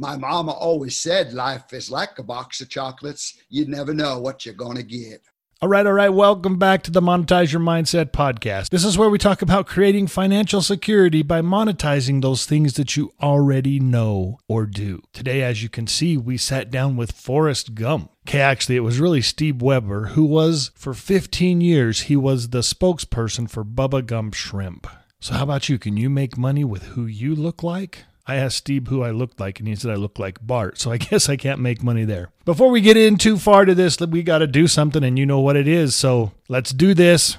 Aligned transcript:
My 0.00 0.16
mama 0.16 0.52
always 0.52 0.98
said 0.98 1.34
life 1.34 1.74
is 1.74 1.90
like 1.90 2.18
a 2.18 2.22
box 2.22 2.62
of 2.62 2.70
chocolates. 2.70 3.38
You 3.50 3.66
never 3.66 3.92
know 3.92 4.18
what 4.18 4.46
you're 4.46 4.54
going 4.54 4.78
to 4.78 4.82
get. 4.82 5.20
All 5.60 5.68
right, 5.68 5.86
all 5.86 5.92
right. 5.92 6.08
Welcome 6.08 6.58
back 6.58 6.82
to 6.84 6.90
the 6.90 7.02
Monetize 7.02 7.52
Your 7.52 7.60
Mindset 7.60 8.10
podcast. 8.10 8.70
This 8.70 8.82
is 8.82 8.96
where 8.96 9.10
we 9.10 9.18
talk 9.18 9.42
about 9.42 9.66
creating 9.66 10.06
financial 10.06 10.62
security 10.62 11.22
by 11.22 11.42
monetizing 11.42 12.22
those 12.22 12.46
things 12.46 12.72
that 12.74 12.96
you 12.96 13.12
already 13.20 13.78
know 13.78 14.38
or 14.48 14.64
do. 14.64 15.02
Today, 15.12 15.42
as 15.42 15.62
you 15.62 15.68
can 15.68 15.86
see, 15.86 16.16
we 16.16 16.38
sat 16.38 16.70
down 16.70 16.96
with 16.96 17.12
Forrest 17.12 17.74
Gump. 17.74 18.10
Okay, 18.26 18.40
actually, 18.40 18.76
it 18.76 18.80
was 18.80 19.00
really 19.00 19.20
Steve 19.20 19.60
Weber, 19.60 20.06
who 20.06 20.24
was, 20.24 20.70
for 20.74 20.94
15 20.94 21.60
years, 21.60 22.02
he 22.04 22.16
was 22.16 22.48
the 22.48 22.60
spokesperson 22.60 23.50
for 23.50 23.66
Bubba 23.66 24.06
Gump 24.06 24.32
Shrimp. 24.32 24.86
So, 25.20 25.34
how 25.34 25.42
about 25.42 25.68
you? 25.68 25.78
Can 25.78 25.98
you 25.98 26.08
make 26.08 26.38
money 26.38 26.64
with 26.64 26.84
who 26.84 27.04
you 27.04 27.34
look 27.34 27.62
like? 27.62 28.04
I 28.30 28.36
asked 28.36 28.58
Steve 28.58 28.86
who 28.86 29.02
I 29.02 29.10
looked 29.10 29.40
like, 29.40 29.58
and 29.58 29.66
he 29.66 29.74
said 29.74 29.90
I 29.90 29.96
looked 29.96 30.20
like 30.20 30.38
Bart. 30.40 30.78
So 30.78 30.92
I 30.92 30.96
guess 31.08 31.28
I 31.28 31.36
can't 31.36 31.58
make 31.58 31.82
money 31.82 32.04
there. 32.04 32.30
Before 32.44 32.70
we 32.70 32.80
get 32.80 32.96
in 32.96 33.16
too 33.16 33.36
far 33.36 33.64
to 33.64 33.74
this, 33.74 33.98
we 33.98 34.22
got 34.22 34.38
to 34.38 34.46
do 34.46 34.68
something, 34.68 35.02
and 35.02 35.18
you 35.18 35.26
know 35.26 35.40
what 35.40 35.56
it 35.56 35.66
is. 35.66 35.96
So 35.96 36.30
let's 36.48 36.70
do 36.70 36.94
this. 36.94 37.36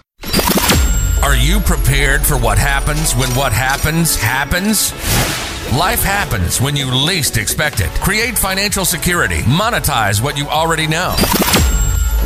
Are 1.24 1.36
you 1.38 1.62
prepared 1.62 2.22
for 2.26 2.36
what 2.36 2.58
happens 2.58 3.14
when 3.16 3.30
what 3.38 3.54
happens 3.54 4.18
happens? 4.18 4.92
Life 5.72 6.04
happens 6.04 6.60
when 6.60 6.76
you 6.76 6.94
least 6.94 7.38
expect 7.38 7.80
it. 7.80 7.90
Create 8.02 8.38
financial 8.38 8.84
security. 8.84 9.44
Monetize 9.44 10.22
what 10.22 10.38
you 10.38 10.48
already 10.48 10.88
know. 10.88 11.16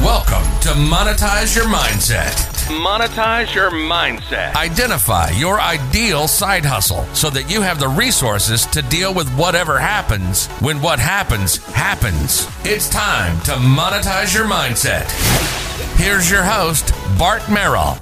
Welcome 0.05 0.43
to 0.59 0.69
Monetize 0.69 1.55
Your 1.55 1.65
Mindset. 1.65 2.35
Monetize 2.67 3.55
your 3.55 3.71
mindset. 3.71 4.53
Identify 4.55 5.31
your 5.31 5.59
ideal 5.59 6.27
side 6.27 6.63
hustle 6.63 7.05
so 7.15 7.31
that 7.31 7.49
you 7.49 7.59
have 7.63 7.79
the 7.79 7.87
resources 7.87 8.67
to 8.67 8.83
deal 8.83 9.15
with 9.15 9.27
whatever 9.35 9.79
happens 9.79 10.45
when 10.61 10.79
what 10.79 10.99
happens 10.99 11.57
happens. 11.73 12.47
It's 12.63 12.87
time 12.87 13.41
to 13.45 13.53
monetize 13.53 14.35
your 14.35 14.45
mindset. 14.45 15.09
Here's 15.97 16.29
your 16.29 16.43
host, 16.43 16.93
Bart 17.17 17.41
Merrill. 17.49 17.97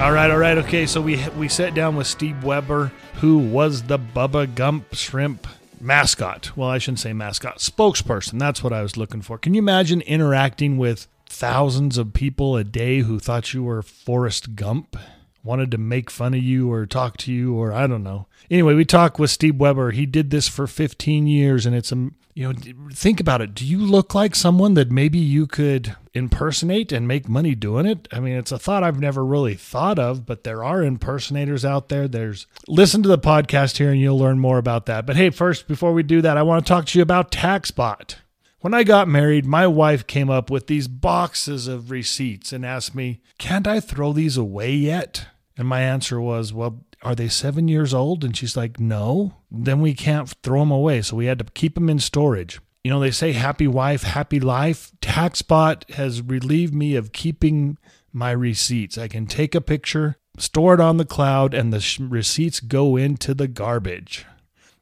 All 0.00 0.12
right, 0.12 0.30
all 0.30 0.38
right, 0.38 0.58
okay. 0.58 0.86
So 0.86 1.00
we 1.00 1.28
we 1.30 1.48
sat 1.48 1.74
down 1.74 1.96
with 1.96 2.06
Steve 2.06 2.44
Weber, 2.44 2.92
who 3.14 3.36
was 3.36 3.82
the 3.82 3.98
Bubba 3.98 4.54
Gump 4.54 4.94
Shrimp 4.94 5.44
mascot. 5.82 6.56
Well, 6.56 6.68
I 6.68 6.78
shouldn't 6.78 7.00
say 7.00 7.12
mascot, 7.12 7.58
spokesperson. 7.58 8.38
That's 8.38 8.62
what 8.62 8.72
I 8.72 8.82
was 8.82 8.96
looking 8.96 9.22
for. 9.22 9.36
Can 9.38 9.54
you 9.54 9.58
imagine 9.58 10.00
interacting 10.02 10.78
with 10.78 11.08
thousands 11.28 11.98
of 11.98 12.12
people 12.12 12.56
a 12.56 12.64
day 12.64 13.00
who 13.00 13.18
thought 13.18 13.52
you 13.52 13.64
were 13.64 13.82
Forrest 13.82 14.54
Gump? 14.54 14.96
Wanted 15.44 15.70
to 15.72 15.78
make 15.78 16.10
fun 16.10 16.34
of 16.34 16.42
you 16.42 16.70
or 16.70 16.86
talk 16.86 17.16
to 17.18 17.32
you 17.32 17.54
or 17.54 17.72
I 17.72 17.86
don't 17.86 18.04
know. 18.04 18.26
Anyway, 18.50 18.74
we 18.74 18.84
talked 18.84 19.18
with 19.18 19.30
Steve 19.30 19.56
Weber. 19.56 19.90
He 19.90 20.06
did 20.06 20.30
this 20.30 20.48
for 20.48 20.66
15 20.66 21.26
years 21.26 21.66
and 21.66 21.74
it's 21.74 21.92
a 21.92 22.10
you 22.34 22.50
know, 22.50 22.58
think 22.92 23.20
about 23.20 23.42
it. 23.42 23.54
Do 23.54 23.66
you 23.66 23.78
look 23.78 24.14
like 24.14 24.34
someone 24.34 24.74
that 24.74 24.90
maybe 24.90 25.18
you 25.18 25.46
could 25.46 25.96
impersonate 26.14 26.90
and 26.90 27.06
make 27.06 27.28
money 27.28 27.54
doing 27.54 27.84
it? 27.84 28.08
I 28.10 28.20
mean, 28.20 28.36
it's 28.36 28.52
a 28.52 28.58
thought 28.58 28.82
I've 28.82 29.00
never 29.00 29.24
really 29.24 29.54
thought 29.54 29.98
of, 29.98 30.24
but 30.24 30.42
there 30.44 30.64
are 30.64 30.82
impersonators 30.82 31.64
out 31.64 31.88
there. 31.88 32.08
There's 32.08 32.46
listen 32.66 33.02
to 33.02 33.08
the 33.08 33.18
podcast 33.18 33.76
here 33.76 33.90
and 33.90 34.00
you'll 34.00 34.18
learn 34.18 34.38
more 34.38 34.58
about 34.58 34.86
that. 34.86 35.04
But 35.04 35.16
hey, 35.16 35.28
first, 35.30 35.68
before 35.68 35.92
we 35.92 36.02
do 36.02 36.22
that, 36.22 36.38
I 36.38 36.42
want 36.42 36.64
to 36.64 36.68
talk 36.68 36.86
to 36.86 36.98
you 36.98 37.02
about 37.02 37.30
TaxBot. 37.30 38.16
When 38.60 38.74
I 38.74 38.84
got 38.84 39.08
married, 39.08 39.44
my 39.44 39.66
wife 39.66 40.06
came 40.06 40.30
up 40.30 40.48
with 40.48 40.68
these 40.68 40.88
boxes 40.88 41.66
of 41.66 41.90
receipts 41.90 42.52
and 42.52 42.64
asked 42.64 42.94
me, 42.94 43.20
Can't 43.36 43.66
I 43.66 43.80
throw 43.80 44.12
these 44.12 44.36
away 44.36 44.72
yet? 44.72 45.26
And 45.62 45.68
my 45.68 45.82
answer 45.82 46.20
was, 46.20 46.52
Well, 46.52 46.82
are 47.04 47.14
they 47.14 47.28
seven 47.28 47.68
years 47.68 47.94
old? 47.94 48.24
And 48.24 48.36
she's 48.36 48.56
like, 48.56 48.80
no. 48.80 49.36
Then 49.48 49.80
we 49.80 49.94
can't 49.94 50.28
throw 50.42 50.58
them 50.58 50.72
away. 50.72 51.02
So 51.02 51.14
we 51.14 51.26
had 51.26 51.38
to 51.38 51.44
keep 51.44 51.76
them 51.76 51.88
in 51.88 52.00
storage. 52.00 52.60
You 52.82 52.90
know, 52.90 52.98
they 52.98 53.12
say 53.12 53.30
happy 53.30 53.68
wife, 53.68 54.02
happy 54.02 54.40
life. 54.40 54.90
TaxBot 55.00 55.88
has 55.92 56.20
relieved 56.20 56.74
me 56.74 56.96
of 56.96 57.12
keeping 57.12 57.78
my 58.12 58.32
receipts. 58.32 58.98
I 58.98 59.06
can 59.06 59.26
take 59.26 59.54
a 59.54 59.60
picture, 59.60 60.16
store 60.36 60.74
it 60.74 60.80
on 60.80 60.96
the 60.96 61.04
cloud, 61.04 61.54
and 61.54 61.72
the 61.72 61.78
sh- 61.78 62.00
receipts 62.00 62.58
go 62.58 62.96
into 62.96 63.32
the 63.32 63.46
garbage. 63.46 64.26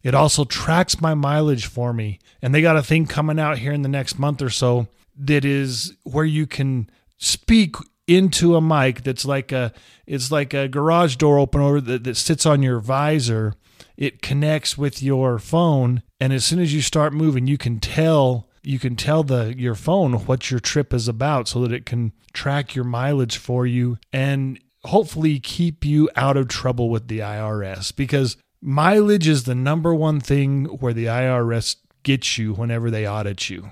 It 0.02 0.14
also 0.14 0.46
tracks 0.46 0.98
my 0.98 1.12
mileage 1.12 1.66
for 1.66 1.92
me. 1.92 2.20
And 2.40 2.54
they 2.54 2.62
got 2.62 2.78
a 2.78 2.82
thing 2.82 3.04
coming 3.04 3.38
out 3.38 3.58
here 3.58 3.72
in 3.72 3.82
the 3.82 3.88
next 3.90 4.18
month 4.18 4.40
or 4.40 4.48
so 4.48 4.88
that 5.14 5.44
is 5.44 5.94
where 6.04 6.24
you 6.24 6.46
can 6.46 6.88
speak 7.18 7.76
into 8.10 8.56
a 8.56 8.60
mic 8.60 9.04
that's 9.04 9.24
like 9.24 9.52
a 9.52 9.72
it's 10.04 10.32
like 10.32 10.52
a 10.52 10.66
garage 10.66 11.14
door 11.14 11.38
opener 11.38 11.80
that, 11.80 12.02
that 12.02 12.16
sits 12.16 12.44
on 12.44 12.60
your 12.60 12.80
visor. 12.80 13.54
It 13.96 14.20
connects 14.20 14.76
with 14.76 15.00
your 15.00 15.38
phone. 15.38 16.02
And 16.20 16.32
as 16.32 16.44
soon 16.44 16.58
as 16.58 16.74
you 16.74 16.82
start 16.82 17.12
moving 17.12 17.46
you 17.46 17.56
can 17.56 17.78
tell 17.78 18.48
you 18.62 18.80
can 18.80 18.96
tell 18.96 19.22
the 19.22 19.54
your 19.56 19.76
phone 19.76 20.14
what 20.26 20.50
your 20.50 20.58
trip 20.58 20.92
is 20.92 21.06
about 21.06 21.46
so 21.46 21.60
that 21.60 21.72
it 21.72 21.86
can 21.86 22.12
track 22.32 22.74
your 22.74 22.84
mileage 22.84 23.36
for 23.36 23.64
you 23.64 23.96
and 24.12 24.58
hopefully 24.84 25.38
keep 25.38 25.84
you 25.84 26.10
out 26.16 26.36
of 26.36 26.48
trouble 26.48 26.90
with 26.90 27.06
the 27.06 27.20
IRS 27.20 27.94
because 27.94 28.36
mileage 28.60 29.28
is 29.28 29.44
the 29.44 29.54
number 29.54 29.94
one 29.94 30.20
thing 30.20 30.64
where 30.64 30.92
the 30.92 31.06
IRS 31.06 31.76
gets 32.02 32.38
you 32.38 32.54
whenever 32.54 32.90
they 32.90 33.06
audit 33.06 33.48
you. 33.48 33.70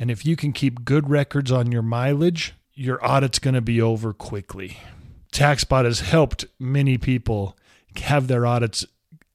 And 0.00 0.10
if 0.10 0.26
you 0.26 0.36
can 0.36 0.52
keep 0.52 0.84
good 0.84 1.08
records 1.08 1.52
on 1.52 1.72
your 1.72 1.82
mileage, 1.82 2.54
your 2.78 3.04
audit's 3.04 3.40
going 3.40 3.54
to 3.54 3.60
be 3.60 3.82
over 3.82 4.12
quickly. 4.12 4.78
TaxBot 5.32 5.84
has 5.84 6.00
helped 6.00 6.46
many 6.60 6.96
people 6.96 7.56
have 7.96 8.28
their 8.28 8.46
audits 8.46 8.86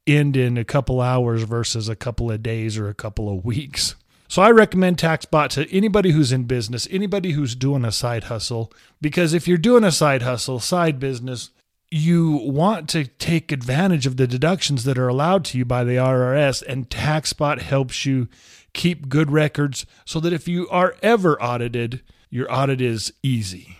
end 0.07 0.37
in 0.37 0.57
a 0.57 0.63
couple 0.63 1.01
hours 1.01 1.43
versus 1.43 1.89
a 1.89 1.95
couple 1.95 2.31
of 2.31 2.41
days 2.41 2.77
or 2.77 2.87
a 2.87 2.93
couple 2.93 3.29
of 3.29 3.43
weeks. 3.43 3.95
So 4.29 4.41
I 4.41 4.51
recommend 4.51 4.97
TaxBot 4.97 5.49
to 5.49 5.69
anybody 5.71 6.11
who's 6.11 6.31
in 6.31 6.45
business, 6.45 6.87
anybody 6.89 7.31
who's 7.31 7.53
doing 7.53 7.83
a 7.83 7.91
side 7.91 8.25
hustle, 8.25 8.71
because 9.01 9.33
if 9.33 9.45
you're 9.45 9.57
doing 9.57 9.83
a 9.83 9.91
side 9.91 10.21
hustle, 10.21 10.59
side 10.59 10.97
business, 10.97 11.49
you 11.91 12.31
want 12.31 12.89
to 12.89 13.05
take 13.05 13.51
advantage 13.51 14.07
of 14.07 14.17
the 14.17 14.25
deductions 14.25 14.85
that 14.85 14.97
are 14.97 15.09
allowed 15.09 15.43
to 15.45 15.57
you 15.57 15.65
by 15.65 15.83
the 15.83 15.97
IRS, 15.97 16.63
and 16.65 16.89
TaxBot 16.89 17.59
helps 17.59 18.05
you 18.05 18.29
keep 18.71 19.09
good 19.09 19.31
records 19.31 19.85
so 20.05 20.19
that 20.21 20.33
if 20.33 20.47
you 20.47 20.67
are 20.69 20.95
ever 21.03 21.39
audited, 21.43 22.01
your 22.33 22.51
audit 22.51 22.81
is 22.81 23.13
easy. 23.21 23.77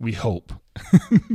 We 0.00 0.14
hope. 0.14 0.52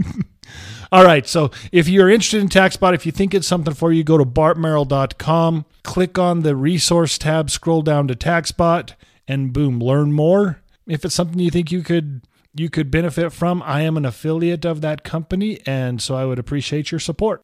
All 0.91 1.05
right. 1.05 1.25
So 1.25 1.51
if 1.71 1.87
you're 1.87 2.09
interested 2.09 2.41
in 2.41 2.49
TaxBot, 2.49 2.93
if 2.93 3.05
you 3.05 3.13
think 3.13 3.33
it's 3.33 3.47
something 3.47 3.73
for 3.73 3.93
you, 3.93 4.03
go 4.03 4.17
to 4.17 4.25
bartmerrill.com, 4.25 5.63
click 5.83 6.19
on 6.19 6.41
the 6.41 6.57
resource 6.57 7.17
tab, 7.17 7.49
scroll 7.49 7.81
down 7.81 8.09
to 8.09 8.13
TaxBot, 8.13 8.95
and 9.25 9.53
boom, 9.53 9.79
learn 9.79 10.11
more. 10.11 10.61
If 10.85 11.05
it's 11.05 11.15
something 11.15 11.39
you 11.39 11.49
think 11.49 11.71
you 11.71 11.81
could 11.81 12.27
you 12.53 12.69
could 12.69 12.91
benefit 12.91 13.31
from, 13.31 13.63
I 13.63 13.83
am 13.83 13.95
an 13.95 14.03
affiliate 14.03 14.65
of 14.65 14.81
that 14.81 15.05
company, 15.05 15.61
and 15.65 16.01
so 16.01 16.15
I 16.15 16.25
would 16.25 16.39
appreciate 16.39 16.91
your 16.91 16.99
support. 16.99 17.41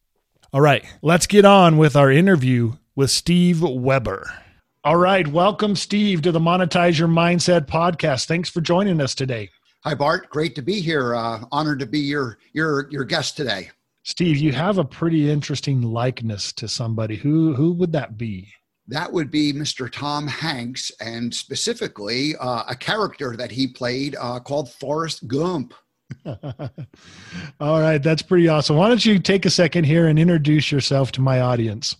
All 0.52 0.60
right, 0.60 0.84
let's 1.00 1.26
get 1.26 1.46
on 1.46 1.78
with 1.78 1.96
our 1.96 2.10
interview 2.10 2.74
with 2.94 3.10
Steve 3.10 3.62
Weber. 3.62 4.45
All 4.86 4.96
right. 4.96 5.26
Welcome, 5.26 5.74
Steve, 5.74 6.22
to 6.22 6.30
the 6.30 6.38
Monetize 6.38 6.96
Your 6.96 7.08
Mindset 7.08 7.66
podcast. 7.66 8.26
Thanks 8.26 8.48
for 8.48 8.60
joining 8.60 9.00
us 9.00 9.16
today. 9.16 9.50
Hi, 9.82 9.96
Bart. 9.96 10.30
Great 10.30 10.54
to 10.54 10.62
be 10.62 10.80
here. 10.80 11.12
Uh, 11.12 11.40
honored 11.50 11.80
to 11.80 11.86
be 11.86 11.98
your 11.98 12.38
your 12.52 12.88
your 12.92 13.02
guest 13.04 13.36
today. 13.36 13.68
Steve, 14.04 14.36
you 14.36 14.52
have 14.52 14.78
a 14.78 14.84
pretty 14.84 15.28
interesting 15.28 15.82
likeness 15.82 16.52
to 16.52 16.68
somebody. 16.68 17.16
Who 17.16 17.52
who 17.52 17.72
would 17.72 17.90
that 17.94 18.16
be? 18.16 18.46
That 18.86 19.12
would 19.12 19.28
be 19.28 19.52
Mr. 19.52 19.90
Tom 19.90 20.28
Hanks, 20.28 20.92
and 21.00 21.34
specifically 21.34 22.36
uh, 22.36 22.62
a 22.68 22.76
character 22.76 23.36
that 23.36 23.50
he 23.50 23.66
played 23.66 24.14
uh, 24.20 24.38
called 24.38 24.70
Forrest 24.70 25.26
Gump. 25.26 25.74
All 26.24 27.80
right, 27.80 28.00
that's 28.00 28.22
pretty 28.22 28.46
awesome. 28.46 28.76
Why 28.76 28.86
don't 28.86 29.04
you 29.04 29.18
take 29.18 29.46
a 29.46 29.50
second 29.50 29.82
here 29.82 30.06
and 30.06 30.16
introduce 30.16 30.70
yourself 30.70 31.10
to 31.12 31.20
my 31.20 31.40
audience? 31.40 31.96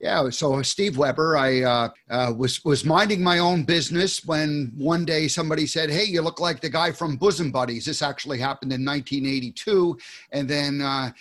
Yeah, 0.00 0.30
so 0.30 0.62
Steve 0.62 0.96
Weber, 0.96 1.36
I 1.36 1.60
uh, 1.60 1.88
uh, 2.08 2.32
was 2.34 2.64
was 2.64 2.86
minding 2.86 3.22
my 3.22 3.38
own 3.38 3.64
business 3.64 4.24
when 4.24 4.72
one 4.74 5.04
day 5.04 5.28
somebody 5.28 5.66
said, 5.66 5.90
"Hey, 5.90 6.04
you 6.04 6.22
look 6.22 6.40
like 6.40 6.60
the 6.60 6.70
guy 6.70 6.90
from 6.90 7.16
Bosom 7.16 7.50
Buddies." 7.52 7.84
This 7.84 8.00
actually 8.00 8.38
happened 8.38 8.72
in 8.72 8.82
1982, 8.82 9.98
and 10.32 10.48
then 10.48 10.80
uh, 10.80 11.12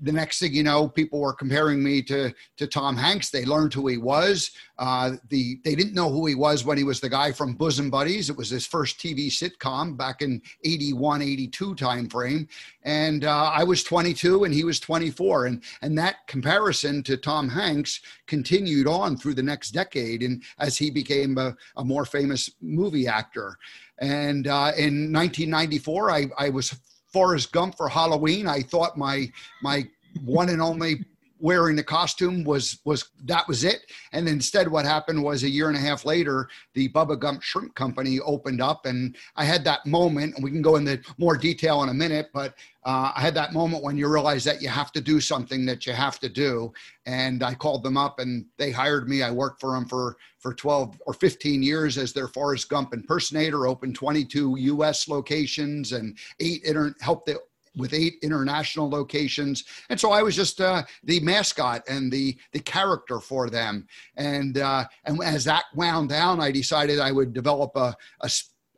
the 0.00 0.12
next 0.12 0.38
thing 0.38 0.54
you 0.54 0.62
know, 0.62 0.88
people 0.88 1.20
were 1.20 1.32
comparing 1.32 1.82
me 1.82 2.02
to 2.02 2.32
to 2.56 2.66
Tom 2.66 2.96
Hanks. 2.96 3.30
They 3.30 3.44
learned 3.44 3.74
who 3.74 3.86
he 3.88 3.98
was. 3.98 4.52
Uh, 4.78 5.12
the 5.28 5.58
they 5.64 5.74
didn't 5.74 5.94
know 5.94 6.10
who 6.10 6.26
he 6.26 6.34
was 6.34 6.64
when 6.64 6.78
he 6.78 6.84
was 6.84 7.00
the 7.00 7.08
guy 7.08 7.32
from 7.32 7.54
Bosom 7.54 7.90
Buddies. 7.90 8.30
It 8.30 8.36
was 8.36 8.50
his 8.50 8.66
first 8.66 8.98
TV 8.98 9.28
sitcom 9.28 9.96
back 9.96 10.22
in 10.22 10.40
81, 10.64 11.22
82 11.22 11.74
time 11.74 12.08
frame. 12.08 12.48
And 12.84 13.24
uh, 13.24 13.50
I 13.52 13.64
was 13.64 13.82
22 13.82 14.44
and 14.44 14.54
he 14.54 14.64
was 14.64 14.80
24. 14.80 15.46
And 15.46 15.62
and 15.82 15.98
that 15.98 16.26
comparison 16.26 17.02
to 17.04 17.16
Tom 17.16 17.48
Hanks 17.48 18.00
continued 18.26 18.86
on 18.86 19.16
through 19.16 19.34
the 19.34 19.42
next 19.42 19.70
decade, 19.70 20.22
and 20.22 20.42
as 20.58 20.76
he 20.76 20.90
became 20.90 21.38
a, 21.38 21.56
a 21.76 21.84
more 21.84 22.04
famous 22.04 22.50
movie 22.60 23.06
actor. 23.06 23.56
And 23.98 24.48
uh, 24.48 24.72
in 24.76 25.12
1994, 25.12 26.10
I, 26.10 26.26
I 26.38 26.48
was 26.48 26.74
Forrest 27.12 27.52
Gump 27.52 27.76
for 27.76 27.88
Halloween. 27.88 28.46
I 28.46 28.62
thought 28.62 28.96
my 28.96 29.30
my 29.62 29.88
one 30.24 30.48
and 30.48 30.60
only 30.60 31.04
wearing 31.42 31.74
the 31.74 31.82
costume 31.82 32.44
was 32.44 32.78
was 32.84 33.10
that 33.24 33.46
was 33.48 33.64
it. 33.64 33.90
And 34.12 34.28
instead, 34.28 34.68
what 34.68 34.84
happened 34.86 35.22
was 35.22 35.42
a 35.42 35.50
year 35.50 35.68
and 35.68 35.76
a 35.76 35.80
half 35.80 36.04
later, 36.04 36.48
the 36.74 36.88
Bubba 36.90 37.18
Gump 37.18 37.42
Shrimp 37.42 37.74
Company 37.74 38.20
opened 38.20 38.62
up, 38.62 38.86
and 38.86 39.16
I 39.36 39.44
had 39.44 39.64
that 39.64 39.84
moment. 39.84 40.36
And 40.36 40.44
we 40.44 40.52
can 40.52 40.62
go 40.62 40.76
into 40.76 41.00
more 41.18 41.36
detail 41.36 41.82
in 41.82 41.88
a 41.88 41.94
minute, 41.94 42.30
but 42.32 42.54
uh, 42.84 43.12
I 43.14 43.20
had 43.20 43.34
that 43.34 43.52
moment 43.52 43.82
when 43.82 43.96
you 43.96 44.08
realize 44.08 44.44
that 44.44 44.62
you 44.62 44.68
have 44.68 44.92
to 44.92 45.00
do 45.00 45.20
something 45.20 45.66
that 45.66 45.84
you 45.84 45.92
have 45.92 46.20
to 46.20 46.28
do. 46.28 46.72
And 47.06 47.42
I 47.42 47.54
called 47.54 47.82
them 47.82 47.96
up, 47.96 48.20
and 48.20 48.46
they 48.56 48.70
hired 48.70 49.08
me. 49.08 49.22
I 49.22 49.30
worked 49.30 49.60
for 49.60 49.74
them 49.74 49.86
for 49.86 50.16
for 50.38 50.54
12 50.54 51.00
or 51.06 51.14
15 51.14 51.62
years 51.62 51.98
as 51.98 52.12
their 52.12 52.28
Forrest 52.28 52.68
Gump 52.68 52.94
impersonator. 52.94 53.66
Opened 53.66 53.96
22 53.96 54.56
U.S. 54.58 55.08
locations 55.08 55.92
and 55.92 56.16
eight 56.40 56.62
inter- 56.64 56.94
helped 57.00 57.26
the 57.26 57.38
with 57.76 57.94
eight 57.94 58.14
international 58.22 58.88
locations. 58.88 59.64
And 59.88 59.98
so 59.98 60.12
I 60.12 60.22
was 60.22 60.36
just 60.36 60.60
uh, 60.60 60.82
the 61.04 61.20
mascot 61.20 61.82
and 61.88 62.12
the 62.12 62.36
the 62.52 62.60
character 62.60 63.20
for 63.20 63.50
them. 63.50 63.86
And 64.16 64.58
uh, 64.58 64.84
and 65.04 65.22
as 65.22 65.44
that 65.44 65.64
wound 65.74 66.10
down, 66.10 66.40
I 66.40 66.50
decided 66.50 67.00
I 67.00 67.12
would 67.12 67.32
develop 67.32 67.72
a, 67.76 67.96
a 68.20 68.30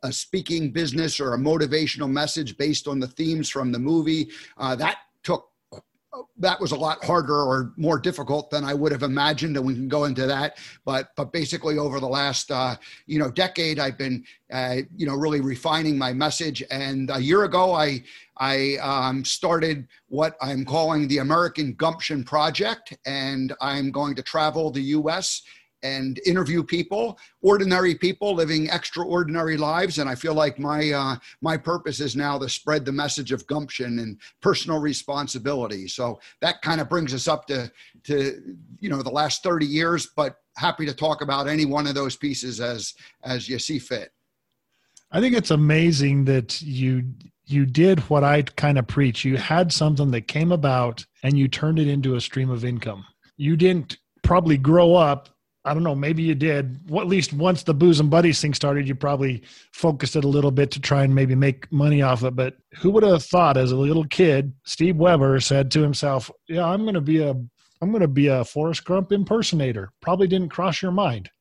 a 0.03 0.11
speaking 0.11 0.71
business 0.71 1.19
or 1.19 1.33
a 1.33 1.37
motivational 1.37 2.09
message 2.09 2.57
based 2.57 2.87
on 2.87 2.99
the 2.99 3.07
themes 3.07 3.49
from 3.49 3.71
the 3.71 3.79
movie. 3.79 4.29
Uh, 4.57 4.75
that 4.75 4.99
that 6.37 6.59
was 6.59 6.71
a 6.71 6.75
lot 6.75 7.03
harder 7.03 7.35
or 7.35 7.73
more 7.77 7.99
difficult 7.99 8.49
than 8.49 8.63
I 8.63 8.73
would 8.73 8.91
have 8.91 9.03
imagined, 9.03 9.57
and 9.57 9.65
we 9.65 9.73
can 9.73 9.87
go 9.87 10.05
into 10.05 10.25
that. 10.27 10.57
But 10.83 11.09
but 11.15 11.31
basically, 11.31 11.77
over 11.77 11.99
the 11.99 12.07
last 12.07 12.51
uh, 12.51 12.75
you 13.05 13.19
know 13.19 13.31
decade, 13.31 13.79
I've 13.79 13.97
been 13.97 14.23
uh, 14.51 14.77
you 14.95 15.05
know 15.05 15.15
really 15.15 15.41
refining 15.41 15.97
my 15.97 16.13
message. 16.13 16.63
And 16.69 17.09
a 17.11 17.19
year 17.19 17.43
ago, 17.43 17.73
I 17.73 18.03
I 18.37 18.77
um, 18.81 19.23
started 19.23 19.87
what 20.09 20.35
I'm 20.41 20.65
calling 20.65 21.07
the 21.07 21.19
American 21.19 21.73
Gumption 21.73 22.23
Project, 22.23 22.97
and 23.05 23.53
I'm 23.61 23.91
going 23.91 24.15
to 24.15 24.23
travel 24.23 24.71
the 24.71 24.81
U.S 24.81 25.41
and 25.85 26.19
interview 26.25 26.63
people, 26.63 27.19
ordinary 27.41 27.93
people 27.93 28.33
living 28.33 28.67
extraordinary 28.69 29.55
lives. 29.55 29.99
And 29.99 30.09
I 30.09 30.15
feel 30.15 30.33
like 30.33 30.57
my 30.57 30.91
uh, 30.91 31.15
my 31.41 31.57
purpose 31.57 31.99
is 31.99 32.15
now 32.15 32.39
to 32.39 32.49
spread 32.49 32.85
the 32.85 32.91
message 32.91 33.31
of 33.31 33.45
gumption 33.47 33.99
and 33.99 34.17
personal 34.41 34.79
responsibility. 34.79 35.87
So 35.87 36.19
that 36.41 36.61
kind 36.61 36.81
of 36.81 36.89
brings 36.89 37.13
us 37.13 37.27
up 37.27 37.45
to 37.47 37.71
to 38.05 38.55
you 38.79 38.89
know 38.89 39.01
the 39.01 39.11
last 39.11 39.43
30 39.43 39.65
years, 39.65 40.09
but 40.15 40.37
happy 40.57 40.85
to 40.85 40.93
talk 40.93 41.21
about 41.21 41.47
any 41.47 41.65
one 41.65 41.87
of 41.87 41.95
those 41.95 42.15
pieces 42.15 42.59
as 42.59 42.95
as 43.23 43.47
you 43.47 43.59
see 43.59 43.79
fit. 43.79 44.11
I 45.11 45.21
think 45.21 45.35
it's 45.35 45.51
amazing 45.51 46.25
that 46.25 46.61
you 46.61 47.03
you 47.45 47.65
did 47.67 47.99
what 48.09 48.23
I 48.23 48.41
kind 48.41 48.79
of 48.79 48.87
preach. 48.87 49.23
You 49.23 49.37
had 49.37 49.71
something 49.71 50.09
that 50.11 50.27
came 50.27 50.51
about 50.51 51.05
and 51.21 51.37
you 51.37 51.47
turned 51.47 51.77
it 51.77 51.87
into 51.87 52.15
a 52.15 52.21
stream 52.21 52.49
of 52.49 52.65
income. 52.65 53.05
You 53.37 53.55
didn't 53.55 53.97
probably 54.23 54.57
grow 54.57 54.95
up 54.95 55.29
I 55.65 55.73
don't 55.73 55.83
know, 55.83 55.95
maybe 55.95 56.21
you 56.21 56.35
did. 56.35 56.79
Well, 56.89 57.01
at 57.01 57.09
least 57.09 57.33
once 57.33 57.63
the 57.63 57.73
Bosom 57.73 58.07
Buddies 58.07 58.39
thing 58.39 58.53
started, 58.53 58.87
you 58.87 58.93
probably 58.93 59.41
focused 59.73 60.15
it 60.15 60.23
a 60.23 60.27
little 60.27 60.51
bit 60.51 60.69
to 60.71 60.79
try 60.79 61.03
and 61.03 61.13
maybe 61.13 61.33
make 61.33 61.71
money 61.71 62.03
off 62.03 62.23
it. 62.23 62.35
But 62.35 62.57
who 62.75 62.91
would 62.91 63.03
have 63.03 63.23
thought 63.23 63.57
as 63.57 63.71
a 63.71 63.75
little 63.75 64.05
kid, 64.05 64.53
Steve 64.63 64.97
Weber 64.97 65.39
said 65.39 65.71
to 65.71 65.81
himself, 65.81 66.29
Yeah, 66.47 66.65
I'm 66.65 66.85
gonna 66.85 67.01
be 67.01 67.23
a 67.23 67.31
I'm 67.81 67.91
gonna 67.91 68.07
be 68.07 68.27
a 68.27 68.45
Forrest 68.45 68.85
Gump 68.85 69.11
impersonator. 69.11 69.91
Probably 70.01 70.27
didn't 70.27 70.49
cross 70.49 70.81
your 70.81 70.91
mind. 70.91 71.31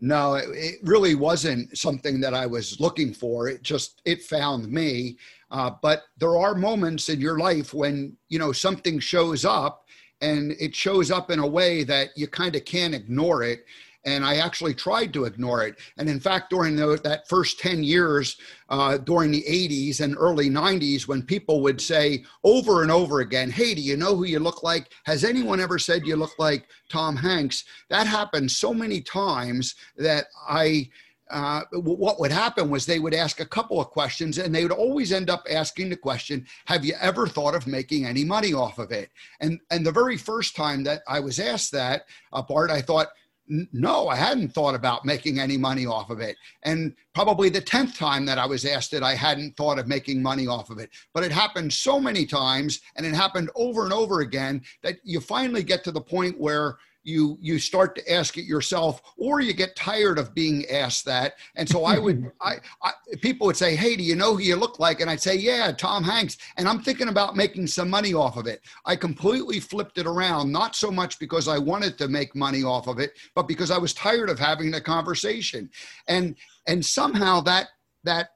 No, 0.00 0.34
it, 0.34 0.48
it 0.50 0.74
really 0.82 1.14
wasn't 1.14 1.78
something 1.78 2.20
that 2.20 2.34
I 2.34 2.46
was 2.46 2.80
looking 2.80 3.14
for. 3.14 3.48
It 3.48 3.62
just 3.62 4.02
it 4.04 4.22
found 4.22 4.70
me. 4.70 5.16
Uh, 5.50 5.70
but 5.80 6.02
there 6.18 6.36
are 6.36 6.56
moments 6.56 7.08
in 7.08 7.20
your 7.20 7.38
life 7.38 7.72
when 7.72 8.16
you 8.28 8.38
know 8.40 8.50
something 8.50 8.98
shows 8.98 9.44
up 9.44 9.83
and 10.20 10.52
it 10.60 10.74
shows 10.74 11.10
up 11.10 11.30
in 11.30 11.38
a 11.38 11.46
way 11.46 11.84
that 11.84 12.10
you 12.16 12.26
kind 12.26 12.56
of 12.56 12.64
can't 12.64 12.94
ignore 12.94 13.42
it 13.42 13.64
and 14.06 14.24
I 14.24 14.36
actually 14.36 14.74
tried 14.74 15.12
to 15.14 15.24
ignore 15.24 15.66
it. 15.66 15.78
And 15.96 16.08
in 16.08 16.20
fact, 16.20 16.50
during 16.50 16.76
the, 16.76 17.00
that 17.04 17.28
first 17.28 17.58
10 17.58 17.82
years, 17.82 18.36
uh, 18.68 18.98
during 18.98 19.30
the 19.30 19.44
80s 19.48 20.00
and 20.00 20.16
early 20.18 20.50
90s, 20.50 21.08
when 21.08 21.22
people 21.22 21.62
would 21.62 21.80
say 21.80 22.24
over 22.42 22.82
and 22.82 22.90
over 22.90 23.20
again, 23.20 23.50
Hey, 23.50 23.74
do 23.74 23.80
you 23.80 23.96
know 23.96 24.14
who 24.14 24.24
you 24.24 24.38
look 24.38 24.62
like? 24.62 24.90
Has 25.04 25.24
anyone 25.24 25.60
ever 25.60 25.78
said 25.78 26.06
you 26.06 26.16
look 26.16 26.38
like 26.38 26.66
Tom 26.88 27.16
Hanks? 27.16 27.64
That 27.88 28.06
happened 28.06 28.50
so 28.50 28.74
many 28.74 29.00
times 29.00 29.74
that 29.96 30.26
I 30.48 30.90
uh, 31.30 31.62
what 31.72 32.20
would 32.20 32.30
happen 32.30 32.68
was 32.68 32.84
they 32.84 32.98
would 32.98 33.14
ask 33.14 33.40
a 33.40 33.46
couple 33.46 33.80
of 33.80 33.88
questions 33.88 34.38
and 34.38 34.54
they 34.54 34.62
would 34.62 34.72
always 34.72 35.12
end 35.12 35.30
up 35.30 35.44
asking 35.50 35.88
the 35.88 35.96
question 35.96 36.46
have 36.66 36.84
you 36.84 36.94
ever 37.00 37.26
thought 37.26 37.54
of 37.54 37.66
making 37.66 38.04
any 38.04 38.24
money 38.24 38.52
off 38.52 38.78
of 38.78 38.92
it? 38.92 39.10
And 39.40 39.58
and 39.70 39.86
the 39.86 39.92
very 39.92 40.16
first 40.16 40.54
time 40.54 40.84
that 40.84 41.02
i 41.08 41.20
was 41.20 41.40
asked 41.40 41.72
that 41.72 42.04
uh, 42.32 42.42
bart 42.42 42.70
i 42.70 42.80
thought 42.82 43.08
no 43.46 44.08
i 44.08 44.16
hadn't 44.16 44.50
thought 44.50 44.74
about 44.74 45.04
making 45.04 45.38
any 45.38 45.56
money 45.56 45.86
off 45.86 46.10
of 46.10 46.20
it. 46.20 46.36
And 46.62 46.94
probably 47.14 47.48
the 47.48 47.62
10th 47.62 47.96
time 47.96 48.26
that 48.26 48.38
i 48.38 48.44
was 48.46 48.66
asked 48.66 48.92
it 48.92 49.02
i 49.02 49.14
hadn't 49.14 49.56
thought 49.56 49.78
of 49.78 49.88
making 49.88 50.22
money 50.22 50.46
off 50.46 50.68
of 50.68 50.78
it. 50.78 50.90
But 51.14 51.24
it 51.24 51.32
happened 51.32 51.72
so 51.72 51.98
many 51.98 52.26
times 52.26 52.80
and 52.96 53.06
it 53.06 53.14
happened 53.14 53.50
over 53.54 53.84
and 53.84 53.94
over 53.94 54.20
again 54.20 54.62
that 54.82 54.96
you 55.04 55.20
finally 55.20 55.62
get 55.62 55.84
to 55.84 55.90
the 55.90 56.00
point 56.00 56.38
where 56.38 56.76
you 57.04 57.38
you 57.40 57.58
start 57.58 57.94
to 57.94 58.12
ask 58.12 58.36
it 58.38 58.44
yourself 58.44 59.02
or 59.16 59.40
you 59.40 59.52
get 59.52 59.76
tired 59.76 60.18
of 60.18 60.34
being 60.34 60.64
asked 60.66 61.04
that. 61.04 61.34
And 61.54 61.68
so 61.68 61.84
i 61.84 61.98
would 61.98 62.30
I, 62.40 62.56
I, 62.82 62.92
people 63.20 63.46
would 63.46 63.56
say 63.56 63.76
hey 63.76 63.94
do 63.96 64.02
you 64.02 64.16
know 64.16 64.34
who 64.34 64.42
you 64.42 64.56
look 64.56 64.78
like? 64.78 65.00
And 65.00 65.10
i'd 65.10 65.20
say 65.20 65.36
yeah 65.36 65.70
tom 65.72 66.02
hanks. 66.02 66.38
And 66.56 66.68
i'm 66.68 66.82
thinking 66.82 67.08
about 67.08 67.36
making 67.36 67.66
some 67.66 67.88
money 67.88 68.14
off 68.14 68.36
of 68.36 68.46
it. 68.46 68.62
I 68.84 68.96
completely 68.96 69.60
flipped 69.60 69.98
it 69.98 70.06
around 70.06 70.50
not 70.50 70.74
so 70.74 70.90
much 70.90 71.18
because 71.18 71.46
i 71.46 71.58
wanted 71.58 71.98
to 71.98 72.08
make 72.08 72.34
money 72.34 72.64
off 72.64 72.88
of 72.88 72.98
it 72.98 73.12
but 73.34 73.46
because 73.46 73.70
i 73.70 73.78
was 73.78 73.94
tired 73.94 74.30
of 74.30 74.38
having 74.38 74.70
the 74.70 74.80
conversation. 74.80 75.70
And 76.08 76.36
and 76.66 76.84
somehow 76.84 77.40
that 77.42 77.68
that 78.04 78.30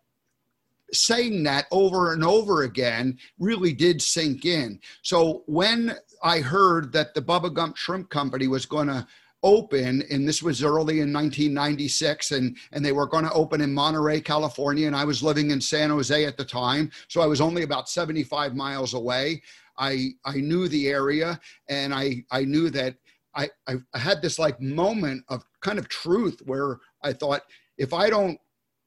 saying 0.93 1.43
that 1.43 1.67
over 1.71 2.13
and 2.13 2.25
over 2.25 2.63
again 2.63 3.19
really 3.39 3.73
did 3.73 4.01
sink 4.01 4.45
in. 4.45 4.81
So 5.03 5.43
when 5.47 5.97
I 6.23 6.41
heard 6.41 6.93
that 6.93 7.15
the 7.15 7.23
Bubba 7.23 7.53
Gump 7.53 7.77
Shrimp 7.77 8.11
Company 8.11 8.47
was 8.47 8.67
going 8.67 8.89
to 8.89 9.07
open 9.43 10.03
and 10.11 10.27
this 10.27 10.43
was 10.43 10.65
early 10.65 11.01
in 11.01 11.13
1996 11.13 12.33
and 12.33 12.57
and 12.73 12.85
they 12.85 12.91
were 12.91 13.07
going 13.07 13.25
to 13.25 13.33
open 13.33 13.61
in 13.61 13.73
Monterey 13.73 14.21
California 14.21 14.87
and 14.89 14.97
I 14.97 15.05
was 15.05 15.23
living 15.23 15.53
in 15.53 15.61
San 15.61 15.91
Jose 15.91 16.25
at 16.25 16.37
the 16.37 16.45
time 16.45 16.91
so 17.07 17.21
I 17.21 17.27
was 17.27 17.41
only 17.41 17.63
about 17.63 17.89
75 17.89 18.57
miles 18.57 18.95
away. 18.95 19.41
I 19.79 20.11
I 20.25 20.39
knew 20.39 20.67
the 20.67 20.89
area 20.89 21.41
and 21.69 21.95
I 21.95 22.25
I 22.33 22.45
knew 22.45 22.69
that 22.71 22.97
I 23.37 23.49
I, 23.69 23.77
had 23.95 24.23
this 24.23 24.41
like 24.41 24.61
moment 24.61 25.23
of 25.29 25.45
kind 25.61 25.79
of 25.79 25.89
truth 25.89 26.41
where 26.45 26.79
I 27.05 27.13
thought 27.13 27.43
if 27.77 27.93
I 27.93 28.11
don't 28.11 28.39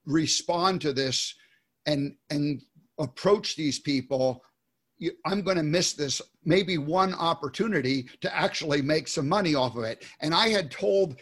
respond 0.06 0.82
to 0.82 0.92
this 0.92 1.34
and 1.86 2.14
and 2.30 2.62
approach 3.00 3.56
these 3.56 3.80
people 3.80 4.44
I'm 5.26 5.42
going 5.42 5.58
to 5.58 5.64
miss 5.64 5.94
this 5.94 6.22
maybe 6.46 6.78
one 6.78 7.14
opportunity 7.14 8.08
to 8.22 8.36
actually 8.36 8.82
make 8.82 9.08
some 9.08 9.28
money 9.28 9.56
off 9.56 9.76
of 9.76 9.84
it. 9.84 10.06
And 10.22 10.34
I 10.34 10.50
had 10.50 10.72
told 10.72 11.18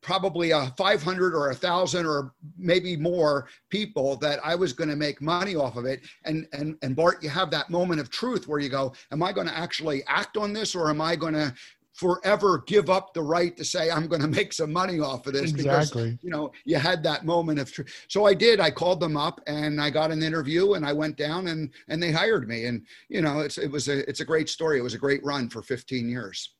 probably 0.00 0.50
a 0.50 0.72
500 0.76 1.34
or 1.34 1.50
a 1.50 1.54
thousand 1.54 2.06
or 2.06 2.32
maybe 2.56 2.96
more 2.96 3.48
people 3.68 4.16
that 4.16 4.40
I 4.44 4.54
was 4.54 4.72
going 4.72 4.88
to 4.88 4.96
make 4.96 5.20
money 5.20 5.56
off 5.56 5.76
of 5.76 5.84
it. 5.84 6.00
And, 6.24 6.46
and, 6.52 6.76
and 6.82 6.96
Bart, 6.96 7.22
you 7.22 7.28
have 7.28 7.50
that 7.50 7.70
moment 7.70 8.00
of 8.00 8.10
truth 8.10 8.48
where 8.48 8.60
you 8.60 8.68
go, 8.68 8.94
am 9.12 9.22
I 9.22 9.32
going 9.32 9.46
to 9.46 9.56
actually 9.56 10.02
act 10.06 10.36
on 10.36 10.52
this 10.52 10.74
or 10.74 10.88
am 10.88 11.00
I 11.00 11.16
going 11.16 11.34
to 11.34 11.54
forever 11.94 12.64
give 12.66 12.90
up 12.90 13.14
the 13.14 13.22
right 13.22 13.56
to 13.56 13.64
say 13.64 13.90
I'm 13.90 14.08
going 14.08 14.20
to 14.20 14.28
make 14.28 14.52
some 14.52 14.72
money 14.72 14.98
off 15.00 15.26
of 15.26 15.32
this 15.32 15.50
exactly. 15.50 16.10
because 16.10 16.24
you 16.24 16.30
know 16.30 16.50
you 16.64 16.76
had 16.76 17.02
that 17.04 17.24
moment 17.24 17.60
of 17.60 17.72
truth. 17.72 18.04
So 18.08 18.26
I 18.26 18.34
did. 18.34 18.60
I 18.60 18.70
called 18.70 19.00
them 19.00 19.16
up 19.16 19.40
and 19.46 19.80
I 19.80 19.90
got 19.90 20.10
an 20.10 20.22
interview 20.22 20.74
and 20.74 20.84
I 20.84 20.92
went 20.92 21.16
down 21.16 21.46
and 21.48 21.70
and 21.88 22.02
they 22.02 22.12
hired 22.12 22.48
me 22.48 22.66
and 22.66 22.84
you 23.08 23.22
know 23.22 23.40
it's 23.40 23.58
it 23.58 23.70
was 23.70 23.88
a 23.88 24.08
it's 24.08 24.20
a 24.20 24.24
great 24.24 24.48
story. 24.48 24.78
It 24.78 24.82
was 24.82 24.94
a 24.94 24.98
great 24.98 25.24
run 25.24 25.48
for 25.48 25.62
15 25.62 26.08
years. 26.08 26.54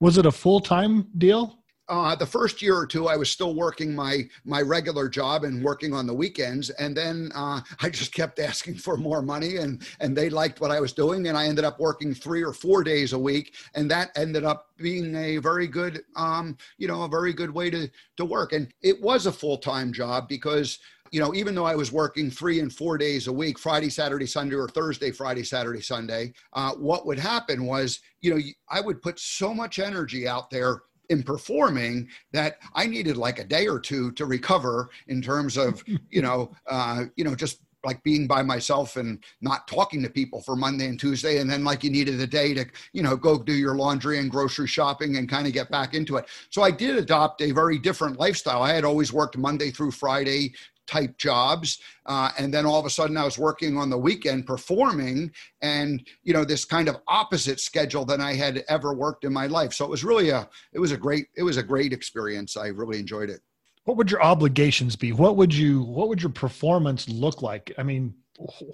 Was 0.00 0.16
it 0.16 0.26
a 0.26 0.32
full 0.32 0.60
time 0.60 1.08
deal? 1.18 1.57
Uh, 1.88 2.14
the 2.14 2.26
first 2.26 2.60
year 2.60 2.76
or 2.76 2.86
two, 2.86 3.08
I 3.08 3.16
was 3.16 3.30
still 3.30 3.54
working 3.54 3.94
my 3.94 4.28
my 4.44 4.60
regular 4.60 5.08
job 5.08 5.44
and 5.44 5.62
working 5.62 5.94
on 5.94 6.06
the 6.06 6.14
weekends, 6.14 6.70
and 6.70 6.96
then 6.96 7.30
uh, 7.34 7.60
I 7.80 7.88
just 7.88 8.12
kept 8.12 8.38
asking 8.38 8.76
for 8.76 8.96
more 8.96 9.22
money, 9.22 9.56
and 9.56 9.82
and 10.00 10.16
they 10.16 10.30
liked 10.30 10.60
what 10.60 10.70
I 10.70 10.80
was 10.80 10.92
doing, 10.92 11.28
and 11.28 11.36
I 11.36 11.46
ended 11.46 11.64
up 11.64 11.80
working 11.80 12.14
three 12.14 12.42
or 12.42 12.52
four 12.52 12.84
days 12.84 13.12
a 13.12 13.18
week, 13.18 13.54
and 13.74 13.90
that 13.90 14.10
ended 14.16 14.44
up 14.44 14.68
being 14.76 15.14
a 15.16 15.38
very 15.38 15.66
good, 15.66 16.02
um, 16.16 16.56
you 16.76 16.86
know, 16.86 17.02
a 17.02 17.08
very 17.08 17.32
good 17.32 17.50
way 17.50 17.70
to 17.70 17.90
to 18.16 18.24
work, 18.24 18.52
and 18.52 18.72
it 18.82 19.00
was 19.00 19.26
a 19.26 19.32
full 19.32 19.58
time 19.58 19.92
job 19.92 20.28
because 20.28 20.78
you 21.10 21.20
know, 21.20 21.34
even 21.34 21.54
though 21.54 21.64
I 21.64 21.74
was 21.74 21.90
working 21.90 22.30
three 22.30 22.60
and 22.60 22.70
four 22.70 22.98
days 22.98 23.28
a 23.28 23.32
week, 23.32 23.58
Friday, 23.58 23.88
Saturday, 23.88 24.26
Sunday, 24.26 24.56
or 24.56 24.68
Thursday, 24.68 25.10
Friday, 25.10 25.42
Saturday, 25.42 25.80
Sunday, 25.80 26.34
uh, 26.52 26.72
what 26.72 27.06
would 27.06 27.18
happen 27.18 27.64
was, 27.64 28.00
you 28.20 28.34
know, 28.34 28.40
I 28.68 28.82
would 28.82 29.00
put 29.00 29.18
so 29.18 29.54
much 29.54 29.78
energy 29.78 30.28
out 30.28 30.50
there 30.50 30.82
in 31.08 31.22
performing 31.22 32.08
that 32.32 32.58
I 32.74 32.86
needed 32.86 33.16
like 33.16 33.38
a 33.38 33.44
day 33.44 33.66
or 33.66 33.80
two 33.80 34.12
to 34.12 34.26
recover 34.26 34.90
in 35.08 35.22
terms 35.22 35.56
of, 35.56 35.82
you 36.10 36.22
know, 36.22 36.52
uh, 36.66 37.04
you 37.16 37.24
know, 37.24 37.34
just 37.34 37.60
like 37.84 38.02
being 38.02 38.26
by 38.26 38.42
myself 38.42 38.96
and 38.96 39.22
not 39.40 39.68
talking 39.68 40.02
to 40.02 40.10
people 40.10 40.42
for 40.42 40.56
Monday 40.56 40.86
and 40.86 40.98
Tuesday. 40.98 41.38
And 41.38 41.48
then 41.48 41.64
like 41.64 41.84
you 41.84 41.90
needed 41.90 42.20
a 42.20 42.26
day 42.26 42.52
to, 42.54 42.66
you 42.92 43.02
know, 43.02 43.16
go 43.16 43.38
do 43.38 43.52
your 43.52 43.76
laundry 43.76 44.18
and 44.18 44.30
grocery 44.30 44.66
shopping 44.66 45.16
and 45.16 45.28
kind 45.28 45.46
of 45.46 45.52
get 45.52 45.70
back 45.70 45.94
into 45.94 46.16
it. 46.16 46.26
So 46.50 46.62
I 46.62 46.70
did 46.70 46.96
adopt 46.96 47.40
a 47.40 47.52
very 47.52 47.78
different 47.78 48.18
lifestyle. 48.18 48.62
I 48.62 48.72
had 48.72 48.84
always 48.84 49.12
worked 49.12 49.38
Monday 49.38 49.70
through 49.70 49.92
Friday 49.92 50.54
type 50.88 51.16
jobs. 51.18 51.78
Uh, 52.06 52.30
and 52.38 52.52
then 52.52 52.66
all 52.66 52.80
of 52.80 52.86
a 52.86 52.90
sudden 52.90 53.16
I 53.16 53.24
was 53.24 53.38
working 53.38 53.76
on 53.76 53.90
the 53.90 53.98
weekend 53.98 54.46
performing 54.46 55.30
and, 55.62 56.04
you 56.24 56.32
know, 56.32 56.44
this 56.44 56.64
kind 56.64 56.88
of 56.88 56.96
opposite 57.06 57.60
schedule 57.60 58.04
than 58.04 58.20
I 58.20 58.34
had 58.34 58.64
ever 58.68 58.92
worked 58.92 59.24
in 59.24 59.32
my 59.32 59.46
life. 59.46 59.72
So 59.72 59.84
it 59.84 59.90
was 59.90 60.02
really 60.02 60.30
a, 60.30 60.48
it 60.72 60.80
was 60.80 60.90
a 60.90 60.96
great, 60.96 61.26
it 61.36 61.44
was 61.44 61.58
a 61.58 61.62
great 61.62 61.92
experience. 61.92 62.56
I 62.56 62.68
really 62.68 62.98
enjoyed 62.98 63.30
it. 63.30 63.40
What 63.84 63.96
would 63.96 64.10
your 64.10 64.22
obligations 64.22 64.96
be? 64.96 65.12
What 65.12 65.36
would 65.36 65.54
you, 65.54 65.82
what 65.82 66.08
would 66.08 66.20
your 66.20 66.32
performance 66.32 67.08
look 67.08 67.42
like? 67.42 67.72
I 67.78 67.82
mean, 67.82 68.14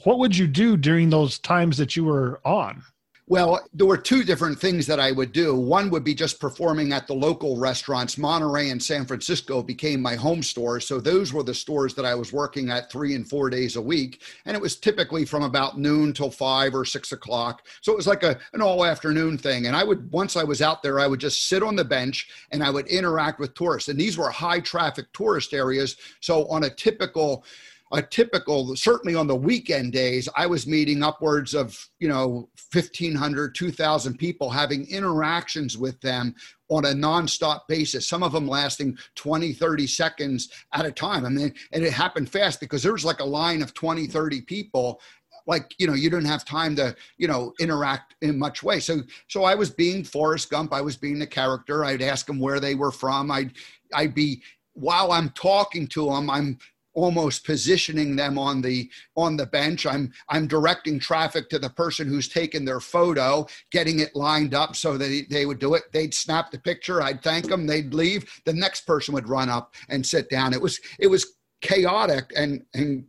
what 0.04 0.18
would 0.18 0.36
you 0.36 0.46
do 0.46 0.76
during 0.76 1.10
those 1.10 1.38
times 1.38 1.76
that 1.78 1.96
you 1.96 2.04
were 2.04 2.40
on? 2.44 2.82
Well, 3.26 3.66
there 3.72 3.86
were 3.86 3.96
two 3.96 4.22
different 4.22 4.58
things 4.58 4.86
that 4.86 5.00
I 5.00 5.10
would 5.10 5.32
do. 5.32 5.54
One 5.54 5.88
would 5.88 6.04
be 6.04 6.14
just 6.14 6.38
performing 6.38 6.92
at 6.92 7.06
the 7.06 7.14
local 7.14 7.56
restaurants. 7.56 8.18
Monterey 8.18 8.68
and 8.68 8.82
San 8.82 9.06
Francisco 9.06 9.62
became 9.62 10.02
my 10.02 10.14
home 10.14 10.42
stores. 10.42 10.86
So 10.86 11.00
those 11.00 11.32
were 11.32 11.42
the 11.42 11.54
stores 11.54 11.94
that 11.94 12.04
I 12.04 12.14
was 12.14 12.34
working 12.34 12.68
at 12.68 12.92
three 12.92 13.14
and 13.14 13.26
four 13.26 13.48
days 13.48 13.76
a 13.76 13.80
week. 13.80 14.20
And 14.44 14.54
it 14.54 14.60
was 14.60 14.76
typically 14.76 15.24
from 15.24 15.42
about 15.42 15.78
noon 15.78 16.12
till 16.12 16.30
five 16.30 16.74
or 16.74 16.84
six 16.84 17.12
o'clock. 17.12 17.66
So 17.80 17.92
it 17.92 17.96
was 17.96 18.06
like 18.06 18.24
a, 18.24 18.38
an 18.52 18.60
all 18.60 18.84
afternoon 18.84 19.38
thing. 19.38 19.68
And 19.68 19.74
I 19.74 19.84
would, 19.84 20.12
once 20.12 20.36
I 20.36 20.44
was 20.44 20.60
out 20.60 20.82
there, 20.82 21.00
I 21.00 21.06
would 21.06 21.20
just 21.20 21.48
sit 21.48 21.62
on 21.62 21.76
the 21.76 21.84
bench 21.84 22.28
and 22.50 22.62
I 22.62 22.68
would 22.68 22.88
interact 22.88 23.40
with 23.40 23.54
tourists. 23.54 23.88
And 23.88 23.98
these 23.98 24.18
were 24.18 24.28
high 24.28 24.60
traffic 24.60 25.06
tourist 25.14 25.54
areas. 25.54 25.96
So 26.20 26.46
on 26.48 26.64
a 26.64 26.70
typical, 26.70 27.46
a 27.94 28.02
typical 28.02 28.74
certainly 28.76 29.14
on 29.14 29.26
the 29.26 29.34
weekend 29.34 29.92
days 29.92 30.28
i 30.36 30.46
was 30.46 30.66
meeting 30.66 31.02
upwards 31.02 31.54
of 31.54 31.88
you 31.98 32.08
know 32.08 32.48
1500 32.72 33.54
2000 33.54 34.18
people 34.18 34.50
having 34.50 34.86
interactions 34.88 35.78
with 35.78 36.00
them 36.00 36.34
on 36.68 36.84
a 36.86 36.88
nonstop 36.88 37.60
basis 37.68 38.06
some 38.06 38.22
of 38.22 38.32
them 38.32 38.48
lasting 38.48 38.96
20 39.14 39.52
30 39.52 39.86
seconds 39.86 40.48
at 40.72 40.86
a 40.86 40.92
time. 40.92 41.24
I 41.24 41.28
mean 41.28 41.54
and 41.72 41.84
it 41.84 41.92
happened 41.92 42.30
fast 42.30 42.60
because 42.60 42.82
there 42.82 42.92
was 42.92 43.04
like 43.04 43.20
a 43.20 43.24
line 43.24 43.62
of 43.62 43.74
20 43.74 44.06
30 44.06 44.40
people 44.42 45.00
like 45.46 45.74
you 45.78 45.86
know 45.86 45.94
you 45.94 46.10
didn't 46.10 46.26
have 46.26 46.44
time 46.44 46.74
to 46.76 46.94
you 47.16 47.28
know 47.28 47.52
interact 47.60 48.14
in 48.22 48.38
much 48.38 48.62
way. 48.62 48.80
So 48.80 49.02
so 49.28 49.44
i 49.44 49.54
was 49.54 49.70
being 49.70 50.04
forrest 50.04 50.50
gump 50.50 50.72
i 50.72 50.80
was 50.80 50.96
being 50.96 51.18
the 51.18 51.26
character 51.26 51.84
i'd 51.84 52.02
ask 52.02 52.26
them 52.26 52.40
where 52.40 52.60
they 52.60 52.74
were 52.74 52.92
from 52.92 53.30
i'd 53.30 53.52
i'd 53.94 54.14
be 54.14 54.42
while 54.72 55.12
i'm 55.12 55.28
talking 55.30 55.86
to 55.86 56.06
them 56.06 56.28
i'm 56.28 56.58
almost 56.94 57.44
positioning 57.44 58.16
them 58.16 58.38
on 58.38 58.62
the 58.62 58.90
on 59.16 59.36
the 59.36 59.46
bench. 59.46 59.86
I'm 59.86 60.12
i'm 60.28 60.46
directing 60.46 60.98
traffic 60.98 61.48
to 61.50 61.58
the 61.58 61.70
person 61.70 62.08
who's 62.08 62.28
taken 62.28 62.64
their 62.64 62.80
photo 62.80 63.46
getting 63.70 64.00
it 64.00 64.16
lined 64.16 64.54
up 64.54 64.76
so 64.76 64.96
that 64.96 65.26
they 65.30 65.46
would 65.46 65.58
do 65.58 65.74
it. 65.74 65.84
They'd 65.92 66.14
snap 66.14 66.50
the 66.50 66.58
picture 66.58 67.02
i'd 67.02 67.22
thank 67.22 67.48
them 67.48 67.66
they'd 67.66 67.92
leave. 67.92 68.24
The 68.44 68.52
next 68.52 68.86
person 68.86 69.14
would 69.14 69.28
run 69.28 69.48
up 69.48 69.74
and 69.88 70.06
sit 70.06 70.30
down. 70.30 70.52
It 70.52 70.62
was 70.62 70.80
it 70.98 71.08
was 71.08 71.34
chaotic 71.60 72.30
and 72.36 72.62
and 72.74 73.04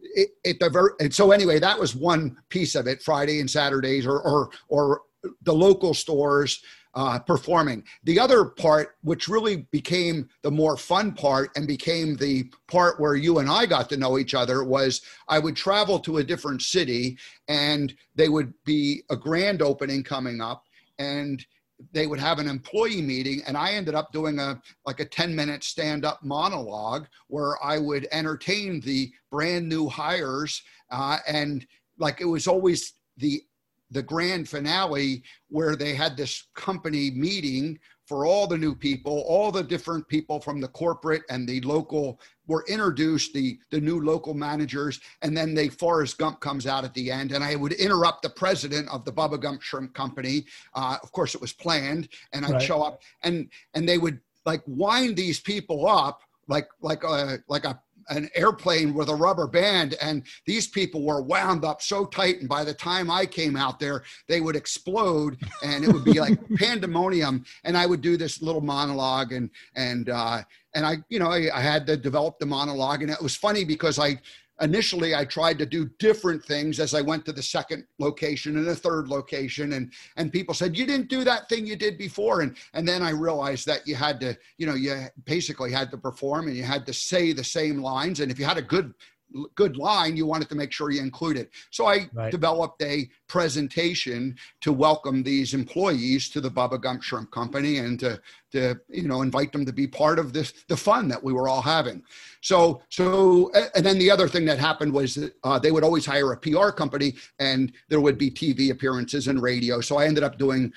it, 0.00 0.30
it 0.44 0.60
the 0.60 0.68
ver- 0.68 0.96
and 1.00 1.12
so 1.12 1.30
anyway 1.32 1.58
that 1.58 1.78
was 1.78 1.96
one 1.96 2.36
piece 2.50 2.74
of 2.74 2.86
it 2.86 3.02
friday 3.02 3.40
and 3.40 3.50
saturdays 3.50 4.06
or 4.06 4.20
or 4.20 4.50
or 4.68 5.02
the 5.42 5.54
local 5.54 5.94
stores 5.94 6.62
uh, 6.98 7.16
performing. 7.16 7.84
The 8.02 8.18
other 8.18 8.44
part, 8.44 8.96
which 9.02 9.28
really 9.28 9.68
became 9.70 10.28
the 10.42 10.50
more 10.50 10.76
fun 10.76 11.12
part 11.12 11.56
and 11.56 11.64
became 11.64 12.16
the 12.16 12.50
part 12.66 12.98
where 12.98 13.14
you 13.14 13.38
and 13.38 13.48
I 13.48 13.66
got 13.66 13.88
to 13.90 13.96
know 13.96 14.18
each 14.18 14.34
other, 14.34 14.64
was 14.64 15.02
I 15.28 15.38
would 15.38 15.54
travel 15.54 16.00
to 16.00 16.16
a 16.16 16.24
different 16.24 16.60
city 16.60 17.16
and 17.46 17.94
they 18.16 18.28
would 18.28 18.52
be 18.64 19.04
a 19.10 19.16
grand 19.16 19.62
opening 19.62 20.02
coming 20.02 20.40
up 20.40 20.64
and 20.98 21.46
they 21.92 22.08
would 22.08 22.18
have 22.18 22.40
an 22.40 22.48
employee 22.48 23.00
meeting 23.00 23.40
and 23.46 23.56
i 23.56 23.70
ended 23.70 23.94
up 23.94 24.10
doing 24.10 24.40
a 24.40 24.60
like 24.84 24.98
a 24.98 25.04
10 25.04 25.32
minute 25.32 25.62
stand 25.62 26.04
up 26.04 26.18
monologue 26.24 27.06
where 27.28 27.54
i 27.64 27.78
would 27.78 28.08
entertain 28.10 28.80
the 28.80 29.12
brand 29.30 29.68
new 29.68 29.88
hires 29.88 30.60
uh, 30.90 31.18
and 31.28 31.64
like 31.96 32.20
it 32.20 32.24
was 32.24 32.48
always 32.48 32.94
the 33.18 33.40
the 33.90 34.02
grand 34.02 34.48
finale 34.48 35.22
where 35.48 35.76
they 35.76 35.94
had 35.94 36.16
this 36.16 36.48
company 36.54 37.10
meeting 37.10 37.78
for 38.06 38.24
all 38.24 38.46
the 38.46 38.56
new 38.56 38.74
people, 38.74 39.22
all 39.28 39.52
the 39.52 39.62
different 39.62 40.08
people 40.08 40.40
from 40.40 40.62
the 40.62 40.68
corporate 40.68 41.22
and 41.28 41.46
the 41.46 41.60
local 41.60 42.18
were 42.46 42.64
introduced, 42.66 43.34
the, 43.34 43.58
the 43.70 43.78
new 43.78 44.00
local 44.00 44.32
managers, 44.32 44.98
and 45.20 45.36
then 45.36 45.54
the 45.54 45.68
Forrest 45.68 46.16
Gump 46.16 46.40
comes 46.40 46.66
out 46.66 46.84
at 46.84 46.94
the 46.94 47.10
end. 47.10 47.32
And 47.32 47.44
I 47.44 47.54
would 47.54 47.72
interrupt 47.72 48.22
the 48.22 48.30
president 48.30 48.88
of 48.88 49.04
the 49.04 49.12
Bubba 49.12 49.38
Gump 49.38 49.60
Shrimp 49.60 49.92
Company. 49.92 50.46
Uh, 50.74 50.96
of 51.02 51.12
course, 51.12 51.34
it 51.34 51.40
was 51.40 51.52
planned, 51.52 52.08
and 52.32 52.46
I'd 52.46 52.52
right. 52.52 52.62
show 52.62 52.82
up 52.82 53.02
and 53.22 53.50
and 53.74 53.86
they 53.86 53.98
would 53.98 54.20
like 54.46 54.62
wind 54.66 55.14
these 55.14 55.40
people 55.40 55.86
up 55.86 56.22
like 56.48 56.68
like 56.80 57.04
a 57.04 57.38
like 57.48 57.64
a 57.64 57.80
an 58.10 58.28
airplane 58.34 58.94
with 58.94 59.08
a 59.08 59.14
rubber 59.14 59.46
band 59.46 59.94
and 60.00 60.22
these 60.46 60.66
people 60.66 61.02
were 61.02 61.22
wound 61.22 61.64
up 61.64 61.82
so 61.82 62.04
tight 62.04 62.40
and 62.40 62.48
by 62.48 62.64
the 62.64 62.74
time 62.74 63.10
i 63.10 63.24
came 63.24 63.56
out 63.56 63.78
there 63.78 64.02
they 64.28 64.40
would 64.40 64.56
explode 64.56 65.38
and 65.62 65.84
it 65.84 65.92
would 65.92 66.04
be 66.04 66.20
like 66.20 66.38
pandemonium. 66.56 67.44
And 67.64 67.76
i 67.76 67.86
would 67.86 68.00
do 68.00 68.16
this 68.16 68.42
little 68.42 68.60
monologue 68.60 69.32
and 69.32 69.50
and 69.74 70.08
uh 70.08 70.42
and 70.74 70.86
i 70.86 70.98
you 71.08 71.18
know 71.18 71.28
I, 71.28 71.48
I 71.54 71.60
had 71.60 71.86
to 71.86 71.96
develop 71.96 72.38
the 72.38 72.46
monologue 72.46 73.02
and 73.02 73.10
it 73.10 73.22
was 73.22 73.36
funny 73.36 73.64
because 73.64 73.98
i 73.98 74.18
initially 74.60 75.14
I 75.14 75.24
tried 75.24 75.58
to 75.58 75.66
do 75.66 75.90
different 75.98 76.44
things 76.44 76.80
as 76.80 76.94
I 76.94 77.00
went 77.00 77.24
to 77.26 77.32
the 77.32 77.42
second 77.42 77.84
location 77.98 78.56
and 78.56 78.66
the 78.66 78.74
third 78.74 79.08
location 79.08 79.74
and 79.74 79.92
and 80.16 80.32
people 80.32 80.54
said 80.54 80.76
you 80.76 80.86
didn't 80.86 81.08
do 81.08 81.24
that 81.24 81.48
thing 81.48 81.66
you 81.66 81.76
did 81.76 81.98
before. 81.98 82.40
And 82.40 82.56
and 82.74 82.86
then 82.86 83.02
I 83.02 83.10
realized 83.10 83.66
that 83.66 83.86
you 83.86 83.94
had 83.94 84.20
to 84.20 84.36
you 84.56 84.66
know 84.66 84.74
you 84.74 85.06
basically 85.24 85.72
had 85.72 85.90
to 85.90 85.98
perform 85.98 86.48
and 86.48 86.56
you 86.56 86.64
had 86.64 86.86
to 86.86 86.92
say 86.92 87.32
the 87.32 87.44
same 87.44 87.82
lines. 87.82 88.20
And 88.20 88.30
if 88.30 88.38
you 88.38 88.44
had 88.44 88.58
a 88.58 88.62
good 88.62 88.94
good 89.54 89.76
line, 89.76 90.16
you 90.16 90.26
wanted 90.26 90.48
to 90.48 90.54
make 90.54 90.72
sure 90.72 90.90
you 90.90 91.00
included. 91.00 91.48
So 91.70 91.86
I 91.86 92.08
right. 92.12 92.30
developed 92.30 92.82
a 92.82 93.08
presentation 93.26 94.36
to 94.62 94.72
welcome 94.72 95.22
these 95.22 95.54
employees 95.54 96.28
to 96.30 96.40
the 96.40 96.50
Bubba 96.50 96.80
Gump 96.80 97.02
Shrimp 97.02 97.30
Company 97.30 97.78
and 97.78 98.00
to, 98.00 98.20
to 98.52 98.76
you 98.88 99.06
know 99.08 99.22
invite 99.22 99.52
them 99.52 99.66
to 99.66 99.72
be 99.72 99.86
part 99.86 100.18
of 100.18 100.32
this 100.32 100.52
the 100.68 100.76
fun 100.76 101.08
that 101.08 101.22
we 101.22 101.32
were 101.32 101.48
all 101.48 101.62
having. 101.62 102.02
So 102.40 102.82
so 102.88 103.50
and 103.74 103.84
then 103.84 103.98
the 103.98 104.10
other 104.10 104.28
thing 104.28 104.44
that 104.46 104.58
happened 104.58 104.92
was 104.92 105.14
that, 105.16 105.34
uh, 105.44 105.58
they 105.58 105.70
would 105.70 105.84
always 105.84 106.06
hire 106.06 106.32
a 106.32 106.36
PR 106.36 106.70
company 106.70 107.14
and 107.38 107.72
there 107.88 108.00
would 108.00 108.18
be 108.18 108.30
TV 108.30 108.70
appearances 108.70 109.28
and 109.28 109.42
radio. 109.42 109.80
So 109.80 109.98
I 109.98 110.06
ended 110.06 110.24
up 110.24 110.38
doing 110.38 110.72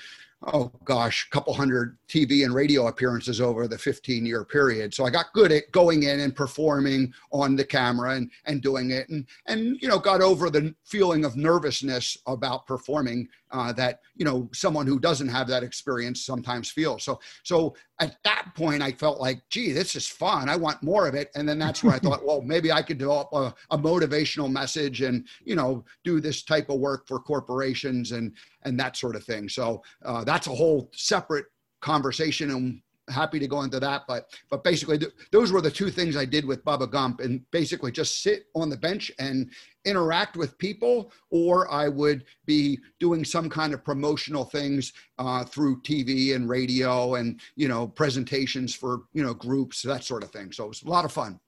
oh 0.48 0.72
gosh, 0.84 1.26
a 1.26 1.30
couple 1.34 1.54
hundred 1.54 1.96
TV 2.08 2.44
and 2.44 2.54
radio 2.54 2.88
appearances 2.88 3.40
over 3.40 3.68
the 3.68 3.78
15 3.78 4.26
year 4.26 4.44
period. 4.44 4.92
So 4.92 5.04
I 5.04 5.10
got 5.10 5.32
good 5.32 5.52
at 5.52 5.70
going 5.72 6.04
in 6.04 6.20
and 6.20 6.34
performing 6.34 7.12
on 7.30 7.56
the 7.56 7.64
camera 7.64 8.16
and, 8.16 8.30
and 8.44 8.60
doing 8.60 8.90
it 8.90 9.08
and, 9.08 9.26
and, 9.46 9.80
you 9.80 9.88
know, 9.88 9.98
got 9.98 10.20
over 10.20 10.50
the 10.50 10.74
feeling 10.84 11.24
of 11.24 11.36
nervousness 11.36 12.16
about 12.26 12.66
performing 12.66 13.28
uh, 13.52 13.72
that, 13.74 14.00
you 14.16 14.24
know, 14.24 14.48
someone 14.52 14.86
who 14.86 14.98
doesn't 14.98 15.28
have 15.28 15.46
that 15.46 15.62
experience 15.62 16.24
sometimes 16.24 16.70
feels. 16.70 17.02
So, 17.02 17.20
so 17.42 17.74
at 18.00 18.16
that 18.24 18.52
point 18.54 18.82
I 18.82 18.92
felt 18.92 19.20
like, 19.20 19.42
gee, 19.50 19.72
this 19.72 19.94
is 19.94 20.08
fun. 20.08 20.48
I 20.48 20.56
want 20.56 20.82
more 20.82 21.06
of 21.06 21.14
it. 21.14 21.30
And 21.34 21.48
then 21.48 21.58
that's 21.58 21.84
where 21.84 21.94
I 21.94 21.98
thought, 21.98 22.24
well, 22.26 22.40
maybe 22.40 22.72
I 22.72 22.82
could 22.82 22.98
develop 22.98 23.28
a, 23.32 23.54
a 23.70 23.78
motivational 23.78 24.50
message 24.50 25.02
and, 25.02 25.26
you 25.44 25.54
know, 25.54 25.84
do 26.02 26.20
this 26.20 26.42
type 26.42 26.70
of 26.70 26.80
work 26.80 27.06
for 27.06 27.18
corporations 27.20 28.12
and, 28.12 28.34
and 28.64 28.78
that 28.78 28.96
sort 28.96 29.16
of 29.16 29.24
thing. 29.24 29.48
So 29.48 29.82
uh, 30.04 30.24
that's 30.24 30.46
a 30.46 30.54
whole 30.54 30.90
separate 30.92 31.46
conversation 31.80 32.50
and 32.50 32.82
happy 33.10 33.38
to 33.40 33.48
go 33.48 33.62
into 33.62 33.80
that 33.80 34.02
but 34.06 34.30
but 34.48 34.62
basically 34.62 34.96
th- 34.96 35.12
those 35.32 35.50
were 35.50 35.60
the 35.60 35.70
two 35.70 35.90
things 35.90 36.16
i 36.16 36.24
did 36.24 36.44
with 36.44 36.64
bubba 36.64 36.88
gump 36.88 37.20
and 37.20 37.42
basically 37.50 37.90
just 37.90 38.22
sit 38.22 38.46
on 38.54 38.70
the 38.70 38.76
bench 38.76 39.10
and 39.18 39.50
interact 39.84 40.36
with 40.36 40.56
people 40.58 41.12
or 41.30 41.70
i 41.72 41.88
would 41.88 42.24
be 42.46 42.78
doing 43.00 43.24
some 43.24 43.50
kind 43.50 43.74
of 43.74 43.84
promotional 43.84 44.44
things 44.44 44.92
uh, 45.18 45.42
through 45.44 45.82
tv 45.82 46.36
and 46.36 46.48
radio 46.48 47.16
and 47.16 47.40
you 47.56 47.66
know 47.66 47.88
presentations 47.88 48.72
for 48.72 49.02
you 49.12 49.22
know 49.22 49.34
groups 49.34 49.82
that 49.82 50.04
sort 50.04 50.22
of 50.22 50.30
thing 50.30 50.52
so 50.52 50.64
it 50.64 50.68
was 50.68 50.82
a 50.84 50.88
lot 50.88 51.04
of 51.04 51.10
fun 51.10 51.38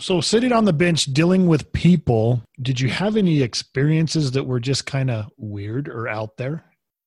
so 0.00 0.20
sitting 0.20 0.52
on 0.52 0.64
the 0.64 0.72
bench 0.72 1.04
dealing 1.06 1.46
with 1.46 1.72
people 1.72 2.42
did 2.62 2.80
you 2.80 2.88
have 2.88 3.16
any 3.16 3.42
experiences 3.42 4.30
that 4.30 4.44
were 4.44 4.60
just 4.60 4.86
kind 4.86 5.10
of 5.10 5.26
weird 5.36 5.88
or 5.88 6.08
out 6.08 6.36
there 6.36 6.64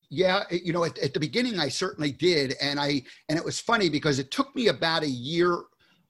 yeah, 0.10 0.44
you 0.50 0.72
know, 0.72 0.84
at, 0.84 0.98
at, 1.00 1.14
the 1.14 1.20
beginning 1.20 1.60
I 1.60 1.68
certainly 1.68 2.12
did, 2.12 2.56
and 2.62 2.80
I 2.80 3.04
and 3.30 3.38
it 3.38 3.44
was 3.44 3.60
funny 3.60 3.90
because 3.90 4.20
it 4.20 4.32
took 4.32 4.56
me 4.56 4.68
about 4.68 5.04
a 5.04 5.10
year, 5.10 5.64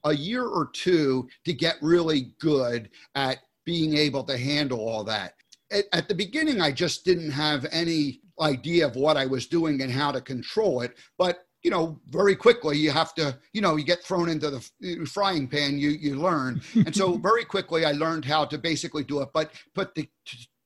a 0.03 0.13
year 0.13 0.45
or 0.45 0.69
two 0.73 1.27
to 1.45 1.53
get 1.53 1.77
really 1.81 2.33
good 2.39 2.89
at 3.15 3.39
being 3.65 3.95
able 3.95 4.23
to 4.25 4.37
handle 4.37 4.79
all 4.79 5.03
that. 5.05 5.33
At, 5.71 5.85
at 5.93 6.07
the 6.07 6.15
beginning, 6.15 6.61
I 6.61 6.71
just 6.71 7.05
didn't 7.05 7.31
have 7.31 7.65
any 7.71 8.21
idea 8.39 8.85
of 8.85 8.95
what 8.95 9.17
I 9.17 9.25
was 9.25 9.47
doing 9.47 9.81
and 9.81 9.91
how 9.91 10.11
to 10.11 10.21
control 10.21 10.81
it. 10.81 10.95
But 11.17 11.44
you 11.65 11.71
know, 11.71 11.99
very 12.11 12.35
quickly 12.35 12.77
you 12.77 12.91
have 12.91 13.15
to, 13.15 13.35
you 13.53 13.59
know, 13.59 13.75
you 13.75 13.83
get 13.83 14.03
thrown 14.03 14.29
into 14.29 14.51
the 14.51 15.05
frying 15.07 15.47
pan, 15.47 15.79
you 15.79 15.89
you 15.89 16.15
learn. 16.15 16.61
And 16.75 16.95
so 16.95 17.17
very 17.29 17.43
quickly 17.43 17.85
I 17.85 17.91
learned 17.93 18.23
how 18.23 18.45
to 18.45 18.59
basically 18.59 19.03
do 19.03 19.19
it. 19.21 19.29
But 19.33 19.49
but 19.73 19.95
the 19.95 20.07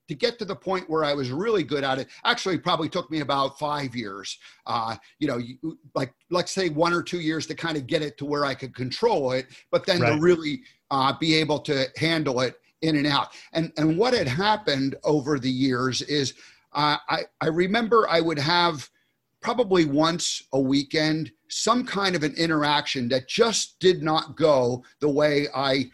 to 0.08 0.14
get 0.14 0.38
to 0.40 0.44
the 0.44 0.54
point 0.54 0.90
where 0.90 1.02
I 1.02 1.14
was 1.14 1.30
really 1.30 1.62
good 1.62 1.84
at 1.84 1.98
it 1.98 2.08
actually 2.24 2.58
probably 2.58 2.90
took 2.90 3.10
me 3.10 3.20
about 3.20 3.58
five 3.58 3.96
years. 3.96 4.38
Uh, 4.66 4.96
you 5.20 5.26
know, 5.26 5.38
you, 5.38 5.78
like 5.94 6.12
let's 6.28 6.52
say 6.52 6.68
one 6.68 6.92
or 6.92 7.02
two 7.02 7.20
years 7.20 7.46
to 7.46 7.54
kind 7.54 7.78
of 7.78 7.86
get 7.86 8.02
it 8.02 8.18
to 8.18 8.26
where 8.26 8.44
I 8.44 8.52
could 8.52 8.74
control 8.74 9.32
it, 9.32 9.46
but 9.70 9.86
then 9.86 10.02
right. 10.02 10.16
to 10.16 10.20
really 10.20 10.60
uh, 10.90 11.14
be 11.18 11.34
able 11.34 11.60
to 11.60 11.86
handle 11.96 12.40
it 12.40 12.56
in 12.82 12.96
and 12.96 13.06
out. 13.06 13.28
And 13.54 13.72
and 13.78 13.96
what 13.96 14.12
had 14.12 14.28
happened 14.28 14.96
over 15.02 15.38
the 15.38 15.50
years 15.50 16.02
is 16.02 16.34
uh, 16.74 16.98
I 17.08 17.22
I 17.40 17.46
remember 17.46 18.06
I 18.06 18.20
would 18.20 18.38
have 18.38 18.90
probably 19.40 19.84
once 19.84 20.42
a 20.52 20.60
weekend 20.60 21.32
some 21.48 21.84
kind 21.84 22.14
of 22.14 22.22
an 22.22 22.34
interaction 22.34 23.08
that 23.08 23.28
just 23.28 23.78
did 23.80 24.02
not 24.02 24.36
go 24.36 24.84
the 25.00 25.08
way 25.08 25.48
I 25.54 25.90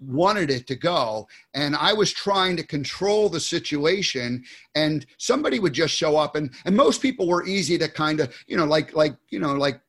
wanted 0.00 0.50
it 0.50 0.66
to 0.66 0.74
go. 0.74 1.26
And 1.54 1.74
i 1.74 1.92
was 1.92 2.12
trying 2.12 2.56
to 2.56 2.62
control 2.62 3.28
the 3.28 3.40
situation 3.40 4.44
and 4.74 5.06
somebody 5.16 5.58
would 5.58 5.72
just 5.72 5.94
show 5.94 6.16
up 6.16 6.36
and 6.36 6.50
and 6.64 6.76
most 6.76 7.00
people 7.00 7.26
were 7.26 7.46
easy 7.46 7.78
to 7.78 7.88
kind 7.88 8.20
of 8.20 8.34
you 8.46 8.56
know 8.56 8.66
like 8.66 8.94
like 8.94 9.16
you 9.30 9.38
know 9.38 9.54
like 9.54 9.80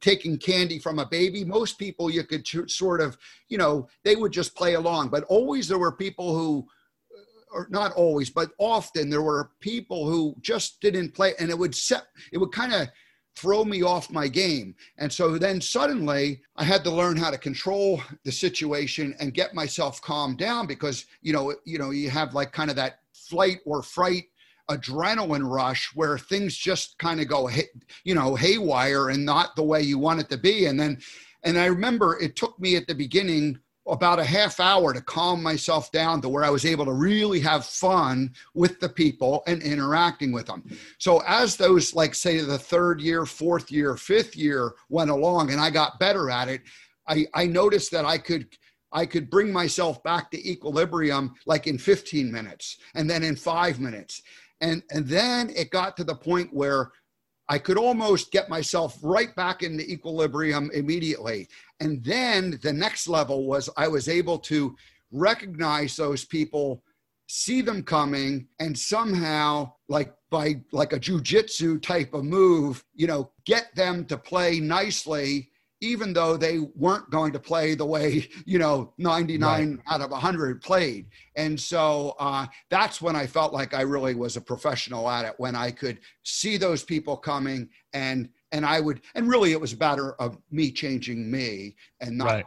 taking 0.00 0.36
candy 0.36 0.78
from 0.78 0.98
a 0.98 1.06
baby. 1.06 1.44
Most 1.44 1.78
people 1.78 2.10
you 2.10 2.24
could 2.24 2.46
sort 2.70 3.00
of 3.00 3.16
you 3.48 3.58
know 3.58 3.88
they 4.04 4.16
would 4.16 4.32
just 4.32 4.54
play 4.54 4.74
along. 4.74 5.08
But 5.08 5.24
always 5.24 5.68
there 5.68 5.78
were 5.78 5.92
people 5.92 6.36
who 6.36 6.66
or 7.52 7.66
not 7.70 7.92
always 7.92 8.30
but 8.30 8.50
often 8.58 9.10
there 9.10 9.22
were 9.22 9.50
people 9.60 10.08
who 10.08 10.34
just 10.40 10.80
didn't 10.80 11.14
play 11.14 11.34
and 11.38 11.50
it 11.50 11.58
would 11.58 11.74
set 11.74 12.06
it 12.32 12.38
would 12.38 12.52
kind 12.52 12.72
of 12.72 12.88
throw 13.38 13.64
me 13.64 13.82
off 13.82 14.10
my 14.10 14.26
game. 14.26 14.74
And 14.98 15.12
so 15.12 15.38
then 15.38 15.60
suddenly 15.60 16.40
I 16.56 16.64
had 16.64 16.82
to 16.84 16.90
learn 16.90 17.16
how 17.16 17.30
to 17.30 17.38
control 17.38 18.02
the 18.24 18.32
situation 18.32 19.14
and 19.20 19.32
get 19.32 19.54
myself 19.54 20.02
calmed 20.02 20.38
down 20.38 20.66
because, 20.66 21.06
you 21.22 21.32
know, 21.32 21.54
you 21.64 21.78
know, 21.78 21.90
you 21.90 22.10
have 22.10 22.34
like 22.34 22.52
kind 22.52 22.68
of 22.68 22.76
that 22.76 22.98
flight 23.12 23.58
or 23.64 23.82
fright 23.82 24.24
adrenaline 24.68 25.48
rush 25.48 25.92
where 25.94 26.18
things 26.18 26.56
just 26.56 26.98
kind 26.98 27.20
of 27.20 27.28
go, 27.28 27.48
you 28.04 28.14
know, 28.14 28.34
haywire 28.34 29.10
and 29.10 29.24
not 29.24 29.54
the 29.54 29.62
way 29.62 29.80
you 29.82 29.98
want 29.98 30.20
it 30.20 30.28
to 30.30 30.36
be. 30.36 30.66
And 30.66 30.78
then, 30.78 30.98
and 31.44 31.56
I 31.56 31.66
remember 31.66 32.18
it 32.18 32.34
took 32.34 32.58
me 32.58 32.74
at 32.74 32.88
the 32.88 32.94
beginning 32.94 33.60
about 33.88 34.18
a 34.18 34.24
half 34.24 34.60
hour 34.60 34.92
to 34.92 35.00
calm 35.00 35.42
myself 35.42 35.90
down 35.92 36.20
to 36.20 36.28
where 36.28 36.44
I 36.44 36.50
was 36.50 36.64
able 36.64 36.84
to 36.84 36.92
really 36.92 37.40
have 37.40 37.64
fun 37.64 38.32
with 38.54 38.80
the 38.80 38.88
people 38.88 39.42
and 39.46 39.62
interacting 39.62 40.32
with 40.32 40.46
them. 40.46 40.64
So 40.98 41.22
as 41.26 41.56
those, 41.56 41.94
like 41.94 42.14
say 42.14 42.38
the 42.38 42.58
third 42.58 43.00
year, 43.00 43.26
fourth 43.26 43.70
year, 43.70 43.96
fifth 43.96 44.36
year 44.36 44.72
went 44.88 45.10
along 45.10 45.50
and 45.50 45.60
I 45.60 45.70
got 45.70 45.98
better 45.98 46.30
at 46.30 46.48
it, 46.48 46.62
I, 47.06 47.26
I 47.34 47.46
noticed 47.46 47.90
that 47.92 48.04
I 48.04 48.18
could 48.18 48.46
I 48.90 49.04
could 49.04 49.28
bring 49.28 49.52
myself 49.52 50.02
back 50.02 50.30
to 50.30 50.50
equilibrium 50.50 51.34
like 51.44 51.66
in 51.66 51.76
15 51.76 52.32
minutes 52.32 52.78
and 52.94 53.08
then 53.08 53.22
in 53.22 53.36
five 53.36 53.80
minutes. 53.80 54.22
And, 54.62 54.82
and 54.90 55.06
then 55.06 55.50
it 55.54 55.70
got 55.70 55.94
to 55.98 56.04
the 56.04 56.14
point 56.14 56.52
where 56.54 56.92
I 57.50 57.58
could 57.58 57.78
almost 57.78 58.30
get 58.30 58.50
myself 58.50 58.98
right 59.02 59.34
back 59.34 59.62
into 59.62 59.84
equilibrium 59.90 60.70
immediately. 60.74 61.48
And 61.80 62.02
then 62.04 62.58
the 62.62 62.72
next 62.72 63.08
level 63.08 63.46
was 63.46 63.70
I 63.76 63.88
was 63.88 64.08
able 64.08 64.38
to 64.40 64.76
recognize 65.12 65.96
those 65.96 66.24
people, 66.24 66.82
see 67.28 67.60
them 67.60 67.82
coming, 67.82 68.48
and 68.58 68.76
somehow, 68.76 69.72
like 69.88 70.14
by 70.30 70.62
like 70.72 70.92
a 70.92 71.00
jujitsu 71.00 71.80
type 71.80 72.14
of 72.14 72.24
move, 72.24 72.84
you 72.94 73.06
know, 73.06 73.30
get 73.44 73.74
them 73.74 74.04
to 74.06 74.18
play 74.18 74.60
nicely 74.60 75.50
even 75.80 76.12
though 76.12 76.36
they 76.36 76.58
weren't 76.74 77.08
going 77.10 77.32
to 77.32 77.38
play 77.38 77.74
the 77.74 77.86
way 77.86 78.28
you 78.46 78.58
know 78.58 78.92
99 78.98 79.70
right. 79.70 79.78
out 79.86 80.00
of 80.00 80.10
100 80.10 80.60
played 80.60 81.06
and 81.36 81.58
so 81.58 82.14
uh, 82.18 82.46
that's 82.70 83.00
when 83.00 83.16
i 83.16 83.26
felt 83.26 83.52
like 83.52 83.74
i 83.74 83.82
really 83.82 84.14
was 84.14 84.36
a 84.36 84.40
professional 84.40 85.08
at 85.08 85.24
it 85.24 85.34
when 85.38 85.54
i 85.54 85.70
could 85.70 85.98
see 86.24 86.56
those 86.56 86.82
people 86.82 87.16
coming 87.16 87.68
and 87.92 88.28
and 88.52 88.64
i 88.64 88.80
would 88.80 89.00
and 89.14 89.28
really 89.28 89.52
it 89.52 89.60
was 89.60 89.72
a 89.72 89.76
matter 89.76 90.12
of 90.14 90.38
me 90.50 90.70
changing 90.70 91.30
me 91.30 91.74
and 92.00 92.16
not 92.16 92.26
right. 92.26 92.46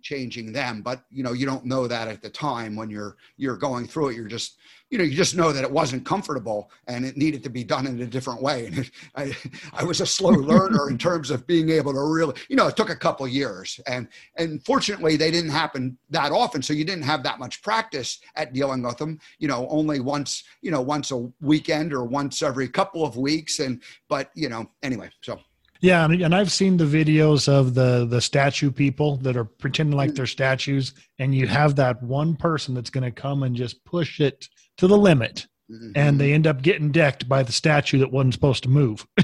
changing 0.00 0.52
them 0.52 0.82
but 0.82 1.04
you 1.10 1.22
know 1.22 1.32
you 1.32 1.46
don't 1.46 1.64
know 1.64 1.86
that 1.86 2.08
at 2.08 2.22
the 2.22 2.30
time 2.30 2.74
when 2.76 2.90
you're 2.90 3.16
you're 3.36 3.56
going 3.56 3.86
through 3.86 4.08
it 4.08 4.16
you're 4.16 4.26
just 4.26 4.58
you 4.92 4.98
know, 4.98 5.04
you 5.04 5.16
just 5.16 5.34
know 5.34 5.52
that 5.52 5.64
it 5.64 5.70
wasn't 5.70 6.04
comfortable 6.04 6.70
and 6.86 7.06
it 7.06 7.16
needed 7.16 7.42
to 7.42 7.48
be 7.48 7.64
done 7.64 7.86
in 7.86 7.98
a 8.02 8.06
different 8.06 8.42
way. 8.42 8.66
And 8.66 8.78
it, 8.80 8.90
I, 9.16 9.34
I 9.72 9.84
was 9.84 10.02
a 10.02 10.06
slow 10.06 10.30
learner 10.52 10.90
in 10.90 10.98
terms 10.98 11.30
of 11.30 11.46
being 11.46 11.70
able 11.70 11.94
to 11.94 12.00
really, 12.00 12.34
you 12.50 12.56
know, 12.56 12.66
it 12.66 12.76
took 12.76 12.90
a 12.90 12.96
couple 12.96 13.26
years. 13.26 13.80
And 13.86 14.06
and 14.36 14.62
fortunately, 14.66 15.16
they 15.16 15.30
didn't 15.30 15.50
happen 15.50 15.96
that 16.10 16.30
often, 16.30 16.60
so 16.60 16.74
you 16.74 16.84
didn't 16.84 17.04
have 17.04 17.22
that 17.22 17.38
much 17.38 17.62
practice 17.62 18.20
at 18.36 18.52
dealing 18.52 18.82
with 18.82 18.98
them. 18.98 19.18
You 19.38 19.48
know, 19.48 19.66
only 19.70 19.98
once, 19.98 20.44
you 20.60 20.70
know, 20.70 20.82
once 20.82 21.10
a 21.10 21.26
weekend 21.40 21.94
or 21.94 22.04
once 22.04 22.42
every 22.42 22.68
couple 22.68 23.02
of 23.02 23.16
weeks. 23.16 23.60
And 23.60 23.82
but 24.10 24.30
you 24.34 24.50
know, 24.50 24.70
anyway, 24.82 25.08
so. 25.22 25.40
Yeah, 25.82 26.04
and 26.04 26.34
I've 26.34 26.52
seen 26.52 26.76
the 26.76 26.84
videos 26.84 27.48
of 27.48 27.74
the 27.74 28.06
the 28.08 28.20
statue 28.20 28.70
people 28.70 29.16
that 29.18 29.36
are 29.36 29.44
pretending 29.44 29.96
like 29.96 30.14
they're 30.14 30.26
statues, 30.26 30.94
and 31.18 31.34
you 31.34 31.48
have 31.48 31.74
that 31.76 32.00
one 32.00 32.36
person 32.36 32.72
that's 32.72 32.88
going 32.88 33.02
to 33.02 33.10
come 33.10 33.42
and 33.42 33.56
just 33.56 33.84
push 33.84 34.20
it 34.20 34.48
to 34.76 34.86
the 34.86 34.96
limit. 34.96 35.48
Mm-hmm. 35.68 35.90
And 35.96 36.20
they 36.20 36.32
end 36.34 36.46
up 36.46 36.62
getting 36.62 36.92
decked 36.92 37.28
by 37.28 37.42
the 37.42 37.50
statue 37.50 37.98
that 37.98 38.12
wasn't 38.12 38.34
supposed 38.34 38.62
to 38.62 38.68
move. 38.68 39.04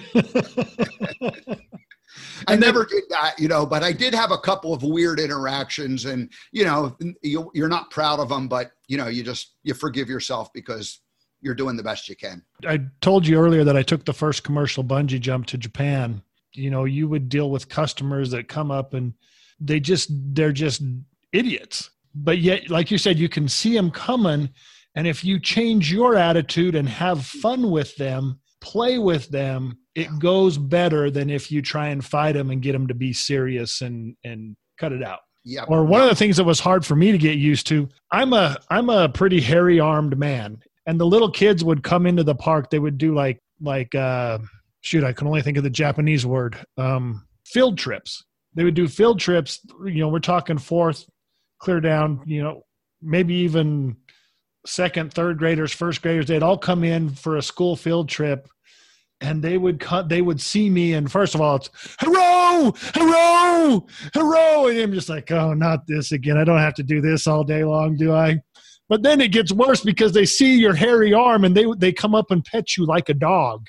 I 2.49 2.57
never 2.57 2.85
did 2.85 3.05
that, 3.11 3.39
you 3.39 3.47
know, 3.47 3.65
but 3.65 3.85
I 3.85 3.93
did 3.93 4.13
have 4.15 4.33
a 4.33 4.39
couple 4.39 4.75
of 4.75 4.83
weird 4.83 5.21
interactions, 5.21 6.07
and 6.07 6.29
you 6.51 6.65
know, 6.65 6.97
you, 7.23 7.53
you're 7.55 7.69
not 7.69 7.93
proud 7.93 8.19
of 8.19 8.31
them, 8.31 8.49
but 8.49 8.73
you 8.89 8.97
know, 8.97 9.07
you 9.07 9.23
just 9.23 9.55
you 9.63 9.75
forgive 9.75 10.09
yourself 10.09 10.53
because 10.53 11.03
you're 11.41 11.55
doing 11.55 11.77
the 11.77 11.85
best 11.85 12.09
you 12.09 12.17
can. 12.17 12.43
I 12.67 12.81
told 13.01 13.29
you 13.29 13.39
earlier 13.39 13.63
that 13.63 13.77
I 13.77 13.83
took 13.83 14.05
the 14.05 14.13
first 14.13 14.43
commercial 14.43 14.83
bungee 14.83 15.21
jump 15.21 15.47
to 15.47 15.59
Japan. 15.59 16.23
You 16.53 16.71
know, 16.71 16.85
you 16.85 17.09
would 17.09 17.29
deal 17.29 17.51
with 17.51 17.69
customers 17.69 18.31
that 18.31 18.49
come 18.49 18.71
up 18.71 18.95
and 18.95 19.13
they 19.61 19.81
just 19.81 20.11
they're 20.35 20.53
just 20.53 20.83
idiots. 21.33 21.91
But 22.15 22.39
yet, 22.39 22.71
like 22.71 22.91
you 22.91 22.99
said, 22.99 23.19
you 23.19 23.29
can 23.29 23.49
see 23.49 23.75
them 23.75 23.91
coming 23.91 24.51
and 24.99 25.07
if 25.07 25.25
you 25.25 25.39
change 25.39 25.93
your 25.93 26.17
attitude 26.17 26.75
and 26.75 26.89
have 26.89 27.25
fun 27.25 27.71
with 27.71 27.95
them, 27.97 28.41
play 28.61 28.99
with 28.99 29.29
them, 29.29 29.79
it 29.95 30.09
goes 30.19 30.59
better 30.59 31.09
than 31.09 31.31
if 31.31 31.53
you 31.53 31.63
try 31.63 31.89
and 31.89 32.05
fight 32.05 32.33
them 32.33 32.51
and 32.51 32.61
get 32.61 32.73
them 32.73 32.89
to 32.89 32.95
be 32.95 33.13
serious 33.13 33.81
and 33.81 34.17
and 34.25 34.57
cut 34.77 34.93
it 34.93 35.05
out. 35.05 35.21
Yeah. 35.45 35.67
Or 35.69 35.85
one 35.85 36.01
of 36.01 36.09
the 36.09 36.17
things 36.17 36.37
that 36.37 36.45
was 36.45 36.59
hard 36.59 36.85
for 36.85 36.97
me 36.97 37.13
to 37.13 37.19
get 37.19 37.39
used 37.39 37.69
to, 37.69 37.89
I'm 38.11 38.33
a 38.33 38.59
I'm 38.71 38.91
a 38.91 39.09
pretty 39.09 39.41
hairy 39.41 39.79
armed 39.79 40.19
man. 40.19 40.59
And 40.87 40.99
the 40.99 41.07
little 41.07 41.31
kids 41.31 41.63
would 41.63 41.85
come 41.85 42.05
into 42.05 42.25
the 42.25 42.35
park, 42.35 42.69
they 42.71 42.81
would 42.81 42.99
do 42.99 43.15
like 43.15 43.39
like 43.61 43.95
uh 43.95 44.39
shoot, 44.81 45.05
I 45.05 45.13
can 45.13 45.27
only 45.27 45.43
think 45.43 45.57
of 45.57 45.65
the 45.65 45.71
Japanese 45.71 46.27
word. 46.27 46.57
Um 46.77 47.27
field 47.47 47.79
trips. 47.79 48.25
They 48.55 48.65
would 48.65 48.75
do 48.75 48.89
field 48.89 49.21
trips, 49.21 49.61
you 49.85 50.01
know, 50.01 50.09
we're 50.09 50.19
talking 50.19 50.59
fourth, 50.59 51.07
clear 51.61 51.81
down, 51.81 52.23
you 52.27 52.43
know, 52.43 52.63
maybe 53.01 53.35
even 53.35 53.97
second, 54.67 55.13
third 55.15 55.39
graders, 55.39 55.73
first 55.73 56.03
graders, 56.03 56.27
they'd 56.27 56.43
all 56.43 56.59
come 56.59 56.85
in 56.85 57.11
for 57.11 57.37
a 57.37 57.43
school 57.43 57.77
field 57.77 58.09
trip 58.09 58.49
and 59.21 59.43
they 59.43 59.59
would 59.59 59.81
cut 59.81 60.09
they 60.09 60.23
would 60.23 60.41
see 60.41 60.71
me 60.71 60.95
and 60.95 61.11
first 61.11 61.35
of 61.35 61.41
all 61.41 61.57
it's 61.57 61.71
hello 61.99 62.73
hello 62.95 63.85
hello 64.15 64.69
and 64.69 64.79
i'm 64.79 64.93
just 64.93 65.09
like 65.09 65.31
oh 65.33 65.53
not 65.55 65.87
this 65.87 66.13
again. 66.13 66.39
I 66.39 66.45
don't 66.45 66.59
have 66.59 66.75
to 66.75 66.83
do 66.83 67.01
this 67.01 67.27
all 67.27 67.45
day 67.45 67.65
long 67.65 67.97
do 67.97 68.13
i? 68.13 68.41
But 68.89 69.03
then 69.03 69.21
it 69.21 69.33
gets 69.33 69.53
worse 69.53 69.83
because 69.83 70.13
they 70.13 70.25
see 70.25 70.57
your 70.57 70.75
hairy 70.75 71.13
arm 71.13 71.45
and 71.45 71.57
they 71.57 71.67
they 71.79 71.93
come 71.93 72.15
up 72.15 72.31
and 72.31 72.45
pet 72.45 72.77
you 72.77 72.87
like 72.87 73.09
a 73.09 73.15
dog 73.15 73.67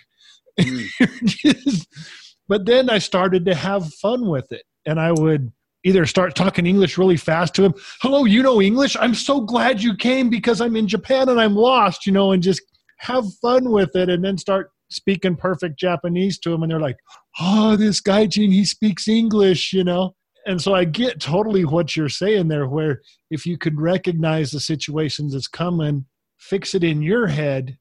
mm. 0.60 1.86
but 2.48 2.66
then 2.66 2.90
i 2.90 2.98
started 2.98 3.46
to 3.46 3.56
have 3.56 3.94
fun 3.96 4.28
with 4.28 4.52
it 4.52 4.64
and 4.86 5.00
i 5.00 5.12
would 5.12 5.52
either 5.84 6.06
start 6.06 6.36
talking 6.36 6.66
English 6.66 6.98
really 6.98 7.18
fast 7.18 7.56
to 7.56 7.64
him. 7.64 7.74
Hello, 8.02 8.26
you 8.26 8.44
know 8.44 8.62
English? 8.62 8.98
I'm 9.00 9.14
so 9.14 9.42
glad 9.42 9.82
you 9.82 9.96
came 9.96 10.30
because 10.30 10.60
I'm 10.60 10.76
in 10.76 10.88
Japan 10.88 11.30
and 11.30 11.40
I'm 11.40 11.56
lost, 11.56 12.06
you 12.06 12.12
know, 12.12 12.32
and 12.32 12.44
just 12.44 12.62
have 12.98 13.26
fun 13.42 13.72
with 13.72 13.96
it 13.96 14.10
and 14.10 14.24
then 14.24 14.38
start 14.38 14.72
speaking 14.92 15.36
perfect 15.36 15.80
Japanese 15.80 16.38
to 16.40 16.54
him. 16.54 16.64
And 16.64 16.72
they're 16.72 16.80
like, 16.80 16.98
oh, 17.40 17.76
this 17.76 18.02
guy, 18.02 18.26
Gene, 18.26 18.52
he 18.52 18.66
speaks 18.66 19.08
English, 19.08 19.72
you 19.72 19.84
know? 19.84 20.16
And 20.46 20.62
so 20.62 20.74
I 20.74 20.84
get 20.84 21.22
totally 21.22 21.64
what 21.64 21.96
you're 21.96 22.10
saying 22.10 22.48
there, 22.48 22.68
where 22.68 23.02
if 23.30 23.46
you 23.46 23.58
could 23.58 23.80
recognize 23.80 24.52
the 24.52 24.60
situations 24.60 25.34
that's 25.34 25.48
coming, 25.48 26.06
fix 26.38 26.74
it 26.74 26.84
in 26.84 27.02
your 27.02 27.28
head 27.28 27.78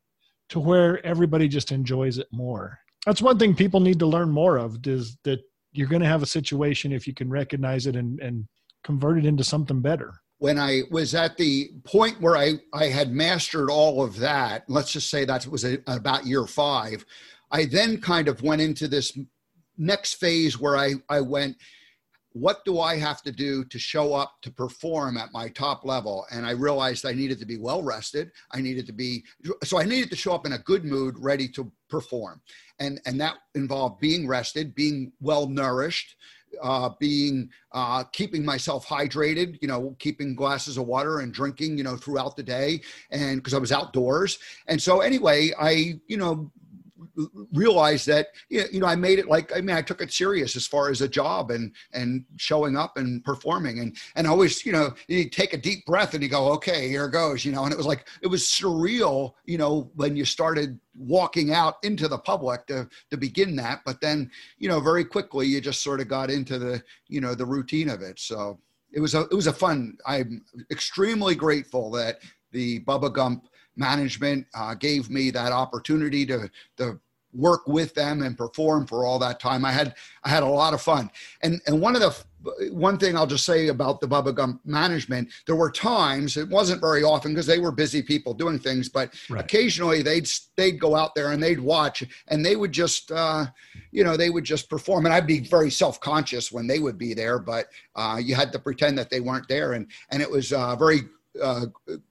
to 0.50 0.60
where 0.60 1.04
everybody 1.04 1.48
just 1.48 1.72
enjoys 1.72 2.18
it 2.18 2.28
more. 2.32 2.78
That's 3.06 3.22
one 3.22 3.38
thing 3.38 3.54
people 3.54 3.80
need 3.80 3.98
to 4.00 4.06
learn 4.06 4.30
more 4.30 4.56
of 4.56 4.86
is 4.86 5.16
that 5.24 5.40
you're 5.72 5.88
going 5.88 6.02
to 6.02 6.08
have 6.08 6.22
a 6.22 6.26
situation 6.26 6.92
if 6.92 7.06
you 7.06 7.14
can 7.14 7.30
recognize 7.30 7.86
it 7.86 7.96
and, 7.96 8.20
and 8.20 8.46
convert 8.84 9.18
it 9.18 9.26
into 9.26 9.44
something 9.44 9.80
better 9.80 10.20
when 10.38 10.58
I 10.58 10.82
was 10.90 11.14
at 11.14 11.36
the 11.36 11.70
point 11.84 12.20
where 12.20 12.36
I, 12.36 12.54
I 12.72 12.86
had 12.86 13.12
mastered 13.12 13.70
all 13.70 14.02
of 14.02 14.16
that, 14.18 14.64
let's 14.68 14.92
just 14.92 15.10
say 15.10 15.24
that 15.24 15.46
was 15.46 15.64
a, 15.64 15.78
about 15.86 16.26
year 16.26 16.46
five, 16.46 17.04
I 17.50 17.64
then 17.64 18.00
kind 18.00 18.28
of 18.28 18.42
went 18.42 18.62
into 18.62 18.88
this 18.88 19.18
next 19.76 20.14
phase 20.14 20.58
where 20.58 20.76
I, 20.76 20.94
I 21.08 21.20
went, 21.20 21.56
what 22.32 22.64
do 22.64 22.80
I 22.80 22.96
have 22.96 23.22
to 23.22 23.32
do 23.32 23.64
to 23.64 23.78
show 23.78 24.14
up 24.14 24.36
to 24.42 24.50
perform 24.50 25.16
at 25.16 25.32
my 25.32 25.48
top 25.48 25.84
level? 25.84 26.26
And 26.30 26.46
I 26.46 26.50
realized 26.50 27.06
I 27.06 27.12
needed 27.12 27.38
to 27.40 27.46
be 27.46 27.58
well 27.58 27.82
rested. 27.82 28.30
I 28.52 28.60
needed 28.60 28.86
to 28.86 28.92
be, 28.92 29.24
so 29.64 29.78
I 29.78 29.84
needed 29.84 30.10
to 30.10 30.16
show 30.16 30.34
up 30.34 30.46
in 30.46 30.52
a 30.52 30.58
good 30.58 30.84
mood, 30.84 31.16
ready 31.18 31.48
to 31.48 31.70
perform. 31.88 32.40
And, 32.78 33.00
and 33.06 33.20
that 33.20 33.36
involved 33.54 34.00
being 34.00 34.28
rested, 34.28 34.74
being 34.74 35.12
well 35.20 35.48
nourished, 35.48 36.16
uh, 36.62 36.90
being 36.98 37.50
uh, 37.72 38.04
keeping 38.04 38.44
myself 38.44 38.86
hydrated, 38.86 39.58
you 39.60 39.68
know, 39.68 39.94
keeping 39.98 40.34
glasses 40.34 40.76
of 40.76 40.86
water 40.86 41.20
and 41.20 41.32
drinking, 41.32 41.76
you 41.76 41.84
know, 41.84 41.96
throughout 41.96 42.36
the 42.36 42.42
day, 42.42 42.80
and 43.10 43.36
because 43.36 43.54
I 43.54 43.58
was 43.58 43.72
outdoors. 43.72 44.38
And 44.66 44.80
so 44.80 45.00
anyway, 45.00 45.52
I, 45.58 46.00
you 46.06 46.16
know, 46.16 46.50
realized 47.52 48.06
that 48.06 48.28
you 48.48 48.80
know 48.80 48.86
I 48.86 48.96
made 48.96 49.18
it 49.18 49.28
like 49.28 49.56
I 49.56 49.60
mean 49.60 49.76
I 49.76 49.82
took 49.82 50.00
it 50.00 50.12
serious 50.12 50.56
as 50.56 50.66
far 50.66 50.90
as 50.90 51.00
a 51.00 51.08
job 51.08 51.50
and 51.50 51.72
and 51.92 52.24
showing 52.36 52.76
up 52.76 52.96
and 52.96 53.22
performing. 53.24 53.78
And 53.80 53.96
and 54.16 54.26
always 54.26 54.64
you 54.64 54.72
know 54.72 54.94
you 55.06 55.28
take 55.28 55.52
a 55.52 55.58
deep 55.58 55.84
breath 55.86 56.14
and 56.14 56.22
you 56.22 56.28
go 56.28 56.52
okay 56.54 56.88
here 56.88 57.08
goes 57.08 57.44
you 57.44 57.52
know? 57.52 57.64
And 57.64 57.72
it 57.72 57.76
was 57.76 57.86
like 57.86 58.08
it 58.22 58.26
was 58.26 58.42
surreal 58.44 59.34
you 59.44 59.58
know 59.58 59.90
when 59.94 60.16
you 60.16 60.24
started 60.24 60.78
walking 60.96 61.52
out 61.52 61.76
into 61.82 62.08
the 62.08 62.18
public 62.18 62.66
to 62.66 62.88
to 63.10 63.16
begin 63.16 63.56
that. 63.56 63.82
But 63.84 64.00
then 64.00 64.30
you 64.58 64.68
know 64.68 64.80
very 64.80 65.04
quickly 65.04 65.46
you 65.46 65.60
just 65.60 65.82
sort 65.82 66.00
of 66.00 66.08
got 66.08 66.30
into 66.30 66.58
the 66.58 66.82
you 67.08 67.20
know 67.20 67.34
the 67.34 67.46
routine 67.46 67.88
of 67.88 68.02
it. 68.02 68.18
So 68.18 68.58
it 68.92 69.00
was 69.00 69.14
a 69.14 69.22
it 69.22 69.34
was 69.34 69.46
a 69.46 69.52
fun 69.52 69.98
I'm 70.06 70.44
extremely 70.70 71.34
grateful 71.34 71.90
that 71.92 72.18
the 72.52 72.80
Bubba 72.80 73.12
Gump 73.12 73.48
management 73.78 74.46
uh, 74.54 74.74
gave 74.74 75.10
me 75.10 75.30
that 75.30 75.52
opportunity 75.52 76.26
to, 76.26 76.50
to 76.76 77.00
work 77.34 77.66
with 77.66 77.94
them 77.94 78.22
and 78.22 78.36
perform 78.36 78.86
for 78.86 79.04
all 79.04 79.18
that 79.18 79.40
time. 79.40 79.64
I 79.64 79.72
had 79.72 79.94
I 80.24 80.28
had 80.28 80.42
a 80.42 80.46
lot 80.46 80.74
of 80.74 80.80
fun. 80.80 81.10
And 81.42 81.60
and 81.66 81.80
one 81.80 81.94
of 81.94 82.00
the 82.00 82.16
one 82.70 82.98
thing 82.98 83.16
I'll 83.16 83.26
just 83.26 83.44
say 83.44 83.68
about 83.68 84.00
the 84.00 84.06
Bubba 84.06 84.34
Gump 84.34 84.60
management, 84.64 85.28
there 85.46 85.56
were 85.56 85.70
times 85.70 86.36
it 86.36 86.48
wasn't 86.48 86.80
very 86.80 87.02
often 87.02 87.32
because 87.32 87.46
they 87.46 87.58
were 87.58 87.72
busy 87.72 88.00
people 88.00 88.32
doing 88.32 88.58
things, 88.58 88.88
but 88.88 89.12
right. 89.28 89.44
occasionally 89.44 90.02
they'd 90.02 90.28
they'd 90.56 90.80
go 90.80 90.96
out 90.96 91.14
there 91.14 91.32
and 91.32 91.42
they'd 91.42 91.60
watch 91.60 92.02
and 92.28 92.44
they 92.44 92.56
would 92.56 92.72
just 92.72 93.12
uh, 93.12 93.46
you 93.90 94.04
know 94.04 94.16
they 94.16 94.30
would 94.30 94.44
just 94.44 94.70
perform 94.70 95.04
and 95.04 95.14
I'd 95.14 95.26
be 95.26 95.40
very 95.40 95.70
self 95.70 96.00
conscious 96.00 96.50
when 96.50 96.66
they 96.66 96.78
would 96.78 96.98
be 96.98 97.14
there, 97.14 97.38
but 97.38 97.66
uh, 97.96 98.20
you 98.22 98.34
had 98.34 98.52
to 98.52 98.58
pretend 98.58 98.96
that 98.98 99.10
they 99.10 99.20
weren't 99.20 99.48
there 99.48 99.74
and 99.74 99.86
and 100.10 100.22
it 100.22 100.30
was 100.30 100.52
uh, 100.52 100.76
very 100.76 101.02
uh, 101.42 101.66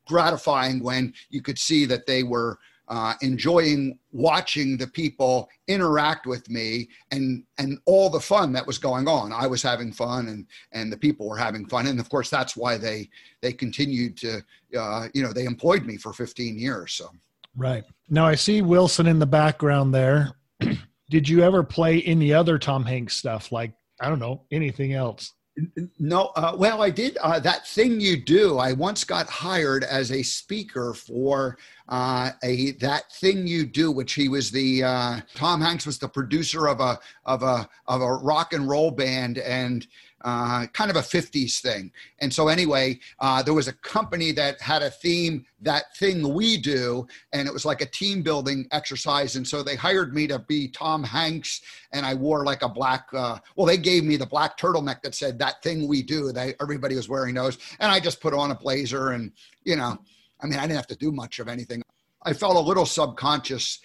gratifying 0.07 0.83
when 0.83 1.13
you 1.29 1.41
could 1.41 1.59
see 1.59 1.85
that 1.85 2.05
they 2.05 2.23
were 2.23 2.57
uh, 2.89 3.13
enjoying 3.21 3.99
watching 4.11 4.77
the 4.77 4.87
people 4.87 5.49
interact 5.67 6.25
with 6.25 6.49
me 6.49 6.87
and 7.11 7.43
and 7.57 7.79
all 7.85 8.09
the 8.09 8.19
fun 8.19 8.53
that 8.53 8.65
was 8.65 8.77
going 8.77 9.07
on. 9.07 9.33
I 9.33 9.45
was 9.45 9.61
having 9.61 9.91
fun 9.91 10.29
and 10.29 10.45
and 10.71 10.91
the 10.91 10.97
people 10.97 11.27
were 11.27 11.37
having 11.37 11.67
fun, 11.67 11.87
and 11.87 11.99
of 11.99 12.09
course 12.09 12.29
that's 12.29 12.55
why 12.55 12.77
they 12.77 13.09
they 13.41 13.51
continued 13.51 14.17
to 14.17 14.41
uh, 14.77 15.07
you 15.13 15.21
know 15.21 15.33
they 15.33 15.45
employed 15.45 15.85
me 15.85 15.97
for 15.97 16.13
15 16.13 16.57
years. 16.57 16.93
So 16.93 17.09
right 17.55 17.83
now 18.09 18.25
I 18.25 18.35
see 18.35 18.61
Wilson 18.61 19.07
in 19.07 19.19
the 19.19 19.25
background 19.25 19.93
there. 19.93 20.31
Did 21.09 21.27
you 21.27 21.41
ever 21.41 21.63
play 21.63 22.01
any 22.03 22.33
other 22.33 22.57
Tom 22.57 22.85
Hanks 22.85 23.17
stuff 23.17 23.51
like 23.51 23.73
I 23.99 24.07
don't 24.07 24.19
know 24.19 24.43
anything 24.49 24.93
else? 24.93 25.33
No, 25.98 26.32
uh, 26.36 26.56
well, 26.58 26.84
I 26.84 26.91
did 26.91 27.17
uh, 27.17 27.39
that 27.39 27.67
thing 27.67 28.00
you 28.00 28.15
do. 28.15 28.60
I 28.60 28.74
once 28.74 29.04
got 29.04 29.28
hired 29.28 29.84
as 29.84 30.12
a 30.12 30.22
speaker 30.22 30.93
for 30.93 31.58
uh, 31.89 32.32
a 32.43 32.72
that 32.74 33.12
thing 33.13 33.48
you 33.48 33.65
do, 33.65 33.91
which 33.91 34.13
he 34.13 34.30
was 34.30 34.52
the 34.52 34.84
uh, 34.84 35.20
Tom 35.34 35.60
Hanks 35.62 35.88
was 35.88 35.98
the 35.98 36.08
producer 36.08 36.67
of 36.67 36.80
a 36.80 37.00
of 37.26 37.41
a 37.41 37.67
of 37.88 38.02
a 38.02 38.13
rock 38.13 38.54
and 38.54 38.70
roll 38.70 38.91
band, 38.91 39.39
and 39.39 39.88
uh, 40.21 40.65
kind 40.67 40.89
of 40.89 40.97
a 40.97 41.01
50s 41.01 41.60
thing. 41.60 41.91
And 42.19 42.34
so, 42.34 42.47
anyway, 42.47 42.99
uh, 43.19 43.43
there 43.43 43.53
was 43.53 43.67
a 43.67 43.73
company 43.73 44.32
that 44.34 44.60
had 44.60 44.82
a 44.82 44.89
theme, 44.89 45.45
that 45.62 45.95
thing 45.97 46.34
we 46.34 46.58
do, 46.58 47.08
and 47.34 47.47
it 47.47 47.53
was 47.53 47.65
like 47.65 47.82
a 47.82 47.86
team 47.86 48.23
building 48.23 48.67
exercise. 48.71 49.36
And 49.36 49.47
so 49.47 49.62
they 49.62 49.75
hired 49.75 50.15
me 50.15 50.27
to 50.27 50.39
be 50.39 50.69
Tom 50.69 51.03
Hanks, 51.03 51.62
and 51.91 52.06
I 52.06 52.15
wore 52.15 52.45
like 52.45 52.63
a 52.63 52.69
black, 52.69 53.08
uh, 53.13 53.38
well, 53.56 53.67
they 53.67 53.77
gave 53.77 54.03
me 54.03 54.17
the 54.17 54.25
black 54.25 54.58
turtleneck 54.58 55.01
that 55.03 55.13
said 55.13 55.38
that 55.39 55.62
thing 55.62 55.88
we 55.88 56.01
do. 56.01 56.32
They, 56.32 56.56
everybody 56.62 56.95
was 56.95 57.08
wearing 57.08 57.36
those. 57.36 57.58
And 57.80 57.91
I 57.91 57.99
just 57.99 58.19
put 58.19 58.34
on 58.34 58.51
a 58.51 58.56
blazer, 58.56 59.12
and, 59.12 59.32
you 59.65 59.75
know, 59.75 59.97
I 60.41 60.47
mean, 60.47 60.58
I 60.58 60.63
didn't 60.63 60.77
have 60.77 60.88
to 60.88 60.95
do 60.95 61.12
much 61.12 61.39
of 61.39 61.47
anything. 61.47 61.82
I 62.23 62.34
felt 62.34 62.56
a 62.56 62.60
little 62.60 62.86
subconscious 62.86 63.80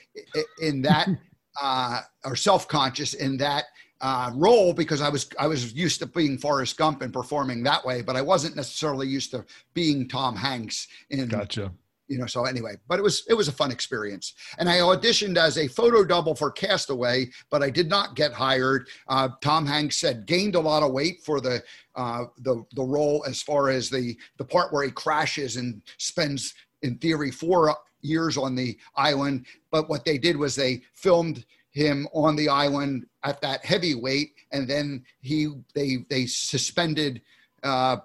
in 0.61 0.83
that, 0.83 1.09
uh, 1.62 2.01
or 2.25 2.37
self 2.37 2.68
conscious 2.68 3.14
in 3.14 3.37
that 3.38 3.64
uh, 4.03 4.33
role 4.35 4.73
because 4.73 5.01
I 5.01 5.09
was 5.09 5.31
I 5.38 5.47
was 5.47 5.73
used 5.73 6.01
to 6.01 6.07
being 6.07 6.37
Forrest 6.37 6.77
Gump 6.77 7.03
and 7.03 7.12
performing 7.12 7.62
that 7.62 7.85
way, 7.87 8.03
but 8.03 8.17
I 8.17 8.23
wasn't 8.23 8.57
necessarily 8.57 9.07
used 9.07 9.31
to 9.31 9.45
being 9.75 10.09
Tom 10.09 10.35
Hanks. 10.37 10.88
In, 11.11 11.29
gotcha. 11.29 11.73
You 12.09 12.19
know, 12.19 12.27
so 12.27 12.45
anyway, 12.45 12.75
but 12.88 12.99
it 12.99 13.03
was 13.03 13.25
it 13.29 13.35
was 13.35 13.47
a 13.47 13.53
fun 13.53 13.71
experience, 13.71 14.35
and 14.59 14.69
I 14.69 14.79
auditioned 14.79 15.38
as 15.38 15.57
a 15.57 15.69
photo 15.69 16.05
double 16.05 16.35
for 16.35 16.51
Castaway, 16.51 17.31
but 17.49 17.62
I 17.62 17.71
did 17.71 17.88
not 17.88 18.17
get 18.17 18.33
hired. 18.33 18.88
Uh, 19.09 19.29
Tom 19.41 19.65
Hanks 19.65 19.99
said 19.99 20.27
gained 20.27 20.57
a 20.57 20.61
lot 20.61 20.83
of 20.83 20.93
weight 20.93 21.23
for 21.25 21.41
the 21.41 21.62
uh, 21.95 22.25
the 22.38 22.65
the 22.75 22.83
role 22.83 23.25
as 23.27 23.41
far 23.41 23.71
as 23.71 23.88
the 23.88 24.17
the 24.37 24.45
part 24.45 24.73
where 24.73 24.85
he 24.85 24.91
crashes 24.91 25.57
and 25.57 25.81
spends 25.97 26.55
in 26.83 26.99
theory 26.99 27.31
four 27.31 27.75
years 28.01 28.37
on 28.37 28.57
the 28.57 28.77
island, 28.97 29.47
but 29.71 29.88
what 29.88 30.05
they 30.05 30.19
did 30.19 30.37
was 30.37 30.57
they 30.57 30.83
filmed 30.95 31.45
him 31.71 32.07
on 32.12 32.35
the 32.35 32.49
island 32.49 33.07
at 33.25 33.41
that 33.41 33.65
heavyweight, 33.65 34.35
and 34.53 34.69
then 34.69 35.05
he 35.21 35.49
they 35.75 36.05
they 36.09 36.27
suspended 36.27 37.23
uh, 37.63 37.99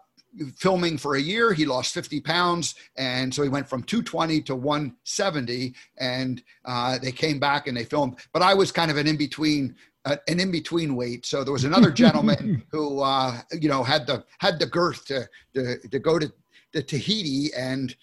filming 0.55 0.97
for 0.97 1.15
a 1.15 1.21
year. 1.21 1.53
He 1.53 1.65
lost 1.65 1.93
50 1.93 2.21
pounds, 2.21 2.75
and 2.95 3.33
so 3.33 3.43
he 3.43 3.49
went 3.49 3.67
from 3.67 3.83
220 3.83 4.41
to 4.43 4.55
170. 4.55 5.73
And 5.97 6.43
uh, 6.65 6.97
they 6.99 7.11
came 7.11 7.39
back 7.39 7.67
and 7.67 7.75
they 7.75 7.83
filmed. 7.83 8.19
But 8.33 8.41
I 8.41 8.53
was 8.53 8.71
kind 8.71 8.91
of 8.91 8.97
an 8.97 9.07
in 9.07 9.17
between. 9.17 9.75
Uh, 10.05 10.15
an 10.29 10.39
in 10.39 10.51
between 10.51 10.95
weight, 10.95 11.25
so 11.25 11.43
there 11.43 11.51
was 11.51 11.65
another 11.65 11.91
gentleman 12.03 12.63
who, 12.71 13.01
uh, 13.01 13.41
you 13.59 13.67
know, 13.67 13.83
had 13.83 14.07
the 14.07 14.23
had 14.37 14.57
the 14.57 14.65
girth 14.65 15.03
to 15.05 15.27
to, 15.53 15.77
to 15.89 15.99
go 15.99 16.17
to, 16.17 16.31
to 16.71 16.81
Tahiti 16.81 17.49
and, 17.53 17.93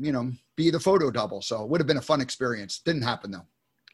you 0.00 0.10
know, 0.10 0.32
be 0.56 0.70
the 0.70 0.80
photo 0.80 1.10
double. 1.10 1.42
So 1.42 1.62
it 1.62 1.68
would 1.68 1.80
have 1.80 1.86
been 1.86 1.98
a 1.98 2.02
fun 2.02 2.22
experience. 2.22 2.78
Didn't 2.78 3.02
happen 3.02 3.32
though. 3.32 3.44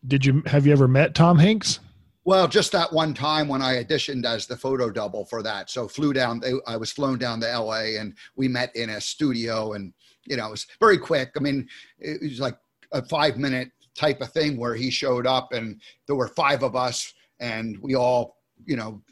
Did 0.07 0.25
you 0.25 0.43
have 0.47 0.67
you 0.67 0.73
ever 0.73 0.89
met 0.89 1.15
Tom 1.15 1.39
Hanks? 1.39 1.81
Well, 2.25 2.47
just 2.49 2.73
that 2.73 2.93
one 2.93 3.15
time 3.15 3.49
when 3.49 3.63
I 3.63 3.83
auditioned 3.83 4.25
as 4.25 4.47
the 4.47 4.57
photo 4.57 4.91
double 4.91 5.25
for 5.25 5.43
that. 5.43 5.71
So 5.71 5.89
flew 5.89 6.13
down. 6.13 6.43
I 6.67 6.77
was 6.77 6.93
flown 6.93 7.19
down 7.19 7.41
to 7.41 7.51
L.A. 7.51 7.97
and 7.97 8.15
we 8.37 8.47
met 8.47 8.75
in 8.77 8.91
a 8.91 9.01
studio, 9.01 9.73
and 9.73 9.93
you 10.27 10.37
know 10.37 10.49
it 10.49 10.51
was 10.51 10.67
very 10.81 10.99
quick. 10.99 11.33
I 11.37 11.41
mean, 11.41 11.69
it 11.99 12.23
was 12.23 12.41
like 12.41 12.59
a 12.93 13.03
five 13.03 13.37
minute 13.37 13.71
type 13.97 14.21
of 14.21 14.33
thing 14.33 14.57
where 14.59 14.75
he 14.75 14.91
showed 14.91 15.27
up, 15.27 15.53
and 15.53 15.81
there 16.07 16.17
were 16.17 16.29
five 16.29 16.63
of 16.63 16.77
us, 16.77 17.13
and 17.41 17.79
we 17.81 17.95
all 17.95 18.37
you 18.65 18.77
know 18.77 19.03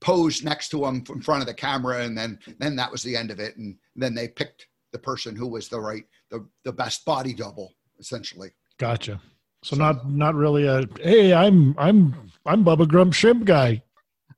posed 0.00 0.44
next 0.44 0.68
to 0.70 0.84
him 0.84 1.04
in 1.08 1.20
front 1.20 1.42
of 1.42 1.46
the 1.46 1.54
camera, 1.54 2.04
and 2.04 2.16
then 2.16 2.38
then 2.58 2.76
that 2.76 2.90
was 2.90 3.02
the 3.02 3.16
end 3.16 3.30
of 3.30 3.40
it. 3.40 3.56
And 3.56 3.76
then 3.96 4.14
they 4.14 4.28
picked 4.28 4.66
the 4.92 4.98
person 4.98 5.34
who 5.36 5.48
was 5.48 5.68
the 5.68 5.80
right 5.80 6.04
the 6.30 6.46
the 6.64 6.72
best 6.72 7.04
body 7.04 7.34
double 7.34 7.72
essentially. 7.98 8.50
Gotcha. 8.78 9.20
So 9.62 9.76
not 9.76 10.08
not 10.10 10.34
really 10.34 10.66
a 10.66 10.86
hey, 11.02 11.34
I'm 11.34 11.74
I'm 11.78 12.14
I'm 12.46 12.64
Bubba 12.64 12.88
Gump 12.88 13.12
Shrimp 13.12 13.44
guy. 13.44 13.82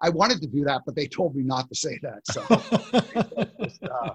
I 0.00 0.10
wanted 0.10 0.40
to 0.40 0.48
do 0.48 0.64
that, 0.64 0.82
but 0.84 0.96
they 0.96 1.06
told 1.06 1.36
me 1.36 1.44
not 1.44 1.68
to 1.68 1.74
say 1.76 1.98
that. 2.02 2.26
So, 2.26 2.42
just, 3.62 3.84
uh, 3.84 4.14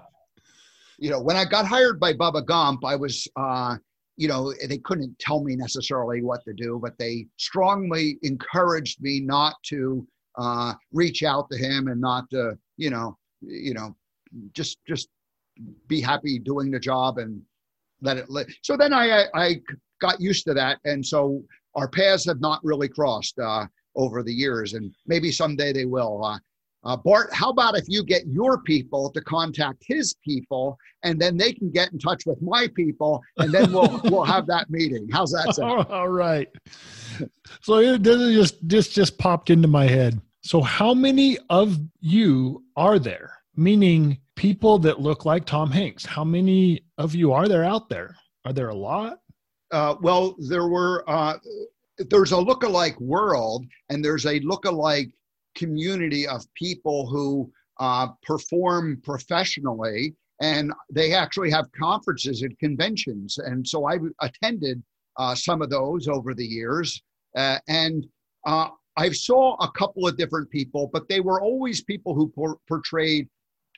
you 0.98 1.08
know, 1.08 1.20
when 1.20 1.34
I 1.34 1.46
got 1.46 1.66
hired 1.66 1.98
by 1.98 2.12
Bubba 2.12 2.44
Gump, 2.44 2.84
I 2.84 2.94
was, 2.94 3.26
uh, 3.36 3.76
you 4.18 4.28
know, 4.28 4.52
they 4.68 4.76
couldn't 4.78 5.18
tell 5.18 5.42
me 5.42 5.56
necessarily 5.56 6.22
what 6.22 6.44
to 6.44 6.52
do, 6.52 6.78
but 6.82 6.98
they 6.98 7.26
strongly 7.38 8.18
encouraged 8.22 9.00
me 9.00 9.20
not 9.20 9.54
to 9.68 10.06
uh, 10.36 10.74
reach 10.92 11.22
out 11.22 11.48
to 11.50 11.56
him 11.56 11.88
and 11.88 12.00
not 12.00 12.28
to, 12.30 12.58
you 12.76 12.90
know, 12.90 13.16
you 13.40 13.72
know, 13.72 13.96
just 14.52 14.78
just 14.86 15.08
be 15.86 16.02
happy 16.02 16.38
doing 16.38 16.70
the 16.70 16.78
job 16.78 17.16
and 17.16 17.40
let 18.02 18.18
it 18.18 18.28
live. 18.28 18.46
So 18.62 18.76
then 18.76 18.92
I 18.92 19.24
I 19.34 19.60
got 20.00 20.20
used 20.20 20.44
to 20.46 20.54
that, 20.54 20.78
and 20.84 21.04
so 21.04 21.42
our 21.74 21.88
paths 21.88 22.24
have 22.26 22.40
not 22.40 22.60
really 22.64 22.88
crossed 22.88 23.38
uh, 23.38 23.66
over 23.96 24.22
the 24.22 24.32
years, 24.32 24.74
and 24.74 24.94
maybe 25.06 25.30
someday 25.30 25.72
they 25.72 25.84
will. 25.84 26.24
Uh, 26.24 26.38
uh, 26.84 26.96
Bart, 26.96 27.28
how 27.32 27.50
about 27.50 27.76
if 27.76 27.84
you 27.88 28.04
get 28.04 28.26
your 28.26 28.62
people 28.62 29.10
to 29.10 29.20
contact 29.20 29.82
his 29.86 30.14
people, 30.24 30.78
and 31.02 31.20
then 31.20 31.36
they 31.36 31.52
can 31.52 31.70
get 31.70 31.92
in 31.92 31.98
touch 31.98 32.24
with 32.24 32.40
my 32.40 32.68
people, 32.74 33.20
and 33.38 33.52
then 33.52 33.72
we'll 33.72 34.00
we'll 34.04 34.24
have 34.24 34.46
that 34.46 34.70
meeting. 34.70 35.08
How's 35.12 35.32
that 35.32 35.54
sound? 35.54 35.86
All 35.88 36.08
right. 36.08 36.48
So 37.62 37.96
this 37.98 38.34
just 38.34 38.68
this 38.68 38.88
just 38.88 39.18
popped 39.18 39.50
into 39.50 39.68
my 39.68 39.86
head. 39.86 40.20
So 40.42 40.62
how 40.62 40.94
many 40.94 41.36
of 41.50 41.78
you 42.00 42.64
are 42.76 42.98
there? 42.98 43.34
Meaning 43.56 44.18
people 44.36 44.78
that 44.78 45.00
look 45.00 45.24
like 45.24 45.44
Tom 45.44 45.70
Hanks. 45.72 46.06
How 46.06 46.22
many 46.22 46.84
of 46.96 47.14
you 47.14 47.32
are 47.32 47.48
there 47.48 47.64
out 47.64 47.88
there? 47.88 48.14
Are 48.44 48.52
there 48.52 48.68
a 48.68 48.74
lot? 48.74 49.18
Uh, 49.70 49.96
well, 50.00 50.34
there 50.38 50.68
were 50.68 51.04
uh, 51.08 51.36
there's 51.98 52.32
a 52.32 52.40
look-alike 52.40 52.98
world 53.00 53.66
and 53.90 54.04
there's 54.04 54.26
a 54.26 54.40
look-alike 54.40 55.10
community 55.54 56.26
of 56.26 56.42
people 56.54 57.06
who 57.06 57.50
uh, 57.80 58.08
perform 58.22 59.00
professionally 59.04 60.14
and 60.40 60.72
they 60.90 61.14
actually 61.14 61.50
have 61.50 61.66
conferences 61.72 62.42
and 62.42 62.56
conventions. 62.58 63.38
And 63.38 63.66
so 63.66 63.86
i 63.86 63.98
attended 64.20 64.82
uh, 65.16 65.34
some 65.34 65.62
of 65.62 65.70
those 65.70 66.06
over 66.06 66.32
the 66.32 66.46
years. 66.46 67.02
Uh, 67.36 67.58
and 67.68 68.06
uh, 68.46 68.68
i 68.96 69.10
saw 69.10 69.54
a 69.60 69.70
couple 69.72 70.08
of 70.08 70.16
different 70.16 70.48
people 70.50 70.88
but 70.92 71.08
they 71.08 71.20
were 71.20 71.40
always 71.42 71.82
people 71.82 72.14
who 72.14 72.28
por- 72.28 72.58
portrayed 72.66 73.28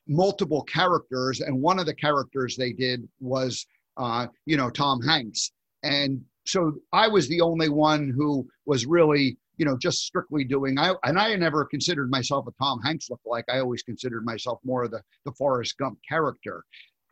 multiple 0.07 0.62
characters 0.62 1.40
and 1.40 1.61
one 1.61 1.79
of 1.79 1.87
the 1.87 1.94
characters 1.94 2.57
they 2.57 2.72
did 2.72 3.07
was 3.18 3.66
uh, 3.96 4.26
you 4.46 4.57
know 4.57 4.70
tom 4.70 5.03
hanks 5.03 5.50
and 5.82 6.20
so 6.46 6.74
i 6.92 7.06
was 7.06 7.28
the 7.28 7.40
only 7.40 7.68
one 7.68 8.12
who 8.16 8.46
was 8.66 8.86
really 8.86 9.36
you 9.60 9.66
know, 9.66 9.76
just 9.76 10.06
strictly 10.06 10.42
doing. 10.42 10.78
I 10.78 10.94
and 11.04 11.18
I 11.18 11.36
never 11.36 11.66
considered 11.66 12.10
myself 12.10 12.46
a 12.46 12.52
Tom 12.52 12.80
Hanks 12.80 13.10
look-like. 13.10 13.44
I 13.52 13.58
always 13.58 13.82
considered 13.82 14.24
myself 14.24 14.58
more 14.64 14.84
of 14.84 14.90
the 14.90 15.02
the 15.26 15.32
Forrest 15.32 15.76
Gump 15.76 15.98
character. 16.08 16.64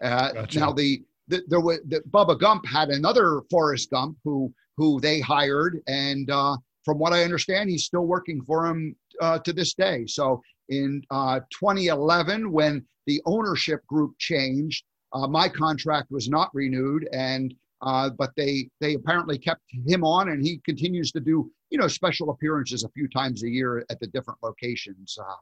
Uh, 0.02 0.32
gotcha. 0.32 0.58
Now 0.58 0.72
the, 0.72 1.02
the 1.28 1.42
there 1.48 1.60
was 1.60 1.80
the, 1.86 2.00
Bubba 2.10 2.40
Gump 2.40 2.64
had 2.64 2.88
another 2.88 3.42
Forrest 3.50 3.90
Gump 3.90 4.16
who 4.24 4.50
who 4.78 4.98
they 4.98 5.20
hired, 5.20 5.82
and 5.88 6.30
uh, 6.30 6.56
from 6.86 6.98
what 6.98 7.12
I 7.12 7.22
understand, 7.22 7.68
he's 7.68 7.84
still 7.84 8.06
working 8.06 8.40
for 8.46 8.64
him 8.64 8.96
uh, 9.20 9.40
to 9.40 9.52
this 9.52 9.74
day. 9.74 10.06
So 10.06 10.40
in 10.70 11.02
uh, 11.10 11.40
2011, 11.50 12.50
when 12.50 12.82
the 13.06 13.20
ownership 13.26 13.86
group 13.86 14.14
changed, 14.18 14.84
uh, 15.12 15.26
my 15.26 15.50
contract 15.50 16.10
was 16.10 16.30
not 16.30 16.48
renewed, 16.54 17.06
and 17.12 17.52
uh, 17.82 18.10
but 18.10 18.30
they 18.36 18.68
they 18.80 18.94
apparently 18.94 19.38
kept 19.38 19.62
him 19.86 20.04
on, 20.04 20.30
and 20.30 20.44
he 20.44 20.58
continues 20.64 21.12
to 21.12 21.20
do 21.20 21.50
you 21.70 21.78
know 21.78 21.88
special 21.88 22.30
appearances 22.30 22.84
a 22.84 22.88
few 22.90 23.08
times 23.08 23.42
a 23.42 23.48
year 23.48 23.84
at 23.90 24.00
the 24.00 24.06
different 24.08 24.38
locations 24.42 25.16
uh, 25.20 25.34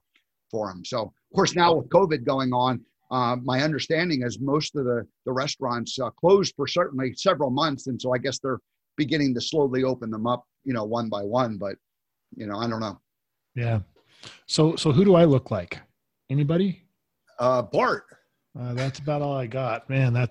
for 0.51 0.71
him. 0.71 0.85
So 0.85 1.03
of 1.03 1.35
course 1.35 1.55
now 1.55 1.75
with 1.75 1.89
COVID 1.89 2.25
going 2.25 2.53
on, 2.53 2.81
uh, 3.11 3.37
my 3.43 3.63
understanding 3.63 4.23
is 4.23 4.39
most 4.41 4.77
of 4.77 4.85
the 4.85 5.07
the 5.25 5.33
restaurants 5.33 5.99
uh, 5.99 6.11
closed 6.11 6.55
for 6.57 6.67
certainly 6.67 7.15
several 7.15 7.51
months, 7.51 7.87
and 7.87 8.01
so 8.01 8.15
I 8.15 8.19
guess 8.19 8.39
they're 8.39 8.61
beginning 8.97 9.35
to 9.35 9.41
slowly 9.41 9.85
open 9.85 10.11
them 10.11 10.27
up, 10.27 10.45
you 10.65 10.73
know, 10.73 10.85
one 10.85 11.09
by 11.09 11.23
one. 11.23 11.57
But 11.57 11.77
you 12.37 12.47
know, 12.47 12.59
I 12.59 12.69
don't 12.69 12.81
know. 12.81 13.01
Yeah. 13.55 13.81
So 14.47 14.77
so 14.77 14.93
who 14.93 15.05
do 15.05 15.15
I 15.15 15.25
look 15.25 15.51
like? 15.51 15.81
Anybody? 16.29 16.83
Uh, 17.39 17.63
Bart. 17.63 18.05
Uh, 18.59 18.73
that's 18.73 18.99
about 18.99 19.23
all 19.23 19.37
I 19.37 19.47
got, 19.47 19.89
man. 19.89 20.13
That 20.15 20.31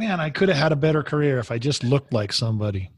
man, 0.00 0.18
I 0.18 0.30
could 0.30 0.48
have 0.48 0.56
had 0.56 0.72
a 0.72 0.76
better 0.76 1.02
career 1.02 1.38
if 1.38 1.50
I 1.50 1.58
just 1.58 1.84
looked 1.84 2.14
like 2.14 2.32
somebody. 2.32 2.90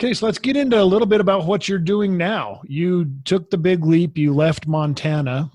Okay, 0.00 0.12
so 0.12 0.26
let's 0.26 0.40
get 0.40 0.56
into 0.56 0.82
a 0.82 0.82
little 0.82 1.06
bit 1.06 1.20
about 1.20 1.46
what 1.46 1.68
you're 1.68 1.78
doing 1.78 2.16
now. 2.16 2.62
You 2.64 3.12
took 3.24 3.48
the 3.48 3.58
big 3.58 3.84
leap. 3.84 4.18
You 4.18 4.34
left 4.34 4.66
Montana. 4.66 5.52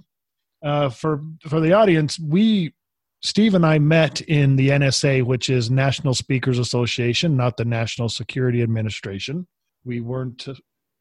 Uh, 0.64 0.90
for 0.90 1.24
for 1.42 1.60
the 1.60 1.74
audience, 1.74 2.18
we 2.18 2.74
Steve 3.22 3.54
and 3.54 3.66
I 3.66 3.80
met 3.80 4.22
in 4.22 4.56
the 4.56 4.70
NSA, 4.70 5.24
which 5.24 5.50
is 5.50 5.70
National 5.70 6.14
Speakers 6.14 6.58
Association, 6.58 7.36
not 7.36 7.58
the 7.58 7.66
National 7.66 8.08
Security 8.08 8.62
Administration. 8.62 9.46
We 9.84 10.00
weren't 10.00 10.48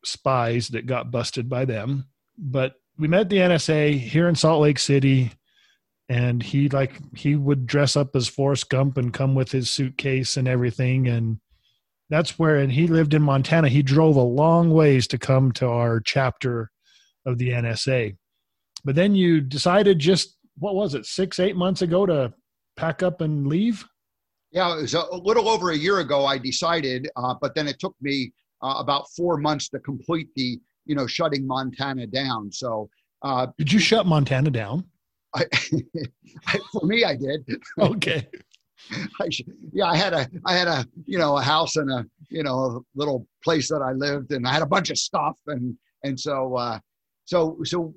spies 0.04 0.68
that 0.68 0.86
got 0.86 1.12
busted 1.12 1.48
by 1.48 1.64
them, 1.64 2.06
but 2.36 2.74
we 2.98 3.06
met 3.06 3.28
the 3.28 3.36
NSA 3.36 3.98
here 3.98 4.28
in 4.28 4.34
Salt 4.34 4.62
Lake 4.62 4.80
City 4.80 5.30
and 6.08 6.42
he 6.42 6.68
like 6.68 7.00
he 7.16 7.36
would 7.36 7.66
dress 7.66 7.96
up 7.96 8.14
as 8.14 8.28
Forrest 8.28 8.68
Gump 8.68 8.96
and 8.96 9.12
come 9.12 9.34
with 9.34 9.50
his 9.50 9.70
suitcase 9.70 10.36
and 10.36 10.46
everything. 10.46 11.08
And 11.08 11.40
that's 12.10 12.38
where 12.38 12.56
and 12.56 12.72
he 12.72 12.86
lived 12.86 13.14
in 13.14 13.22
Montana. 13.22 13.68
He 13.68 13.82
drove 13.82 14.16
a 14.16 14.20
long 14.20 14.70
ways 14.70 15.06
to 15.08 15.18
come 15.18 15.52
to 15.52 15.66
our 15.68 16.00
chapter 16.00 16.70
of 17.24 17.38
the 17.38 17.50
NSA 17.50 18.16
but 18.86 18.94
then 18.94 19.16
you 19.16 19.40
decided 19.40 19.98
just 19.98 20.36
what 20.58 20.76
was 20.76 20.94
it 20.94 21.04
6 21.04 21.38
8 21.38 21.56
months 21.56 21.82
ago 21.82 22.06
to 22.06 22.32
pack 22.76 23.02
up 23.02 23.20
and 23.20 23.46
leave? 23.48 23.84
Yeah 24.52 24.78
it 24.78 24.82
was 24.82 24.94
a, 24.94 25.04
little 25.16 25.48
over 25.48 25.72
a 25.72 25.76
year 25.76 25.98
ago 25.98 26.24
I 26.24 26.38
decided 26.38 27.10
uh, 27.16 27.34
but 27.40 27.54
then 27.54 27.66
it 27.66 27.78
took 27.80 27.96
me 28.00 28.32
uh, 28.62 28.76
about 28.78 29.06
4 29.16 29.36
months 29.38 29.68
to 29.70 29.80
complete 29.80 30.28
the 30.36 30.58
you 30.86 30.94
know 30.94 31.06
shutting 31.06 31.46
Montana 31.46 32.06
down. 32.06 32.52
So 32.52 32.88
uh, 33.22 33.48
did 33.58 33.72
you 33.72 33.80
shut 33.80 34.06
Montana 34.06 34.50
down 34.50 34.84
I, 36.46 36.58
for 36.72 36.86
me, 36.86 37.04
I 37.04 37.16
did. 37.16 37.46
Okay. 37.78 38.26
I, 39.20 39.28
yeah, 39.72 39.86
I 39.86 39.96
had 39.96 40.12
a, 40.12 40.28
I 40.44 40.54
had 40.54 40.68
a, 40.68 40.86
you 41.06 41.18
know, 41.18 41.36
a 41.36 41.42
house 41.42 41.76
and 41.76 41.90
a, 41.90 42.06
you 42.28 42.42
know, 42.42 42.54
a 42.54 42.80
little 42.94 43.26
place 43.42 43.68
that 43.68 43.80
I 43.80 43.92
lived, 43.92 44.32
and 44.32 44.46
I 44.46 44.52
had 44.52 44.62
a 44.62 44.66
bunch 44.66 44.90
of 44.90 44.98
stuff, 44.98 45.36
and 45.46 45.76
and 46.04 46.18
so, 46.18 46.54
uh, 46.54 46.78
so, 47.24 47.58
so, 47.64 47.94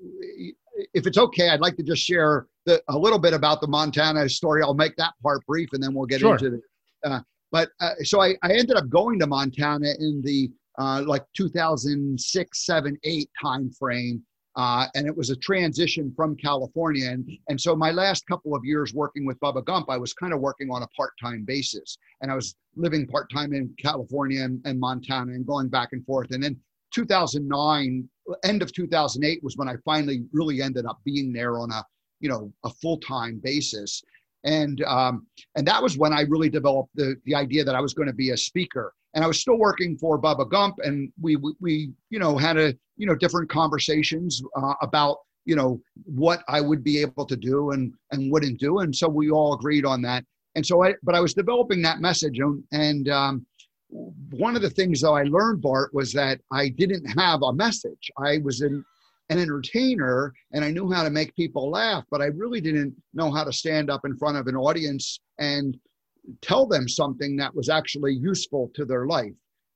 if 0.94 1.06
it's 1.06 1.18
okay, 1.18 1.50
I'd 1.50 1.60
like 1.60 1.76
to 1.78 1.84
just 1.84 2.02
share 2.02 2.48
the, 2.66 2.82
a 2.88 2.98
little 2.98 3.20
bit 3.20 3.34
about 3.34 3.62
the 3.62 3.68
Montana 3.68 4.28
story. 4.30 4.64
I'll 4.64 4.74
make 4.74 4.96
that 4.96 5.14
part 5.22 5.46
brief, 5.46 5.70
and 5.74 5.84
then 5.84 5.94
we'll 5.94 6.08
get 6.08 6.22
sure. 6.22 6.36
into 6.36 6.56
it. 6.56 6.62
Uh, 7.04 7.20
but 7.52 7.70
uh, 7.82 7.96
so 8.04 8.22
I, 8.22 8.36
I 8.42 8.54
ended 8.54 8.78
up 8.78 8.90
going 8.90 9.20
to 9.20 9.28
Montana 9.28 9.90
in 10.00 10.22
the 10.24 10.50
uh, 10.80 11.04
like 11.06 11.24
2006, 11.36 12.66
seven, 12.66 12.98
eight 13.04 13.30
time 13.42 13.70
frame 13.72 14.24
uh, 14.60 14.88
and 14.94 15.08
it 15.08 15.16
was 15.16 15.30
a 15.30 15.38
transition 15.38 16.12
from 16.18 16.36
California. 16.36 17.10
And, 17.10 17.26
and 17.48 17.60
so 17.60 17.78
my 17.78 17.92
last 17.92 18.28
couple 18.28 18.54
of 18.54 18.66
years 18.66 18.94
working 18.94 19.26
with 19.26 19.40
Bubba 19.40 19.64
Gump, 19.64 19.90
I 19.90 19.96
was 19.96 20.12
kind 20.12 20.34
of 20.34 20.42
working 20.42 20.70
on 20.70 20.84
a 20.84 20.88
part-time 20.88 21.46
basis. 21.46 21.98
And 22.20 22.30
I 22.30 22.36
was 22.36 22.58
living 22.76 23.08
part-time 23.08 23.54
in 23.54 23.74
California 23.82 24.44
and, 24.44 24.60
and 24.66 24.78
Montana 24.78 25.32
and 25.32 25.48
going 25.48 25.70
back 25.70 25.94
and 25.94 26.06
forth. 26.06 26.32
And 26.32 26.44
then 26.44 26.58
2009, 26.94 28.10
end 28.44 28.62
of 28.62 28.74
2008 28.74 29.42
was 29.42 29.56
when 29.56 29.70
I 29.70 29.76
finally 29.86 30.26
really 30.34 30.62
ended 30.62 30.86
up 30.86 31.00
being 31.06 31.32
there 31.32 31.58
on 31.58 31.72
a, 31.72 31.82
you 32.20 32.28
know, 32.28 32.52
a 32.66 32.70
full-time 32.70 33.40
basis. 33.42 34.04
And 34.44 34.84
um, 34.84 35.26
and 35.56 35.66
that 35.68 35.82
was 35.82 35.98
when 35.98 36.12
I 36.12 36.22
really 36.22 36.50
developed 36.50 36.90
the 36.96 37.16
the 37.26 37.36
idea 37.36 37.64
that 37.64 37.76
I 37.76 37.82
was 37.82 37.94
going 37.94 38.08
to 38.08 38.14
be 38.14 38.32
a 38.32 38.38
speaker 38.38 38.94
and 39.14 39.24
I 39.24 39.28
was 39.28 39.40
still 39.40 39.58
working 39.58 39.98
for 39.98 40.22
Bubba 40.22 40.50
Gump, 40.50 40.76
and 40.84 41.12
we 41.22 41.38
we, 41.60 41.92
you 42.10 42.20
know 42.20 42.38
had 42.38 42.58
a 42.58 42.76
you 42.98 43.08
know 43.08 43.16
different 43.16 43.50
conversations 43.50 44.42
uh, 44.56 44.74
about 44.82 45.18
you 45.46 45.56
know 45.56 45.82
what 46.06 46.44
I 46.48 46.62
would 46.62 46.84
be 46.84 47.00
able 47.02 47.26
to 47.26 47.36
do 47.36 47.72
and 47.72 47.94
and 48.12 48.32
wouldn't 48.32 48.60
do, 48.60 48.80
and 48.80 48.96
so 48.96 49.08
we 49.08 49.32
all 49.32 49.54
agreed 49.54 49.86
on 49.86 50.02
that. 50.04 50.26
And 50.56 50.66
so 50.66 50.84
I, 50.84 50.96
but 51.04 51.16
I 51.16 51.20
was 51.20 51.34
developing 51.34 51.82
that 51.84 52.02
message, 52.02 52.40
and, 52.40 52.64
and 52.72 53.10
um, 53.10 53.46
one 54.32 54.56
of 54.56 54.62
the 54.62 54.70
things 54.70 55.02
though 55.02 55.16
I 55.16 55.24
learned, 55.24 55.62
Bart, 55.62 55.94
was 55.94 56.14
that 56.14 56.40
I 56.52 56.70
didn't 56.70 57.06
have 57.18 57.42
a 57.42 57.54
message. 57.54 58.12
I 58.18 58.40
was 58.40 58.62
an, 58.62 58.84
an 59.30 59.40
entertainer, 59.40 60.34
and 60.52 60.64
I 60.64 60.72
knew 60.72 60.92
how 60.92 61.04
to 61.04 61.10
make 61.10 61.36
people 61.36 61.70
laugh, 61.70 62.04
but 62.12 62.22
I 62.22 62.26
really 62.26 62.62
didn't 62.62 62.96
know 63.14 63.32
how 63.32 63.44
to 63.44 63.54
stand 63.54 63.90
up 63.90 64.06
in 64.06 64.18
front 64.18 64.38
of 64.38 64.48
an 64.48 64.56
audience 64.56 65.20
and 65.40 65.78
tell 66.42 66.66
them 66.66 66.88
something 66.88 67.36
that 67.38 67.54
was 67.54 67.70
actually 67.70 68.14
useful 68.14 68.72
to 68.76 68.86
their 68.86 69.06
life 69.06 69.34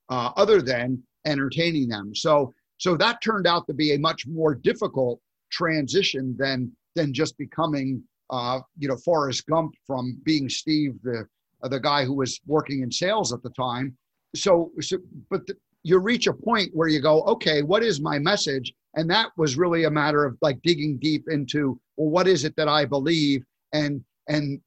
uh, 0.08 0.30
other 0.36 0.60
than 0.60 1.02
entertaining 1.26 1.88
them. 1.88 2.14
So 2.14 2.52
so 2.78 2.96
that 2.96 3.22
turned 3.22 3.46
out 3.46 3.66
to 3.66 3.74
be 3.74 3.94
a 3.94 3.98
much 3.98 4.26
more 4.26 4.54
difficult 4.54 5.20
transition 5.50 6.34
than 6.38 6.72
than 6.94 7.12
just 7.12 7.36
becoming 7.38 8.02
uh, 8.30 8.60
you 8.78 8.88
know 8.88 8.96
Forrest 8.96 9.46
Gump 9.46 9.74
from 9.86 10.18
being 10.24 10.48
Steve 10.48 10.94
the 11.02 11.26
uh, 11.62 11.68
the 11.68 11.80
guy 11.80 12.04
who 12.04 12.14
was 12.14 12.40
working 12.46 12.82
in 12.82 12.90
sales 12.90 13.32
at 13.32 13.42
the 13.42 13.50
time. 13.50 13.96
So, 14.34 14.72
so 14.80 14.98
but 15.30 15.46
the, 15.46 15.54
you 15.82 15.98
reach 15.98 16.26
a 16.26 16.32
point 16.32 16.70
where 16.72 16.88
you 16.88 17.00
go 17.00 17.22
okay 17.22 17.62
what 17.62 17.82
is 17.82 18.00
my 18.00 18.18
message? 18.18 18.72
And 18.96 19.10
that 19.10 19.30
was 19.36 19.56
really 19.56 19.84
a 19.84 19.90
matter 19.90 20.24
of 20.24 20.36
like 20.40 20.60
digging 20.62 20.98
deep 20.98 21.24
into 21.28 21.78
well 21.96 22.10
what 22.10 22.28
is 22.28 22.44
it 22.44 22.54
that 22.56 22.68
i 22.68 22.84
believe? 22.84 23.44
And 23.72 24.04
and 24.28 24.60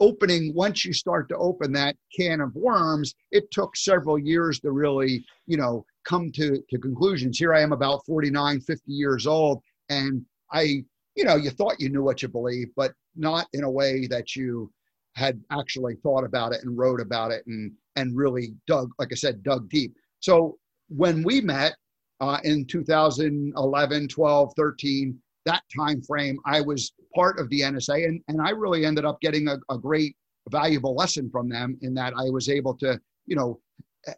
opening 0.00 0.52
once 0.54 0.84
you 0.84 0.92
start 0.92 1.28
to 1.28 1.36
open 1.36 1.72
that 1.72 1.96
can 2.14 2.40
of 2.40 2.54
worms 2.54 3.14
it 3.30 3.50
took 3.50 3.76
several 3.76 4.18
years 4.18 4.60
to 4.60 4.70
really 4.70 5.24
you 5.46 5.56
know 5.56 5.84
come 6.04 6.30
to, 6.30 6.62
to 6.70 6.78
conclusions. 6.78 7.38
Here 7.38 7.54
i 7.54 7.60
am 7.60 7.72
about 7.72 8.04
49 8.06 8.60
50 8.60 8.92
years 8.92 9.26
old 9.26 9.62
and 9.88 10.24
i 10.52 10.84
you 11.14 11.24
know 11.24 11.36
you 11.36 11.50
thought 11.50 11.80
you 11.80 11.88
knew 11.88 12.02
what 12.02 12.22
you 12.22 12.28
believe 12.28 12.68
but 12.76 12.92
not 13.14 13.46
in 13.52 13.64
a 13.64 13.70
way 13.70 14.06
that 14.06 14.36
you 14.36 14.70
had 15.14 15.40
actually 15.50 15.96
thought 16.02 16.24
about 16.24 16.52
it 16.52 16.62
and 16.62 16.76
wrote 16.76 17.00
about 17.00 17.32
it 17.32 17.42
and 17.46 17.72
and 17.96 18.16
really 18.16 18.54
dug 18.66 18.90
like 18.98 19.08
i 19.12 19.14
said 19.14 19.42
dug 19.42 19.68
deep. 19.68 19.94
So 20.20 20.58
when 20.88 21.22
we 21.22 21.40
met 21.40 21.74
uh, 22.20 22.38
in 22.44 22.66
2011 22.66 24.08
12 24.08 24.52
13 24.56 25.18
that 25.46 25.62
time 25.74 26.02
frame, 26.02 26.38
I 26.44 26.60
was 26.60 26.92
part 27.14 27.38
of 27.38 27.48
the 27.48 27.60
NSA, 27.62 28.04
and, 28.04 28.20
and 28.28 28.40
I 28.40 28.50
really 28.50 28.84
ended 28.84 29.04
up 29.04 29.20
getting 29.20 29.48
a, 29.48 29.58
a 29.70 29.78
great, 29.78 30.16
valuable 30.50 30.94
lesson 30.94 31.30
from 31.30 31.48
them 31.48 31.78
in 31.82 31.94
that 31.94 32.12
I 32.16 32.30
was 32.30 32.48
able 32.48 32.74
to, 32.78 33.00
you 33.26 33.34
know, 33.36 33.60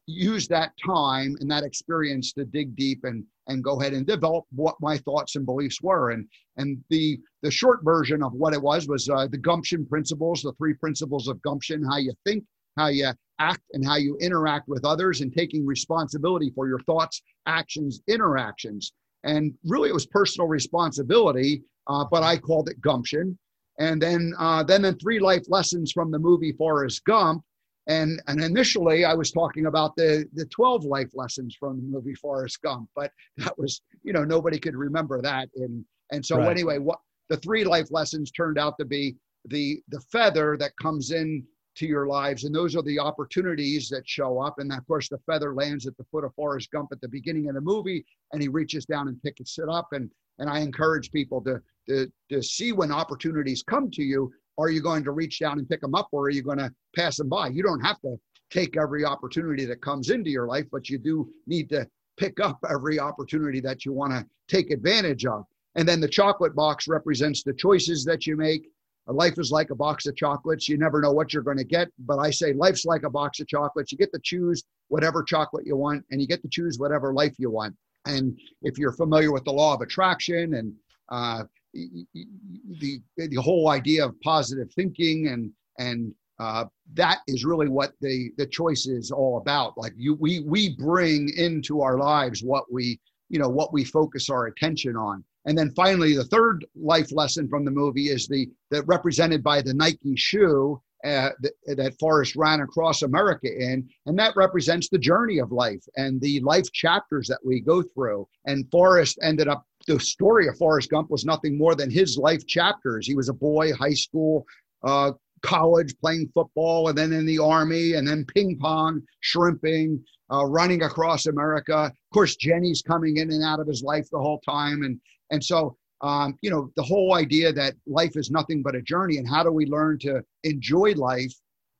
use 0.06 0.46
that 0.48 0.72
time 0.84 1.36
and 1.40 1.50
that 1.50 1.64
experience 1.64 2.34
to 2.34 2.44
dig 2.44 2.76
deep 2.76 3.04
and 3.04 3.24
and 3.46 3.64
go 3.64 3.80
ahead 3.80 3.94
and 3.94 4.06
develop 4.06 4.44
what 4.50 4.74
my 4.82 4.98
thoughts 4.98 5.36
and 5.36 5.46
beliefs 5.46 5.80
were 5.80 6.10
and 6.10 6.28
and 6.58 6.76
the 6.90 7.18
the 7.40 7.50
short 7.50 7.80
version 7.82 8.22
of 8.22 8.34
what 8.34 8.52
it 8.52 8.60
was 8.60 8.86
was 8.86 9.08
uh, 9.08 9.26
the 9.28 9.38
gumption 9.38 9.86
principles 9.86 10.42
the 10.42 10.52
three 10.58 10.74
principles 10.74 11.26
of 11.26 11.40
gumption 11.40 11.82
how 11.82 11.96
you 11.96 12.12
think 12.26 12.44
how 12.76 12.88
you 12.88 13.10
act 13.38 13.62
and 13.72 13.84
how 13.84 13.96
you 13.96 14.16
interact 14.20 14.68
with 14.68 14.84
others 14.84 15.20
and 15.20 15.32
taking 15.32 15.66
responsibility 15.66 16.50
for 16.54 16.68
your 16.68 16.80
thoughts, 16.80 17.22
actions, 17.46 18.00
interactions. 18.08 18.92
And 19.24 19.52
really, 19.64 19.88
it 19.88 19.94
was 19.94 20.07
personal 20.07 20.48
responsibility, 20.48 21.62
uh, 21.87 22.04
but 22.11 22.22
I 22.22 22.37
called 22.37 22.68
it 22.68 22.81
gumption. 22.81 23.38
And 23.78 24.02
then, 24.02 24.35
uh, 24.38 24.62
then, 24.62 24.83
then 24.83 24.98
three 24.98 25.20
life 25.20 25.44
lessons 25.48 25.92
from 25.92 26.11
the 26.11 26.18
movie 26.18 26.52
Forrest 26.52 27.04
Gump. 27.04 27.42
And, 27.87 28.20
and 28.26 28.42
initially, 28.42 29.04
I 29.04 29.14
was 29.14 29.31
talking 29.31 29.66
about 29.66 29.96
the, 29.96 30.26
the 30.35 30.44
12 30.46 30.85
life 30.85 31.11
lessons 31.14 31.57
from 31.59 31.78
the 31.78 31.87
movie 31.87 32.14
Forrest 32.14 32.61
Gump, 32.62 32.88
but 32.94 33.12
that 33.38 33.59
was, 33.59 33.81
you 34.02 34.12
know, 34.12 34.24
nobody 34.24 34.59
could 34.59 34.76
remember 34.76 35.22
that. 35.22 35.48
And, 35.57 35.85
and 36.12 36.24
so, 36.24 36.38
right. 36.38 36.50
anyway, 36.50 36.78
what 36.78 36.98
the 37.28 37.38
three 37.38 37.64
life 37.64 37.88
lessons 37.90 38.31
turned 38.31 38.59
out 38.59 38.74
to 38.78 38.85
be 38.85 39.16
the, 39.46 39.81
the 39.88 40.00
feather 40.12 40.57
that 40.59 40.72
comes 40.81 41.12
in 41.12 41.44
to 41.78 41.86
your 41.86 42.06
lives. 42.06 42.44
And 42.44 42.54
those 42.54 42.76
are 42.76 42.82
the 42.82 42.98
opportunities 42.98 43.88
that 43.88 44.08
show 44.08 44.40
up. 44.40 44.58
And 44.58 44.72
of 44.72 44.86
course, 44.86 45.08
the 45.08 45.18
feather 45.26 45.54
lands 45.54 45.86
at 45.86 45.96
the 45.96 46.04
foot 46.10 46.24
of 46.24 46.34
Forrest 46.34 46.70
Gump 46.70 46.90
at 46.92 47.00
the 47.00 47.08
beginning 47.08 47.48
of 47.48 47.54
the 47.54 47.60
movie, 47.60 48.04
and 48.32 48.42
he 48.42 48.48
reaches 48.48 48.84
down 48.84 49.08
and 49.08 49.22
picks 49.22 49.58
it 49.58 49.68
up. 49.68 49.88
And 49.92 50.10
and 50.38 50.48
I 50.48 50.60
encourage 50.60 51.10
people 51.10 51.40
to 51.42 51.60
to 51.88 52.10
to 52.30 52.42
see 52.42 52.72
when 52.72 52.92
opportunities 52.92 53.62
come 53.62 53.90
to 53.92 54.02
you. 54.02 54.32
Are 54.58 54.70
you 54.70 54.82
going 54.82 55.04
to 55.04 55.12
reach 55.12 55.38
down 55.38 55.58
and 55.58 55.68
pick 55.68 55.80
them 55.80 55.94
up, 55.94 56.08
or 56.10 56.24
are 56.24 56.30
you 56.30 56.42
going 56.42 56.58
to 56.58 56.72
pass 56.96 57.16
them 57.16 57.28
by? 57.28 57.48
You 57.48 57.62
don't 57.62 57.80
have 57.80 58.00
to 58.00 58.16
take 58.50 58.76
every 58.76 59.04
opportunity 59.04 59.64
that 59.66 59.80
comes 59.82 60.10
into 60.10 60.30
your 60.30 60.46
life, 60.46 60.66
but 60.72 60.88
you 60.88 60.98
do 60.98 61.28
need 61.46 61.68
to 61.68 61.86
pick 62.18 62.40
up 62.40 62.58
every 62.68 62.98
opportunity 62.98 63.60
that 63.60 63.84
you 63.84 63.92
want 63.92 64.12
to 64.12 64.26
take 64.48 64.72
advantage 64.72 65.26
of. 65.26 65.44
And 65.76 65.86
then 65.88 66.00
the 66.00 66.08
chocolate 66.08 66.56
box 66.56 66.88
represents 66.88 67.44
the 67.44 67.54
choices 67.54 68.04
that 68.04 68.26
you 68.26 68.36
make 68.36 68.68
life 69.12 69.38
is 69.38 69.51
like 69.51 69.71
a 69.71 69.75
box 69.75 70.07
of 70.07 70.16
chocolates. 70.16 70.68
You 70.68 70.79
never 70.79 71.01
know 71.01 71.12
what 71.12 71.33
you're 71.33 71.42
going 71.42 71.59
to 71.59 71.64
get. 71.64 71.88
But 71.99 72.18
I 72.18 72.31
say 72.31 72.53
life's 72.53 72.85
like 72.85 73.05
a 73.05 73.11
box 73.11 73.40
of 73.40 73.49
chocolates. 73.49 73.92
You 73.92 73.99
get 73.99 74.12
to 74.12 74.21
choose 74.23 74.64
whatever 74.88 75.23
chocolate 75.23 75.66
you 75.66 75.77
want, 75.77 76.05
and 76.11 76.21
you 76.21 76.27
get 76.27 76.42
to 76.42 76.49
choose 76.49 76.79
whatever 76.79 77.12
life 77.12 77.35
you 77.38 77.51
want. 77.51 77.75
And 78.07 78.38
if 78.62 78.79
you're 78.79 78.92
familiar 78.92 79.33
with 79.33 79.44
the 79.44 79.53
law 79.53 79.75
of 79.75 79.81
attraction 79.81 80.55
and 80.55 80.73
uh, 81.11 81.44
the 81.75 83.01
the 83.16 83.37
whole 83.37 83.68
idea 83.68 84.05
of 84.05 84.18
positive 84.21 84.73
thinking 84.73 85.29
and 85.29 85.53
and 85.79 86.14
uh, 86.38 86.64
that 86.94 87.21
is 87.27 87.44
really 87.44 87.68
what 87.68 87.92
the 88.01 88.31
the 88.37 88.47
choice 88.47 88.87
is 88.87 89.11
all 89.11 89.38
about. 89.38 89.77
Like 89.77 89.92
you, 89.97 90.14
we 90.14 90.40
we 90.40 90.77
bring 90.77 91.31
into 91.37 91.83
our 91.83 91.99
lives 91.99 92.42
what 92.42 92.73
we 92.73 93.01
you 93.29 93.38
know 93.38 93.49
what 93.49 93.73
we 93.73 93.85
focus 93.85 94.31
our 94.31 94.47
attention 94.47 94.97
on. 94.97 95.25
And 95.44 95.57
then 95.57 95.72
finally, 95.74 96.14
the 96.14 96.24
third 96.24 96.66
life 96.74 97.11
lesson 97.12 97.48
from 97.48 97.64
the 97.64 97.70
movie 97.70 98.09
is 98.09 98.27
the 98.27 98.48
that 98.70 98.87
represented 98.87 99.42
by 99.42 99.62
the 99.62 99.74
Nike 99.74 100.16
shoe 100.16 100.81
uh, 101.05 101.31
that, 101.40 101.53
that 101.66 101.98
Forrest 102.01 102.35
ran 102.37 102.61
across 102.61 103.03
America 103.03 103.48
in, 103.48 103.88
and 104.07 104.18
that 104.18 104.35
represents 104.37 104.88
the 104.88 104.98
journey 104.98 105.38
of 105.38 105.53
life 105.53 105.83
and 105.96 106.20
the 106.20 106.40
life 106.40 106.70
chapters 106.72 107.29
that 107.29 107.38
we 107.44 107.61
go 107.61 107.83
through. 107.83 108.27
And 108.46 108.68
Forrest 108.70 109.18
ended 109.22 109.48
up. 109.48 109.64
The 109.87 109.98
story 110.01 110.48
of 110.48 110.59
Forrest 110.59 110.90
Gump 110.90 111.11
was 111.11 111.24
nothing 111.24 111.57
more 111.57 111.74
than 111.74 111.90
his 111.90 112.18
life 112.18 112.46
chapters. 112.46 113.07
He 113.07 113.14
was 113.14 113.31
a 113.31 113.33
boy, 113.33 113.72
high 113.72 113.94
school, 113.94 114.44
uh, 114.83 115.12
college, 115.42 115.94
playing 116.01 116.31
football, 116.35 116.88
and 116.88 116.98
then 116.98 117.12
in 117.12 117.24
the 117.24 117.38
army, 117.38 117.94
and 117.94 118.07
then 118.07 118.27
ping 118.27 118.59
pong, 118.61 119.01
shrimping, 119.20 120.05
uh, 120.31 120.44
running 120.44 120.83
across 120.83 121.27
America. 121.27 121.85
Of 121.85 122.12
course, 122.12 122.37
Jenny's 122.37 122.83
coming 122.83 123.16
in 123.16 123.31
and 123.31 123.42
out 123.42 123.61
of 123.61 123.66
his 123.66 123.83
life 123.83 124.09
the 124.11 124.18
whole 124.18 124.40
time, 124.40 124.83
and 124.83 125.01
and 125.30 125.42
so, 125.42 125.76
um, 126.00 126.36
you 126.42 126.50
know, 126.50 126.70
the 126.76 126.82
whole 126.82 127.14
idea 127.14 127.52
that 127.52 127.74
life 127.86 128.16
is 128.16 128.30
nothing 128.30 128.62
but 128.62 128.74
a 128.74 128.82
journey 128.82 129.18
and 129.18 129.28
how 129.28 129.42
do 129.42 129.50
we 129.50 129.66
learn 129.66 129.98
to 130.00 130.22
enjoy 130.44 130.92
life 130.94 131.32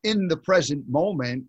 in 0.05 0.29
the 0.29 0.37
present 0.37 0.89
moment? 0.89 1.45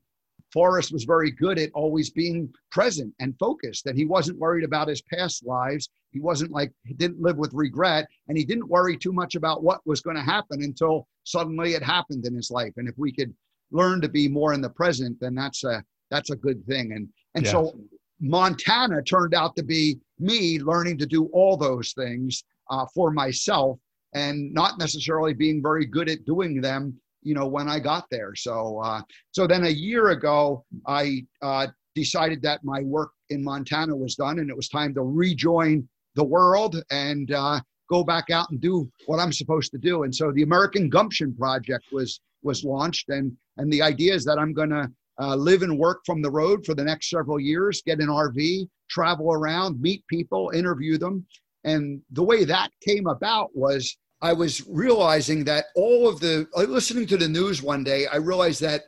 Forrest 0.53 0.91
was 0.91 1.03
very 1.03 1.29
good 1.29 1.59
at 1.59 1.69
always 1.75 2.09
being 2.09 2.51
present 2.71 3.13
and 3.19 3.37
focused, 3.39 3.85
and 3.85 3.95
he 3.95 4.05
wasn't 4.05 4.39
worried 4.39 4.63
about 4.63 4.87
his 4.87 5.01
past 5.03 5.45
lives. 5.45 5.89
He 6.11 6.19
wasn't 6.19 6.51
like, 6.51 6.71
he 6.85 6.95
didn't 6.95 7.21
live 7.21 7.37
with 7.37 7.53
regret, 7.53 8.07
and 8.27 8.35
he 8.35 8.45
didn't 8.45 8.67
worry 8.67 8.97
too 8.97 9.13
much 9.13 9.35
about 9.35 9.61
what 9.61 9.85
was 9.85 10.01
going 10.01 10.15
to 10.15 10.23
happen 10.23 10.63
until 10.63 11.07
suddenly 11.23 11.73
it 11.73 11.83
happened 11.83 12.25
in 12.25 12.33
his 12.33 12.49
life. 12.49 12.73
And 12.77 12.87
if 12.89 12.95
we 12.97 13.11
could 13.11 13.31
learn 13.71 14.01
to 14.01 14.09
be 14.09 14.27
more 14.27 14.53
in 14.53 14.61
the 14.61 14.71
present, 14.71 15.17
then 15.19 15.35
that's 15.35 15.63
a 15.63 15.83
that's 16.09 16.31
a 16.31 16.35
good 16.35 16.65
thing. 16.65 16.93
And 16.93 17.07
and 17.35 17.45
yeah. 17.45 17.51
so 17.51 17.79
Montana 18.19 19.01
turned 19.03 19.33
out 19.33 19.55
to 19.55 19.63
be 19.63 19.99
me 20.19 20.59
learning 20.59 20.97
to 20.97 21.05
do 21.05 21.25
all 21.33 21.57
those 21.57 21.93
things 21.93 22.43
uh, 22.69 22.85
for 22.93 23.11
myself 23.11 23.79
and 24.13 24.53
not 24.53 24.79
necessarily 24.79 25.33
being 25.33 25.61
very 25.61 25.85
good 25.85 26.09
at 26.09 26.25
doing 26.25 26.61
them 26.61 26.99
you 27.21 27.33
know 27.33 27.47
when 27.47 27.67
i 27.67 27.79
got 27.79 28.05
there. 28.09 28.33
So 28.35 28.79
uh, 28.83 29.01
so 29.31 29.47
then 29.47 29.65
a 29.65 29.69
year 29.69 30.09
ago 30.09 30.65
i 30.87 31.25
uh, 31.41 31.67
decided 31.95 32.41
that 32.43 32.63
my 32.63 32.81
work 32.81 33.11
in 33.29 33.43
montana 33.43 33.95
was 33.95 34.15
done 34.15 34.39
and 34.39 34.49
it 34.49 34.55
was 34.55 34.69
time 34.69 34.93
to 34.95 35.01
rejoin 35.01 35.87
the 36.15 36.23
world 36.23 36.81
and 36.91 37.31
uh, 37.31 37.59
go 37.89 38.03
back 38.03 38.29
out 38.29 38.49
and 38.51 38.61
do 38.61 38.89
what 39.05 39.19
i'm 39.19 39.33
supposed 39.33 39.71
to 39.71 39.77
do. 39.77 40.03
And 40.03 40.13
so 40.13 40.31
the 40.31 40.43
american 40.43 40.89
gumption 40.89 41.35
project 41.35 41.85
was 41.91 42.21
was 42.41 42.63
launched 42.63 43.09
and 43.09 43.35
and 43.57 43.71
the 43.71 43.81
idea 43.81 44.13
is 44.13 44.23
that 44.25 44.39
i'm 44.39 44.53
going 44.53 44.69
to 44.69 44.89
uh, 45.19 45.35
live 45.35 45.63
and 45.63 45.77
work 45.77 46.01
from 46.05 46.21
the 46.21 46.31
road 46.31 46.65
for 46.65 46.73
the 46.73 46.83
next 46.83 47.09
several 47.09 47.39
years, 47.39 47.81
get 47.81 47.99
an 47.99 48.07
RV, 48.07 48.67
travel 48.89 49.33
around, 49.33 49.81
meet 49.81 50.05
people, 50.07 50.51
interview 50.53 50.97
them. 50.97 51.25
And 51.63 52.01
the 52.11 52.23
way 52.23 52.45
that 52.45 52.71
came 52.85 53.07
about 53.07 53.55
was 53.55 53.97
I 54.21 54.33
was 54.33 54.65
realizing 54.67 55.43
that 55.45 55.65
all 55.75 56.07
of 56.07 56.19
the 56.19 56.47
listening 56.55 57.05
to 57.07 57.17
the 57.17 57.27
news 57.27 57.61
one 57.61 57.83
day, 57.83 58.07
I 58.07 58.17
realized 58.17 58.61
that 58.61 58.83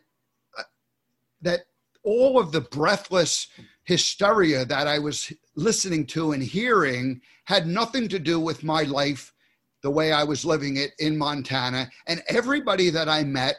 uh, 0.57 0.63
that 1.41 1.61
all 2.03 2.39
of 2.39 2.51
the 2.51 2.61
breathless 2.61 3.47
hysteria 3.83 4.65
that 4.65 4.87
I 4.87 4.99
was 4.99 5.31
listening 5.55 6.05
to 6.07 6.31
and 6.31 6.43
hearing 6.43 7.21
had 7.45 7.67
nothing 7.67 8.07
to 8.09 8.19
do 8.19 8.39
with 8.39 8.63
my 8.63 8.83
life 8.83 9.33
the 9.83 9.89
way 9.89 10.11
I 10.11 10.23
was 10.23 10.45
living 10.45 10.77
it 10.77 10.91
in 10.99 11.17
Montana. 11.17 11.89
And 12.07 12.21
everybody 12.27 12.89
that 12.91 13.09
I 13.09 13.23
met 13.23 13.55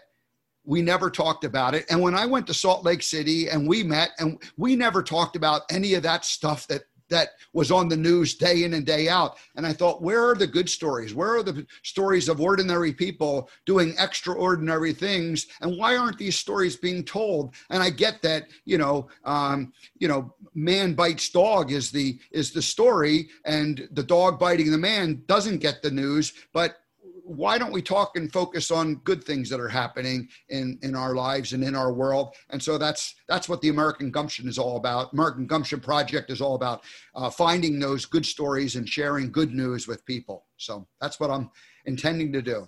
we 0.64 0.82
never 0.82 1.10
talked 1.10 1.44
about 1.44 1.74
it. 1.74 1.84
And 1.90 2.00
when 2.00 2.14
I 2.14 2.26
went 2.26 2.46
to 2.46 2.54
Salt 2.54 2.84
Lake 2.84 3.02
City 3.02 3.48
and 3.48 3.66
we 3.66 3.82
met 3.82 4.10
and 4.18 4.40
we 4.56 4.76
never 4.76 5.02
talked 5.02 5.36
about 5.36 5.62
any 5.70 5.94
of 5.94 6.02
that 6.04 6.24
stuff 6.24 6.66
that 6.68 6.82
that 7.12 7.30
was 7.52 7.70
on 7.70 7.88
the 7.88 7.96
news 7.96 8.34
day 8.34 8.64
in 8.64 8.74
and 8.74 8.84
day 8.84 9.08
out. 9.08 9.36
And 9.56 9.66
I 9.66 9.72
thought, 9.72 10.02
where 10.02 10.28
are 10.28 10.34
the 10.34 10.46
good 10.46 10.68
stories? 10.68 11.14
Where 11.14 11.36
are 11.36 11.42
the 11.42 11.66
stories 11.82 12.28
of 12.28 12.40
ordinary 12.40 12.92
people 12.92 13.50
doing 13.66 13.94
extraordinary 13.98 14.92
things? 14.92 15.46
And 15.60 15.78
why 15.78 15.96
aren't 15.96 16.18
these 16.18 16.36
stories 16.36 16.74
being 16.74 17.04
told? 17.04 17.54
And 17.70 17.82
I 17.82 17.90
get 17.90 18.22
that, 18.22 18.46
you 18.64 18.78
know, 18.78 19.08
um, 19.24 19.72
you 19.98 20.08
know, 20.08 20.34
man 20.54 20.94
bites 20.94 21.28
dog 21.28 21.70
is 21.70 21.90
the 21.90 22.18
is 22.30 22.52
the 22.52 22.62
story, 22.62 23.28
and 23.44 23.88
the 23.92 24.02
dog 24.02 24.38
biting 24.38 24.70
the 24.70 24.78
man 24.78 25.22
doesn't 25.26 25.58
get 25.58 25.82
the 25.82 25.90
news. 25.90 26.32
But 26.52 26.78
why 27.24 27.58
don't 27.58 27.72
we 27.72 27.82
talk 27.82 28.16
and 28.16 28.32
focus 28.32 28.70
on 28.70 28.96
good 28.96 29.22
things 29.22 29.48
that 29.48 29.60
are 29.60 29.68
happening 29.68 30.28
in 30.48 30.78
in 30.82 30.94
our 30.94 31.14
lives 31.14 31.52
and 31.52 31.62
in 31.62 31.74
our 31.74 31.92
world 31.92 32.34
and 32.50 32.62
so 32.62 32.78
that's 32.78 33.14
that's 33.28 33.48
what 33.48 33.60
the 33.60 33.68
american 33.68 34.10
gumption 34.10 34.48
is 34.48 34.58
all 34.58 34.76
about 34.76 35.12
american 35.12 35.46
gumption 35.46 35.80
project 35.80 36.30
is 36.30 36.40
all 36.40 36.54
about 36.54 36.82
uh, 37.14 37.30
finding 37.30 37.78
those 37.78 38.04
good 38.04 38.26
stories 38.26 38.76
and 38.76 38.88
sharing 38.88 39.30
good 39.30 39.52
news 39.54 39.86
with 39.86 40.04
people 40.04 40.46
so 40.56 40.86
that's 41.00 41.20
what 41.20 41.30
i'm 41.30 41.50
intending 41.86 42.32
to 42.32 42.42
do 42.42 42.66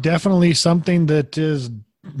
definitely 0.00 0.52
something 0.52 1.06
that 1.06 1.36
is 1.38 1.70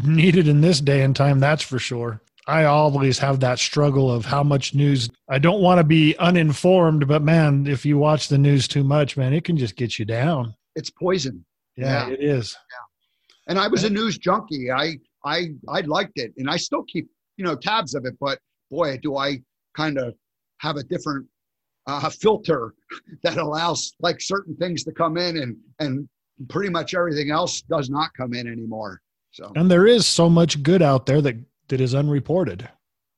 needed 0.04 0.48
in 0.48 0.60
this 0.60 0.80
day 0.80 1.02
and 1.02 1.14
time 1.14 1.38
that's 1.38 1.62
for 1.62 1.78
sure 1.78 2.20
I 2.46 2.64
always 2.64 3.18
have 3.18 3.40
that 3.40 3.58
struggle 3.58 4.10
of 4.10 4.24
how 4.24 4.42
much 4.42 4.74
news. 4.74 5.10
I 5.28 5.38
don't 5.38 5.60
want 5.60 5.80
to 5.80 5.84
be 5.84 6.16
uninformed, 6.16 7.06
but 7.06 7.20
man, 7.20 7.66
if 7.66 7.84
you 7.84 7.98
watch 7.98 8.28
the 8.28 8.38
news 8.38 8.66
too 8.66 8.82
much, 8.82 9.18
man, 9.18 9.34
it 9.34 9.44
can 9.44 9.58
just 9.58 9.76
get 9.76 9.98
you 9.98 10.06
down. 10.06 10.54
It's 10.74 10.88
poison. 10.88 11.44
Yeah, 11.78 12.08
yeah, 12.08 12.12
it 12.14 12.20
is. 12.20 12.56
Yeah. 12.70 13.52
And 13.52 13.58
I 13.58 13.68
was 13.68 13.84
a 13.84 13.90
news 13.90 14.18
junkie. 14.18 14.70
I 14.70 14.98
I 15.24 15.50
I 15.68 15.80
liked 15.82 16.18
it, 16.18 16.32
and 16.36 16.50
I 16.50 16.56
still 16.56 16.84
keep 16.84 17.08
you 17.36 17.44
know 17.44 17.54
tabs 17.54 17.94
of 17.94 18.04
it. 18.04 18.14
But 18.20 18.38
boy, 18.70 18.98
do 18.98 19.16
I 19.16 19.38
kind 19.76 19.96
of 19.96 20.14
have 20.58 20.76
a 20.76 20.82
different 20.82 21.26
uh, 21.86 22.10
filter 22.10 22.74
that 23.22 23.38
allows 23.38 23.94
like 24.00 24.20
certain 24.20 24.56
things 24.56 24.84
to 24.84 24.92
come 24.92 25.16
in, 25.16 25.38
and 25.38 25.56
and 25.78 26.08
pretty 26.48 26.70
much 26.70 26.94
everything 26.94 27.30
else 27.30 27.62
does 27.62 27.88
not 27.88 28.10
come 28.14 28.34
in 28.34 28.46
anymore. 28.46 29.00
So 29.30 29.52
and 29.54 29.70
there 29.70 29.86
is 29.86 30.06
so 30.06 30.28
much 30.28 30.62
good 30.62 30.82
out 30.82 31.06
there 31.06 31.20
that 31.22 31.36
that 31.68 31.80
is 31.80 31.94
unreported. 31.94 32.68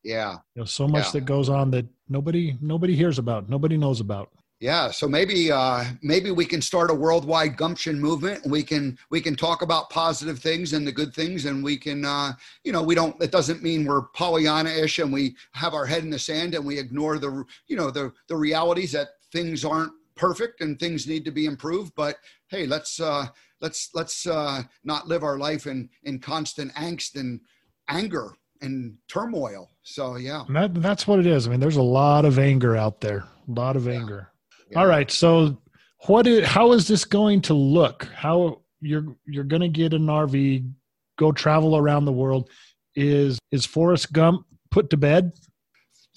Yeah, 0.04 0.36
you 0.54 0.60
know, 0.60 0.64
so 0.64 0.86
much 0.86 1.06
yeah. 1.06 1.12
that 1.12 1.24
goes 1.24 1.48
on 1.48 1.70
that 1.72 1.86
nobody 2.08 2.56
nobody 2.60 2.94
hears 2.94 3.18
about, 3.18 3.48
nobody 3.48 3.76
knows 3.76 4.00
about. 4.00 4.30
Yeah, 4.60 4.90
so 4.90 5.08
maybe 5.08 5.50
uh, 5.50 5.84
maybe 6.02 6.30
we 6.32 6.44
can 6.44 6.60
start 6.60 6.90
a 6.90 6.94
worldwide 6.94 7.56
gumption 7.56 7.98
movement. 7.98 8.44
We 8.44 8.62
can 8.62 8.98
we 9.08 9.22
can 9.22 9.34
talk 9.34 9.62
about 9.62 9.88
positive 9.88 10.38
things 10.38 10.74
and 10.74 10.86
the 10.86 10.92
good 10.92 11.14
things, 11.14 11.46
and 11.46 11.64
we 11.64 11.78
can 11.78 12.04
uh, 12.04 12.32
you 12.62 12.70
know 12.70 12.82
we 12.82 12.94
don't. 12.94 13.20
It 13.22 13.32
doesn't 13.32 13.62
mean 13.62 13.86
we're 13.86 14.02
Pollyanna-ish 14.02 14.98
and 14.98 15.10
we 15.10 15.34
have 15.52 15.72
our 15.72 15.86
head 15.86 16.02
in 16.02 16.10
the 16.10 16.18
sand 16.18 16.54
and 16.54 16.66
we 16.66 16.78
ignore 16.78 17.18
the 17.18 17.42
you 17.68 17.76
know 17.76 17.90
the 17.90 18.12
the 18.28 18.36
realities 18.36 18.92
that 18.92 19.08
things 19.32 19.64
aren't 19.64 19.92
perfect 20.14 20.60
and 20.60 20.78
things 20.78 21.06
need 21.06 21.24
to 21.24 21.30
be 21.30 21.46
improved. 21.46 21.94
But 21.96 22.16
hey, 22.48 22.66
let's 22.66 23.00
uh, 23.00 23.28
let's 23.62 23.88
let's 23.94 24.26
uh, 24.26 24.62
not 24.84 25.08
live 25.08 25.22
our 25.22 25.38
life 25.38 25.66
in 25.66 25.88
in 26.02 26.18
constant 26.18 26.70
angst 26.74 27.18
and 27.18 27.40
anger 27.88 28.34
and 28.60 28.98
turmoil. 29.08 29.70
So 29.84 30.16
yeah, 30.16 30.44
and 30.46 30.56
that, 30.56 30.74
that's 30.74 31.06
what 31.06 31.18
it 31.18 31.26
is. 31.26 31.46
I 31.46 31.50
mean, 31.50 31.60
there's 31.60 31.76
a 31.76 31.82
lot 31.82 32.26
of 32.26 32.38
anger 32.38 32.76
out 32.76 33.00
there, 33.00 33.24
a 33.48 33.52
lot 33.52 33.74
of 33.74 33.88
anger. 33.88 34.30
All 34.76 34.86
right, 34.86 35.10
so 35.10 35.60
what 36.06 36.26
is 36.26 36.46
how 36.46 36.72
is 36.72 36.86
this 36.86 37.04
going 37.04 37.40
to 37.42 37.54
look? 37.54 38.04
How 38.14 38.60
you're 38.80 39.16
you're 39.26 39.44
going 39.44 39.62
to 39.62 39.68
get 39.68 39.94
an 39.94 40.06
RV, 40.06 40.70
go 41.18 41.32
travel 41.32 41.76
around 41.76 42.04
the 42.04 42.12
world? 42.12 42.50
Is 42.94 43.38
is 43.50 43.66
Forrest 43.66 44.12
Gump 44.12 44.46
put 44.70 44.90
to 44.90 44.96
bed? 44.96 45.32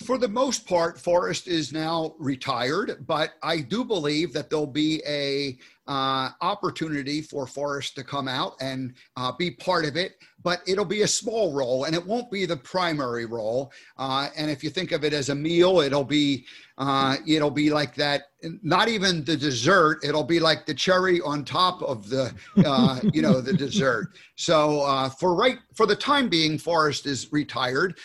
For 0.03 0.17
the 0.17 0.27
most 0.27 0.67
part, 0.67 0.99
Forrest 0.99 1.47
is 1.47 1.71
now 1.71 2.15
retired, 2.19 3.05
but 3.07 3.33
I 3.41 3.59
do 3.59 3.83
believe 3.83 4.33
that 4.33 4.49
there'll 4.49 4.67
be 4.67 5.01
a 5.07 5.57
uh, 5.87 6.29
opportunity 6.41 7.21
for 7.21 7.45
Forrest 7.45 7.95
to 7.95 8.03
come 8.03 8.27
out 8.27 8.53
and 8.61 8.93
uh, 9.17 9.31
be 9.37 9.51
part 9.51 9.85
of 9.85 9.97
it, 9.97 10.15
but 10.41 10.61
it'll 10.67 10.85
be 10.85 11.01
a 11.01 11.07
small 11.07 11.53
role 11.53 11.85
and 11.85 11.95
it 11.95 12.05
won't 12.05 12.31
be 12.31 12.45
the 12.45 12.55
primary 12.55 13.25
role. 13.25 13.71
Uh, 13.97 14.29
and 14.37 14.49
if 14.49 14.63
you 14.63 14.69
think 14.69 14.91
of 14.91 15.03
it 15.03 15.13
as 15.13 15.29
a 15.29 15.35
meal, 15.35 15.81
it'll 15.81 16.03
be 16.03 16.45
uh, 16.77 17.17
it'll 17.27 17.51
be 17.51 17.69
like 17.69 17.93
that. 17.95 18.23
Not 18.63 18.89
even 18.89 19.23
the 19.23 19.37
dessert; 19.37 19.99
it'll 20.03 20.23
be 20.23 20.39
like 20.39 20.65
the 20.65 20.73
cherry 20.73 21.21
on 21.21 21.45
top 21.45 21.81
of 21.83 22.09
the 22.09 22.33
uh, 22.65 22.99
you 23.13 23.21
know 23.21 23.41
the 23.41 23.53
dessert. 23.65 24.07
So 24.35 24.81
uh, 24.81 25.09
for 25.09 25.35
right 25.35 25.59
for 25.75 25.85
the 25.85 25.95
time 25.95 26.29
being, 26.29 26.57
Forrest 26.57 27.05
is 27.05 27.31
retired, 27.31 27.99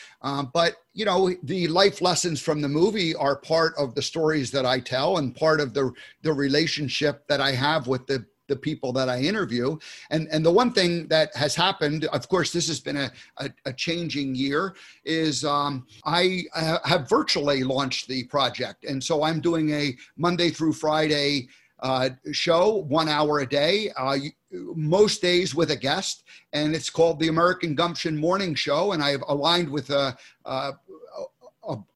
but 0.53 0.77
you 0.93 1.07
know 1.07 1.35
the 1.45 1.67
life 1.69 2.03
lessons 2.03 2.41
from 2.41 2.61
the 2.61 2.69
movie 2.69 3.15
are 3.15 3.37
part 3.37 3.73
of 3.79 3.95
the 3.95 4.03
stories 4.03 4.51
that 4.51 4.67
I 4.67 4.81
tell 4.81 5.17
and 5.17 5.35
part 5.35 5.61
of 5.61 5.73
the 5.73 5.93
the 6.23 6.33
relationship 6.33 7.27
that 7.29 7.41
I 7.41 7.53
have 7.53 7.68
have 7.73 7.87
with 7.87 8.07
the 8.07 8.25
the 8.49 8.57
people 8.57 8.93
that 8.95 9.09
I 9.09 9.21
interview. 9.21 9.77
And 10.11 10.27
and 10.33 10.45
the 10.45 10.51
one 10.51 10.73
thing 10.73 11.07
that 11.09 11.35
has 11.37 11.55
happened, 11.55 12.07
of 12.07 12.29
course, 12.29 12.51
this 12.51 12.67
has 12.69 12.81
been 12.81 12.97
a, 12.97 13.13
a, 13.37 13.51
a 13.67 13.73
changing 13.73 14.35
year, 14.35 14.75
is 15.05 15.45
um, 15.45 15.87
I 16.05 16.45
have 16.85 17.09
virtually 17.09 17.63
launched 17.63 18.09
the 18.09 18.25
project. 18.25 18.85
And 18.85 19.03
so 19.03 19.23
I'm 19.23 19.41
doing 19.41 19.71
a 19.71 19.97
Monday 20.17 20.51
through 20.51 20.73
Friday 20.73 21.49
uh, 21.81 22.11
show, 22.33 22.85
one 22.89 23.09
hour 23.09 23.41
a 23.41 23.47
day, 23.47 23.93
uh, 23.97 24.17
most 24.75 25.23
days 25.23 25.55
with 25.55 25.71
a 25.71 25.77
guest. 25.77 26.25
And 26.53 26.75
it's 26.75 26.91
called 26.91 27.21
the 27.21 27.29
American 27.29 27.75
Gumption 27.75 28.17
Morning 28.17 28.55
Show. 28.55 28.93
And 28.93 29.03
I've 29.03 29.23
aligned 29.29 29.69
with 29.69 29.91
a, 29.91 30.17
a 30.45 30.73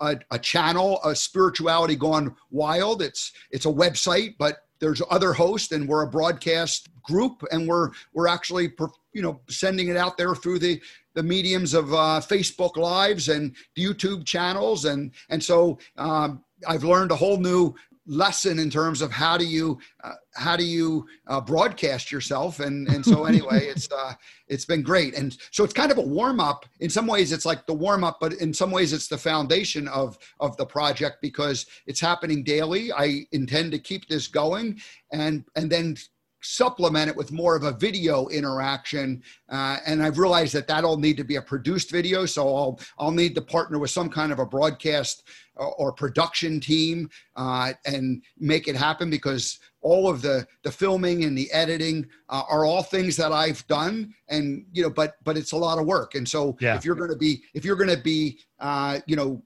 a, 0.00 0.18
a, 0.30 0.38
channel, 0.38 1.00
a 1.02 1.14
spirituality 1.16 1.96
gone 1.96 2.36
wild. 2.50 3.00
It's 3.00 3.32
it's 3.50 3.64
a 3.64 3.72
website, 3.72 4.34
but 4.38 4.66
there's 4.82 5.00
other 5.10 5.32
hosts 5.32 5.70
and 5.70 5.88
we're 5.88 6.02
a 6.02 6.10
broadcast 6.10 6.88
group 7.02 7.44
and 7.52 7.68
we're 7.68 7.90
we're 8.12 8.26
actually 8.26 8.72
you 9.14 9.22
know 9.22 9.40
sending 9.48 9.88
it 9.88 9.96
out 9.96 10.18
there 10.18 10.34
through 10.34 10.58
the 10.58 10.82
the 11.14 11.22
mediums 11.22 11.72
of 11.72 11.94
uh, 11.94 12.20
facebook 12.20 12.76
lives 12.76 13.28
and 13.28 13.54
youtube 13.78 14.26
channels 14.26 14.84
and 14.84 15.12
and 15.30 15.42
so 15.42 15.78
um, 15.96 16.42
i've 16.66 16.82
learned 16.82 17.12
a 17.12 17.16
whole 17.16 17.38
new 17.38 17.72
lesson 18.06 18.58
in 18.58 18.68
terms 18.68 19.00
of 19.00 19.12
how 19.12 19.38
do 19.38 19.44
you 19.44 19.78
uh, 20.02 20.12
how 20.34 20.56
do 20.56 20.64
you 20.64 21.06
uh, 21.28 21.40
broadcast 21.40 22.10
yourself. 22.10 22.60
And 22.60 22.88
and 22.88 23.04
so 23.04 23.24
anyway 23.24 23.66
it's 23.66 23.90
uh 23.90 24.14
it's 24.48 24.64
been 24.64 24.82
great. 24.82 25.14
And 25.14 25.36
so 25.50 25.64
it's 25.64 25.72
kind 25.72 25.92
of 25.92 25.98
a 25.98 26.02
warm 26.02 26.40
up. 26.40 26.66
In 26.80 26.90
some 26.90 27.06
ways 27.06 27.32
it's 27.32 27.46
like 27.46 27.66
the 27.66 27.74
warm 27.74 28.04
up 28.04 28.18
but 28.20 28.34
in 28.34 28.52
some 28.52 28.70
ways 28.70 28.92
it's 28.92 29.08
the 29.08 29.18
foundation 29.18 29.88
of 29.88 30.18
of 30.40 30.56
the 30.56 30.66
project 30.66 31.18
because 31.22 31.66
it's 31.86 32.00
happening 32.00 32.42
daily. 32.42 32.92
I 32.92 33.26
intend 33.32 33.72
to 33.72 33.78
keep 33.78 34.08
this 34.08 34.26
going. 34.26 34.80
And 35.12 35.44
and 35.56 35.70
then 35.70 35.96
supplement 36.42 37.08
it 37.08 37.16
with 37.16 37.32
more 37.32 37.56
of 37.56 37.62
a 37.62 37.72
video 37.72 38.26
interaction. 38.28 39.22
Uh, 39.48 39.78
and 39.86 40.02
I've 40.02 40.18
realized 40.18 40.54
that 40.54 40.66
that'll 40.66 40.98
need 40.98 41.16
to 41.16 41.24
be 41.24 41.36
a 41.36 41.42
produced 41.42 41.90
video. 41.90 42.26
So 42.26 42.54
I'll, 42.54 42.80
I'll 42.98 43.12
need 43.12 43.34
to 43.36 43.40
partner 43.40 43.78
with 43.78 43.90
some 43.90 44.10
kind 44.10 44.32
of 44.32 44.38
a 44.38 44.46
broadcast 44.46 45.28
or, 45.56 45.74
or 45.74 45.92
production 45.92 46.60
team 46.60 47.08
uh, 47.36 47.72
and 47.86 48.22
make 48.38 48.68
it 48.68 48.76
happen 48.76 49.10
because 49.10 49.58
all 49.80 50.08
of 50.08 50.22
the, 50.22 50.46
the 50.62 50.70
filming 50.70 51.24
and 51.24 51.36
the 51.36 51.50
editing 51.52 52.08
uh, 52.28 52.42
are 52.48 52.64
all 52.64 52.82
things 52.82 53.16
that 53.16 53.32
I've 53.32 53.66
done. 53.66 54.14
And, 54.28 54.64
you 54.72 54.82
know, 54.82 54.90
but, 54.90 55.16
but 55.24 55.36
it's 55.36 55.52
a 55.52 55.56
lot 55.56 55.78
of 55.78 55.86
work. 55.86 56.14
And 56.14 56.28
so 56.28 56.56
yeah. 56.60 56.76
if 56.76 56.84
you're 56.84 56.94
going 56.94 57.10
to 57.10 57.16
be, 57.16 57.42
if 57.54 57.64
you're 57.64 57.76
going 57.76 57.90
to 57.90 58.02
be, 58.02 58.38
uh, 58.60 59.00
you 59.06 59.16
know, 59.16 59.42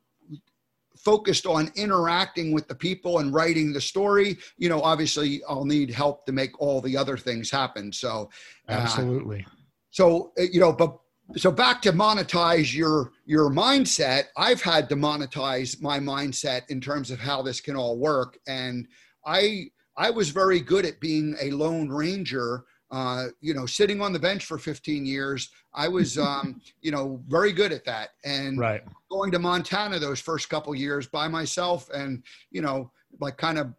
focused 1.07 1.47
on 1.47 1.71
interacting 1.77 2.51
with 2.51 2.67
the 2.67 2.75
people 2.75 3.21
and 3.21 3.33
writing 3.33 3.73
the 3.73 3.81
story, 3.81 4.37
you 4.59 4.69
know, 4.69 4.81
obviously 4.83 5.41
I'll 5.49 5.65
need 5.65 5.89
help 5.89 6.27
to 6.27 6.33
make 6.33 6.61
all 6.61 6.81
the 6.81 6.97
other 6.97 7.17
things 7.17 7.49
happen. 7.49 7.93
So, 7.93 8.29
uh, 8.69 8.73
absolutely. 8.73 9.47
So, 9.91 10.33
uh, 10.37 10.43
you 10.53 10.59
know, 10.59 10.73
but 10.73 10.99
so 11.37 11.53
back 11.53 11.81
to 11.83 11.93
monetize 11.93 12.73
your 12.73 13.11
your 13.25 13.51
mindset 13.51 14.27
i've 14.37 14.63
had 14.63 14.89
to 14.89 14.95
monetize 14.95 15.83
my 15.83 15.99
mindset 15.99 16.63
in 16.69 16.81
terms 16.81 17.11
of 17.11 17.19
how 17.19 17.43
this 17.43 17.61
can 17.61 17.75
all 17.75 17.99
work 17.99 18.39
and 18.47 18.87
i 19.25 19.65
i 19.97 20.09
was 20.09 20.29
very 20.31 20.61
good 20.61 20.85
at 20.87 21.01
being 21.01 21.35
a 21.41 21.51
lone 21.51 21.89
ranger 21.89 22.63
uh, 22.91 23.27
you 23.41 23.53
know, 23.53 23.67
sitting 23.67 24.01
on 24.01 24.13
the 24.13 24.19
bench 24.19 24.45
for 24.45 24.59
15 24.59 25.05
years, 25.05 25.51
I 25.75 25.89
was, 25.89 26.19
um, 26.31 26.61
you 26.81 26.91
know, 26.91 27.21
very 27.27 27.53
good 27.53 27.73
at 27.73 27.85
that. 27.85 28.11
And 28.25 28.59
right. 28.59 28.83
Going 29.17 29.31
to 29.33 29.39
Montana 29.39 29.99
those 29.99 30.21
first 30.21 30.51
couple 30.51 30.75
years 30.75 31.07
by 31.07 31.27
myself, 31.27 31.89
and 31.91 32.23
you 32.51 32.61
know, 32.61 32.91
like 33.19 33.39
kind 33.39 33.59
of 33.59 33.73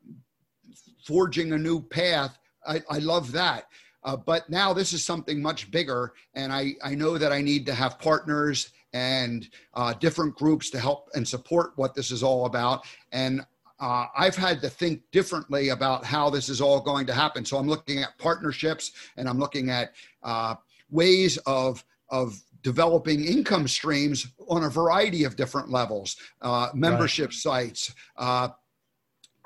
forging 1.05 1.51
a 1.53 1.57
new 1.57 1.79
path. 1.79 2.37
I, 2.65 2.81
I 2.89 2.97
love 2.97 3.31
that. 3.33 3.65
Uh, 4.03 4.15
but 4.15 4.49
now 4.49 4.73
this 4.73 4.93
is 4.93 5.03
something 5.03 5.41
much 5.41 5.69
bigger, 5.69 6.13
and 6.33 6.51
I, 6.51 6.73
I 6.83 6.95
know 6.95 7.17
that 7.19 7.31
I 7.31 7.41
need 7.41 7.65
to 7.67 7.73
have 7.73 7.99
partners 7.99 8.71
and 8.93 9.47
uh, 9.75 9.93
different 9.93 10.33
groups 10.35 10.69
to 10.71 10.79
help 10.79 11.09
and 11.13 11.27
support 11.27 11.73
what 11.75 11.93
this 11.93 12.09
is 12.09 12.23
all 12.23 12.45
about. 12.45 12.85
And 13.11 13.45
uh, 13.79 14.05
I've 14.17 14.35
had 14.35 14.59
to 14.61 14.69
think 14.69 15.01
differently 15.11 15.69
about 15.69 16.03
how 16.03 16.31
this 16.31 16.49
is 16.49 16.61
all 16.61 16.79
going 16.79 17.05
to 17.07 17.13
happen. 17.13 17.45
So 17.45 17.57
I'm 17.57 17.67
looking 17.67 17.99
at 17.99 18.17
partnerships 18.17 18.91
and 19.17 19.29
I'm 19.29 19.37
looking 19.37 19.69
at 19.69 19.91
uh, 20.23 20.55
ways 20.89 21.37
of 21.45 21.83
of 22.09 22.41
developing 22.63 23.23
income 23.23 23.67
streams 23.67 24.27
on 24.47 24.63
a 24.63 24.69
variety 24.69 25.23
of 25.23 25.35
different 25.35 25.69
levels, 25.69 26.17
uh, 26.41 26.69
membership 26.73 27.29
right. 27.29 27.33
sites. 27.33 27.93
Uh, 28.17 28.49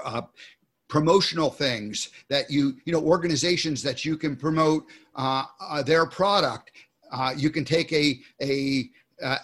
uh, 0.04 0.22
promotional 0.88 1.50
things 1.50 2.10
that 2.28 2.50
you 2.50 2.76
you 2.84 2.92
know 2.92 3.02
organizations 3.02 3.82
that 3.82 4.04
you 4.04 4.18
can 4.18 4.36
promote 4.36 4.84
uh, 5.16 5.44
their 5.84 6.06
product 6.06 6.72
you 7.38 7.50
can 7.50 7.64
take 7.64 7.94
a 7.94 8.20
a 8.42 8.90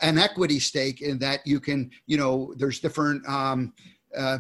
an 0.01 0.17
equity 0.17 0.59
stake 0.59 1.01
in 1.01 1.17
that 1.17 1.45
you 1.45 1.59
can 1.59 1.89
you 2.05 2.17
know 2.17 2.53
there's 2.57 2.79
different 2.79 3.25
um, 3.29 3.71
uh, 4.17 4.39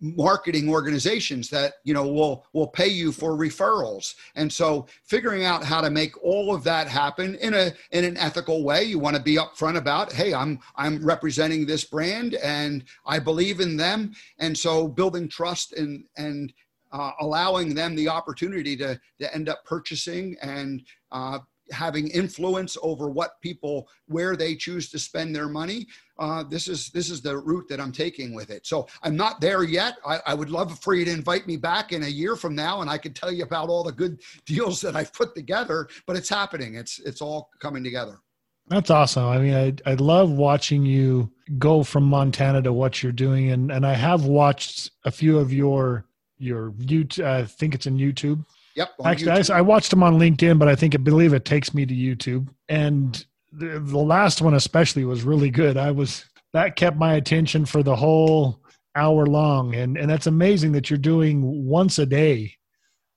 marketing 0.00 0.68
organizations 0.68 1.48
that 1.50 1.74
you 1.84 1.94
know 1.94 2.06
will 2.06 2.46
will 2.52 2.68
pay 2.68 2.88
you 2.88 3.12
for 3.12 3.32
referrals. 3.32 4.14
And 4.34 4.52
so 4.52 4.86
figuring 5.04 5.44
out 5.44 5.64
how 5.64 5.80
to 5.80 5.90
make 5.90 6.22
all 6.22 6.54
of 6.54 6.64
that 6.64 6.88
happen 6.88 7.34
in 7.36 7.54
a 7.54 7.72
in 7.92 8.04
an 8.04 8.16
ethical 8.16 8.64
way 8.64 8.84
you 8.84 8.98
want 8.98 9.16
to 9.16 9.22
be 9.22 9.36
upfront 9.36 9.76
about 9.76 10.12
hey 10.12 10.32
i'm 10.34 10.58
i'm 10.76 11.04
representing 11.04 11.66
this 11.66 11.84
brand 11.84 12.34
and 12.34 12.84
i 13.06 13.18
believe 13.18 13.60
in 13.60 13.76
them. 13.76 14.12
And 14.38 14.56
so 14.56 14.88
building 14.88 15.28
trust 15.28 15.72
and 15.72 16.04
and 16.16 16.52
uh, 16.92 17.12
allowing 17.20 17.74
them 17.74 17.94
the 17.94 18.08
opportunity 18.08 18.76
to 18.76 19.00
to 19.20 19.34
end 19.34 19.48
up 19.48 19.64
purchasing 19.64 20.36
and 20.42 20.82
uh, 21.12 21.38
having 21.72 22.08
influence 22.08 22.76
over 22.82 23.08
what 23.08 23.40
people 23.40 23.88
where 24.06 24.36
they 24.36 24.54
choose 24.54 24.90
to 24.90 24.98
spend 24.98 25.34
their 25.34 25.48
money 25.48 25.86
uh, 26.20 26.42
this 26.42 26.68
is 26.68 26.90
this 26.90 27.10
is 27.10 27.22
the 27.22 27.36
route 27.36 27.66
that 27.68 27.80
i'm 27.80 27.90
taking 27.90 28.34
with 28.34 28.50
it. 28.50 28.66
So 28.66 28.86
i'm 29.02 29.16
not 29.16 29.40
there 29.40 29.64
yet. 29.64 29.96
I, 30.06 30.20
I, 30.26 30.34
would 30.34 30.50
love 30.50 30.78
for 30.80 30.94
you 30.94 31.04
to 31.06 31.10
invite 31.10 31.46
me 31.46 31.56
back 31.56 31.92
in 31.92 32.04
a 32.04 32.08
year 32.08 32.36
from 32.36 32.54
now 32.54 32.82
and 32.82 32.90
i 32.90 32.98
could 32.98 33.16
tell 33.16 33.32
you 33.32 33.42
about 33.42 33.70
all 33.70 33.82
the 33.82 33.92
good 33.92 34.20
deals 34.46 34.80
that 34.82 34.94
i've 34.94 35.12
put 35.12 35.34
together 35.34 35.88
but 36.06 36.16
it's 36.16 36.28
happening. 36.28 36.74
It's 36.74 36.98
it's 37.00 37.22
all 37.22 37.50
coming 37.58 37.82
together. 37.82 38.20
That's 38.68 38.90
awesome. 38.90 39.24
I 39.24 39.38
mean 39.38 39.54
i, 39.54 39.90
I 39.90 39.94
love 39.94 40.30
watching 40.30 40.84
you 40.84 41.32
go 41.58 41.82
from 41.82 42.04
montana 42.04 42.62
to 42.62 42.72
what 42.72 43.02
you're 43.02 43.12
doing 43.12 43.50
and 43.50 43.72
and 43.72 43.84
i 43.84 43.94
have 43.94 44.26
watched 44.26 44.92
a 45.04 45.10
few 45.10 45.38
of 45.38 45.52
your 45.52 46.04
your 46.38 46.70
youtube 46.72 47.24
i 47.24 47.44
think 47.44 47.74
it's 47.74 47.86
in 47.86 47.96
youtube 47.96 48.44
Yep. 48.80 48.94
Actually, 49.04 49.32
I, 49.32 49.58
I, 49.58 49.60
watched 49.60 49.90
them 49.90 50.02
on 50.02 50.18
LinkedIn, 50.18 50.58
but 50.58 50.66
I 50.66 50.74
think 50.74 50.94
I 50.94 50.98
believe 50.98 51.34
it 51.34 51.44
takes 51.44 51.74
me 51.74 51.84
to 51.84 51.94
YouTube. 51.94 52.48
And 52.70 53.22
the, 53.52 53.78
the 53.78 53.98
last 53.98 54.40
one 54.40 54.54
especially 54.54 55.04
was 55.04 55.22
really 55.22 55.50
good. 55.50 55.76
I 55.76 55.90
was 55.90 56.24
that 56.54 56.76
kept 56.76 56.96
my 56.96 57.16
attention 57.16 57.66
for 57.66 57.82
the 57.82 57.94
whole 57.94 58.62
hour 58.96 59.26
long, 59.26 59.74
and 59.74 59.98
and 59.98 60.10
that's 60.10 60.26
amazing 60.26 60.72
that 60.72 60.88
you're 60.88 60.98
doing 60.98 61.66
once 61.66 61.98
a 61.98 62.06
day. 62.06 62.54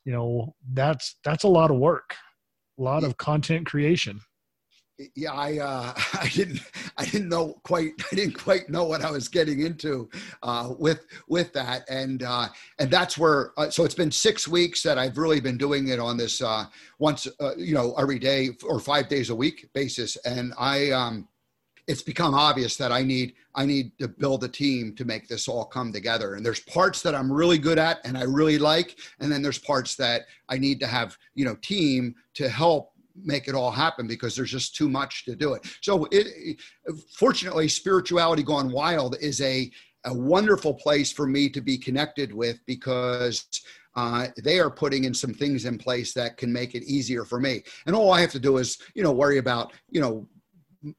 You 0.04 0.12
know, 0.12 0.54
that's 0.74 1.16
that's 1.24 1.46
a 1.46 1.48
lot 1.48 1.72
of 1.72 1.78
work, 1.78 2.14
a 2.78 2.84
lot 2.84 3.06
of 3.06 3.16
content 3.16 3.66
creation 3.66 4.20
yeah, 5.16 5.32
I 5.32 5.58
uh, 5.60 5.94
I 6.14 6.30
didn't 6.30 6.62
I 6.98 7.06
didn't 7.06 7.30
know 7.30 7.60
quite 7.64 7.92
I 8.12 8.16
didn't 8.16 8.40
quite 8.40 8.70
know 8.70 8.84
what 8.86 9.04
I 9.04 9.12
was 9.12 9.28
getting 9.28 9.62
into 9.62 10.10
uh, 10.42 10.74
with 10.78 11.06
with 11.28 11.54
that, 11.54 11.88
and 11.90 12.24
uh, 12.24 12.48
and 12.80 12.92
that's 12.92 13.18
where 13.18 13.52
uh, 13.58 13.70
so 13.70 13.84
it's 13.84 13.96
been 13.96 14.12
six 14.12 14.48
weeks 14.48 14.84
that 14.84 14.98
I've 14.98 15.18
really 15.18 15.40
been 15.40 15.58
doing 15.58 15.90
it 15.90 16.00
on 16.00 16.18
this 16.18 16.42
uh, 16.42 16.66
once 17.00 17.28
uh, 17.40 17.56
you 17.58 17.74
know 17.74 17.94
every 17.98 18.20
day 18.20 18.50
or 18.64 18.80
five 18.80 19.10
days 19.10 19.30
a 19.30 19.36
week 19.36 19.70
basis, 19.74 20.18
and 20.26 20.54
I 20.58 20.92
um, 20.92 21.28
it's 21.88 22.02
become 22.02 22.34
obvious 22.34 22.78
that 22.78 22.92
I 22.92 23.04
need 23.04 23.34
I 23.56 23.66
need 23.66 23.98
to 24.00 24.08
build 24.08 24.44
a 24.44 24.48
team 24.48 24.96
to 24.96 25.06
make 25.06 25.28
this 25.28 25.48
all 25.48 25.66
come 25.66 25.92
together. 25.92 26.36
And 26.36 26.46
there's 26.46 26.62
parts 26.62 27.02
that 27.04 27.14
I'm 27.14 27.32
really 27.32 27.58
good 27.58 27.78
at 27.78 28.00
and 28.06 28.18
I 28.18 28.24
really 28.24 28.58
like, 28.58 28.98
and 29.20 29.32
then 29.32 29.42
there's 29.42 29.60
parts 29.60 29.96
that 29.98 30.24
I 30.50 30.58
need 30.58 30.80
to 30.80 30.88
have 30.88 31.18
you 31.36 31.46
know 31.46 31.56
team 31.62 32.16
to 32.36 32.50
help 32.50 32.93
make 33.16 33.48
it 33.48 33.56
all 33.56 33.72
happen 33.72 34.08
because 34.08 34.36
there's 34.36 34.52
just 34.52 34.76
too 34.76 34.90
much 34.90 35.26
to 35.26 35.36
do 35.36 35.54
it. 35.54 35.66
So 35.82 36.08
it, 36.12 36.60
fortunately, 37.18 37.68
spirituality 37.68 38.44
gone 38.44 38.72
wild 38.72 39.16
is 39.22 39.42
a 39.42 39.72
a 40.06 40.14
wonderful 40.14 40.74
place 40.74 41.12
for 41.12 41.26
me 41.26 41.50
to 41.50 41.62
be 41.62 41.78
connected 41.78 42.34
with 42.34 42.60
because 42.66 43.46
uh, 43.96 44.28
they 44.44 44.60
are 44.60 44.70
putting 44.70 45.06
in 45.06 45.14
some 45.14 45.34
things 45.34 45.66
in 45.66 45.78
place 45.78 46.14
that 46.14 46.38
can 46.38 46.52
make 46.52 46.76
it 46.76 46.84
easier 46.84 47.24
for 47.24 47.40
me. 47.40 47.64
And 47.86 47.96
all 47.96 48.12
I 48.12 48.22
have 48.22 48.32
to 48.32 48.40
do 48.40 48.58
is, 48.58 48.78
you 48.96 49.04
know, 49.04 49.12
worry 49.12 49.38
about, 49.38 49.72
you 49.90 50.02
know, 50.02 50.28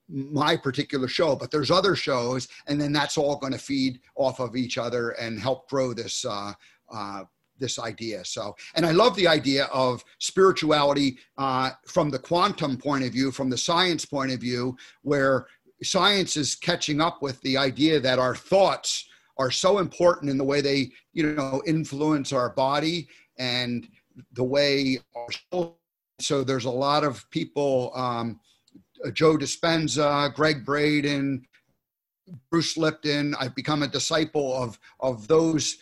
my 0.08 0.56
particular 0.56 1.08
show, 1.08 1.36
but 1.36 1.50
there's 1.50 1.70
other 1.70 1.94
shows, 1.94 2.48
and 2.66 2.80
then 2.80 2.92
that's 2.92 3.18
all 3.18 3.36
going 3.36 3.52
to 3.52 3.58
feed 3.58 4.00
off 4.16 4.40
of 4.40 4.56
each 4.56 4.78
other 4.78 5.10
and 5.10 5.38
help 5.38 5.68
grow 5.68 5.92
this 5.92 6.24
uh, 6.24 6.52
uh, 6.90 7.24
this 7.58 7.78
idea. 7.78 8.24
So, 8.24 8.54
and 8.74 8.84
I 8.84 8.92
love 8.92 9.16
the 9.16 9.28
idea 9.28 9.64
of 9.66 10.04
spirituality 10.18 11.18
uh, 11.38 11.70
from 11.86 12.10
the 12.10 12.18
quantum 12.18 12.76
point 12.76 13.04
of 13.04 13.12
view, 13.12 13.30
from 13.30 13.50
the 13.50 13.58
science 13.58 14.04
point 14.04 14.32
of 14.32 14.40
view, 14.40 14.76
where 15.02 15.46
science 15.82 16.36
is 16.36 16.54
catching 16.54 17.00
up 17.00 17.22
with 17.22 17.40
the 17.42 17.56
idea 17.56 18.00
that 18.00 18.18
our 18.18 18.34
thoughts 18.34 19.08
are 19.36 19.50
so 19.50 19.78
important 19.78 20.30
in 20.30 20.38
the 20.38 20.44
way 20.44 20.60
they, 20.60 20.90
you 21.12 21.34
know, 21.34 21.62
influence 21.66 22.32
our 22.32 22.50
body 22.50 23.08
and 23.38 23.88
the 24.32 24.44
way 24.44 24.98
our 25.16 25.74
so 26.20 26.44
there's 26.44 26.64
a 26.64 26.70
lot 26.70 27.04
of 27.04 27.28
people, 27.30 27.90
um, 27.94 28.38
Joe 29.12 29.36
Dispenza, 29.36 30.32
Gregg 30.34 30.64
Braden, 30.64 31.44
Bruce 32.50 32.76
Lipton. 32.76 33.34
I've 33.38 33.54
become 33.54 33.82
a 33.82 33.88
disciple 33.88 34.54
of 34.54 34.78
of 35.00 35.26
those 35.28 35.76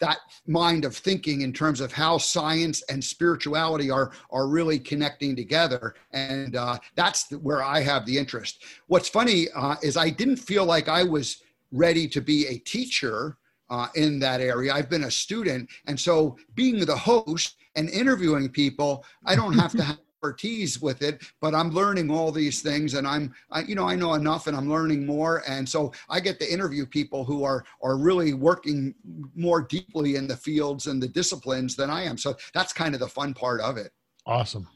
that 0.00 0.18
mind 0.46 0.84
of 0.84 0.96
thinking 0.96 1.42
in 1.42 1.52
terms 1.52 1.80
of 1.80 1.92
how 1.92 2.18
science 2.18 2.82
and 2.90 3.02
spirituality 3.02 3.90
are 3.90 4.12
are 4.30 4.48
really 4.48 4.78
connecting 4.78 5.36
together. 5.36 5.94
And 6.12 6.56
uh, 6.56 6.78
that's 6.94 7.30
where 7.30 7.62
i 7.62 7.80
have 7.80 8.06
the 8.06 8.16
interest. 8.18 8.64
What's 8.88 9.08
funny 9.08 9.46
uh, 9.54 9.76
is 9.82 9.96
i 9.96 10.10
didn't 10.10 10.36
feel 10.36 10.64
like 10.64 10.88
i 10.88 11.02
was 11.02 11.42
ready 11.72 12.08
to 12.08 12.20
be 12.20 12.46
a 12.46 12.58
teacher 12.58 13.36
uh, 13.70 13.86
in 13.94 14.18
that 14.18 14.40
area. 14.40 14.72
I've 14.74 14.90
been 14.90 15.04
a 15.04 15.10
student. 15.10 15.70
And 15.86 15.98
so 15.98 16.36
being 16.56 16.84
the 16.84 16.96
host 16.96 17.54
and 17.76 17.88
interviewing 17.90 18.48
people 18.48 19.04
i 19.24 19.34
don't 19.34 19.52
have 19.52 19.72
to 19.72 19.82
have 19.82 19.98
expertise 20.20 20.80
with 20.82 21.02
it, 21.02 21.22
but 21.40 21.54
I'm 21.54 21.70
learning 21.70 22.10
all 22.10 22.30
these 22.30 22.60
things, 22.60 22.94
and 22.94 23.06
I'm, 23.06 23.34
I, 23.50 23.62
you 23.62 23.74
know, 23.74 23.88
I 23.88 23.94
know 23.94 24.14
enough, 24.14 24.46
and 24.46 24.56
I'm 24.56 24.68
learning 24.68 25.06
more, 25.06 25.42
and 25.48 25.66
so 25.68 25.92
I 26.08 26.20
get 26.20 26.38
to 26.40 26.52
interview 26.52 26.84
people 26.84 27.24
who 27.24 27.42
are 27.44 27.64
are 27.82 27.96
really 27.96 28.34
working 28.34 28.94
more 29.34 29.62
deeply 29.62 30.16
in 30.16 30.28
the 30.28 30.36
fields 30.36 30.86
and 30.86 31.02
the 31.02 31.08
disciplines 31.08 31.74
than 31.74 31.88
I 31.90 32.04
am. 32.04 32.18
So 32.18 32.36
that's 32.52 32.72
kind 32.72 32.94
of 32.94 33.00
the 33.00 33.08
fun 33.08 33.32
part 33.32 33.60
of 33.60 33.78
it. 33.78 33.92
Awesome. 34.26 34.68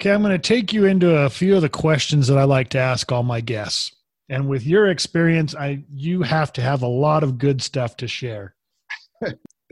Okay, 0.00 0.12
I'm 0.12 0.22
going 0.22 0.32
to 0.32 0.38
take 0.38 0.72
you 0.72 0.84
into 0.84 1.16
a 1.16 1.30
few 1.30 1.56
of 1.56 1.62
the 1.62 1.68
questions 1.68 2.26
that 2.28 2.36
I 2.36 2.44
like 2.44 2.68
to 2.70 2.78
ask 2.78 3.10
all 3.10 3.22
my 3.22 3.40
guests. 3.40 3.94
And 4.28 4.48
with 4.48 4.66
your 4.66 4.90
experience, 4.90 5.54
I 5.54 5.84
you 5.94 6.22
have 6.22 6.52
to 6.54 6.62
have 6.62 6.82
a 6.82 6.86
lot 6.86 7.22
of 7.22 7.38
good 7.38 7.62
stuff 7.62 7.96
to 7.98 8.08
share. 8.08 8.54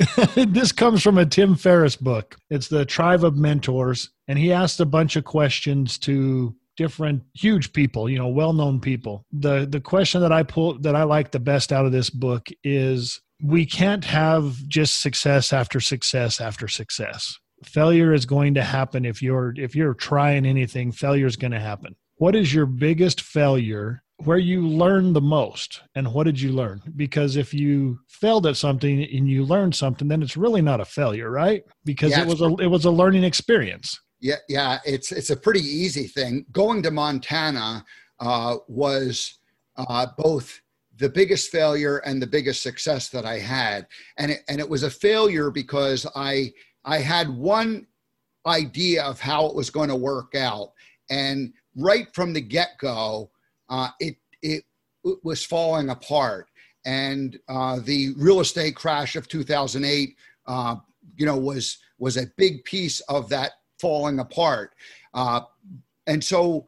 this 0.34 0.72
comes 0.72 1.02
from 1.02 1.18
a 1.18 1.26
Tim 1.26 1.56
Ferriss 1.56 1.96
book. 1.96 2.36
It's 2.48 2.68
the 2.68 2.84
Tribe 2.84 3.24
of 3.24 3.36
Mentors, 3.36 4.10
and 4.28 4.38
he 4.38 4.52
asked 4.52 4.80
a 4.80 4.86
bunch 4.86 5.16
of 5.16 5.24
questions 5.24 5.98
to 5.98 6.54
different 6.76 7.22
huge 7.34 7.72
people, 7.72 8.08
you 8.08 8.18
know, 8.18 8.28
well-known 8.28 8.80
people. 8.80 9.26
The 9.32 9.66
the 9.68 9.80
question 9.80 10.22
that 10.22 10.32
I 10.32 10.42
pull 10.42 10.78
that 10.80 10.96
I 10.96 11.02
like 11.02 11.30
the 11.30 11.40
best 11.40 11.72
out 11.72 11.84
of 11.84 11.92
this 11.92 12.08
book 12.08 12.48
is 12.64 13.20
we 13.42 13.66
can't 13.66 14.04
have 14.04 14.56
just 14.68 15.00
success 15.00 15.52
after 15.52 15.80
success 15.80 16.40
after 16.40 16.68
success. 16.68 17.38
Failure 17.64 18.14
is 18.14 18.24
going 18.24 18.54
to 18.54 18.62
happen 18.62 19.04
if 19.04 19.20
you're 19.20 19.52
if 19.56 19.74
you're 19.74 19.94
trying 19.94 20.46
anything, 20.46 20.92
failure 20.92 21.26
is 21.26 21.36
going 21.36 21.52
to 21.52 21.60
happen. 21.60 21.96
What 22.16 22.34
is 22.34 22.54
your 22.54 22.66
biggest 22.66 23.20
failure 23.20 24.02
where 24.24 24.38
you 24.38 24.66
learned 24.66 25.14
the 25.16 25.20
most 25.20 25.82
and 25.94 26.12
what 26.12 26.24
did 26.24 26.40
you 26.40 26.52
learn? 26.52 26.82
Because 26.96 27.36
if 27.36 27.54
you 27.54 27.98
failed 28.08 28.46
at 28.46 28.56
something 28.56 29.02
and 29.02 29.28
you 29.28 29.44
learned 29.44 29.74
something 29.74 30.08
then 30.08 30.22
it's 30.22 30.36
really 30.36 30.62
not 30.62 30.80
a 30.80 30.84
failure 30.84 31.30
right? 31.30 31.64
Because 31.84 32.10
yeah, 32.12 32.22
it 32.22 32.28
was 32.28 32.40
a 32.40 32.54
it 32.56 32.66
was 32.66 32.84
a 32.84 32.90
learning 32.90 33.24
experience. 33.24 34.00
Yeah 34.20 34.36
yeah 34.48 34.78
it's 34.84 35.12
it's 35.12 35.30
a 35.30 35.36
pretty 35.36 35.60
easy 35.60 36.06
thing. 36.06 36.44
Going 36.52 36.82
to 36.82 36.90
montana 36.90 37.84
uh, 38.18 38.56
was 38.68 39.38
uh, 39.76 40.06
both 40.18 40.60
the 40.98 41.08
biggest 41.08 41.50
failure 41.50 41.98
and 41.98 42.20
the 42.20 42.26
biggest 42.26 42.62
success 42.62 43.08
that 43.08 43.24
i 43.24 43.38
had. 43.38 43.86
And 44.18 44.32
it, 44.32 44.40
and 44.48 44.60
it 44.60 44.68
was 44.68 44.82
a 44.82 44.90
failure 44.90 45.50
because 45.50 46.06
i 46.14 46.52
i 46.84 46.98
had 46.98 47.28
one 47.28 47.86
idea 48.46 49.04
of 49.04 49.20
how 49.20 49.46
it 49.46 49.54
was 49.54 49.70
going 49.70 49.88
to 49.88 49.96
work 49.96 50.34
out. 50.34 50.72
And 51.10 51.52
right 51.76 52.06
from 52.14 52.32
the 52.32 52.40
get-go 52.40 53.30
uh, 53.70 53.88
it 54.00 54.16
it 54.42 54.64
was 55.22 55.44
falling 55.44 55.88
apart, 55.88 56.48
and 56.84 57.38
uh, 57.48 57.78
the 57.82 58.12
real 58.16 58.40
estate 58.40 58.74
crash 58.74 59.16
of 59.16 59.28
2008, 59.28 60.16
uh, 60.46 60.76
you 61.16 61.24
know, 61.24 61.38
was 61.38 61.78
was 61.98 62.16
a 62.16 62.26
big 62.36 62.64
piece 62.64 63.00
of 63.00 63.28
that 63.28 63.52
falling 63.80 64.18
apart, 64.18 64.74
uh, 65.14 65.40
and 66.06 66.22
so 66.22 66.66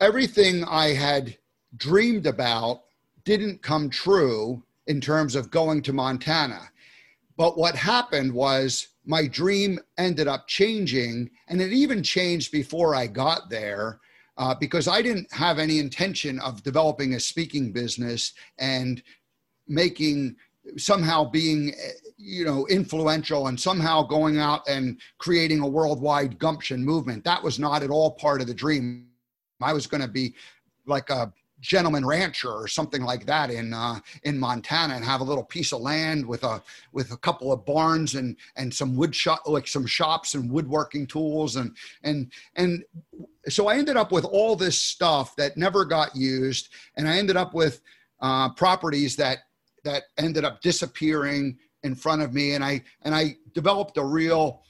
everything 0.00 0.64
I 0.64 0.94
had 0.94 1.36
dreamed 1.76 2.26
about 2.26 2.84
didn't 3.24 3.62
come 3.62 3.90
true 3.90 4.62
in 4.86 5.00
terms 5.00 5.34
of 5.34 5.50
going 5.50 5.82
to 5.82 5.92
Montana. 5.92 6.70
But 7.36 7.58
what 7.58 7.74
happened 7.76 8.32
was 8.32 8.88
my 9.04 9.26
dream 9.26 9.78
ended 9.98 10.28
up 10.28 10.48
changing, 10.48 11.30
and 11.48 11.60
it 11.60 11.72
even 11.72 12.02
changed 12.02 12.52
before 12.52 12.94
I 12.94 13.06
got 13.06 13.50
there 13.50 14.00
uh, 14.38 14.54
because 14.54 14.88
I 14.88 15.02
didn't 15.02 15.30
have 15.32 15.58
any 15.58 15.78
intention 15.78 16.38
of 16.40 16.62
developing 16.62 17.14
a 17.14 17.20
speaking 17.20 17.72
business 17.72 18.32
and 18.58 19.02
making 19.66 20.36
somehow 20.76 21.24
being 21.24 21.74
you 22.16 22.44
know 22.44 22.66
influential 22.68 23.48
and 23.48 23.58
somehow 23.58 24.02
going 24.02 24.38
out 24.38 24.62
and 24.68 25.00
creating 25.18 25.60
a 25.60 25.66
worldwide 25.66 26.38
gumption 26.38 26.84
movement. 26.84 27.24
That 27.24 27.42
was 27.42 27.58
not 27.58 27.82
at 27.82 27.90
all 27.90 28.12
part 28.12 28.40
of 28.40 28.46
the 28.46 28.54
dream. 28.54 29.08
I 29.60 29.72
was 29.72 29.86
going 29.86 30.02
to 30.02 30.08
be 30.08 30.34
like 30.86 31.10
a 31.10 31.32
gentleman 31.60 32.06
rancher 32.06 32.50
or 32.50 32.68
something 32.68 33.02
like 33.02 33.26
that 33.26 33.50
in 33.50 33.74
uh, 33.74 33.98
in 34.22 34.38
Montana 34.38 34.94
and 34.94 35.04
have 35.04 35.20
a 35.20 35.24
little 35.24 35.44
piece 35.44 35.72
of 35.72 35.80
land 35.80 36.24
with 36.24 36.44
a 36.44 36.62
with 36.92 37.12
a 37.12 37.16
couple 37.16 37.52
of 37.52 37.64
barns 37.64 38.14
and 38.14 38.36
and 38.56 38.72
some 38.72 38.96
wood 38.96 39.14
shop 39.14 39.42
like 39.46 39.66
some 39.66 39.86
shops 39.86 40.34
and 40.34 40.50
woodworking 40.50 41.06
tools 41.06 41.56
and 41.56 41.76
and 42.04 42.32
and 42.54 42.84
so 43.48 43.68
I 43.68 43.76
ended 43.76 43.96
up 43.96 44.12
with 44.12 44.24
all 44.24 44.56
this 44.56 44.78
stuff 44.78 45.36
that 45.36 45.56
never 45.56 45.84
got 45.84 46.14
used 46.14 46.68
and 46.96 47.08
I 47.08 47.18
ended 47.18 47.36
up 47.36 47.54
with 47.54 47.80
uh, 48.20 48.50
properties 48.50 49.16
that 49.16 49.38
that 49.84 50.04
ended 50.18 50.44
up 50.44 50.60
disappearing 50.60 51.58
in 51.82 51.94
front 51.94 52.22
of 52.22 52.34
me 52.34 52.54
and 52.54 52.64
I 52.64 52.82
and 53.02 53.14
I 53.14 53.36
developed 53.54 53.96
a 53.96 54.04
real 54.04 54.62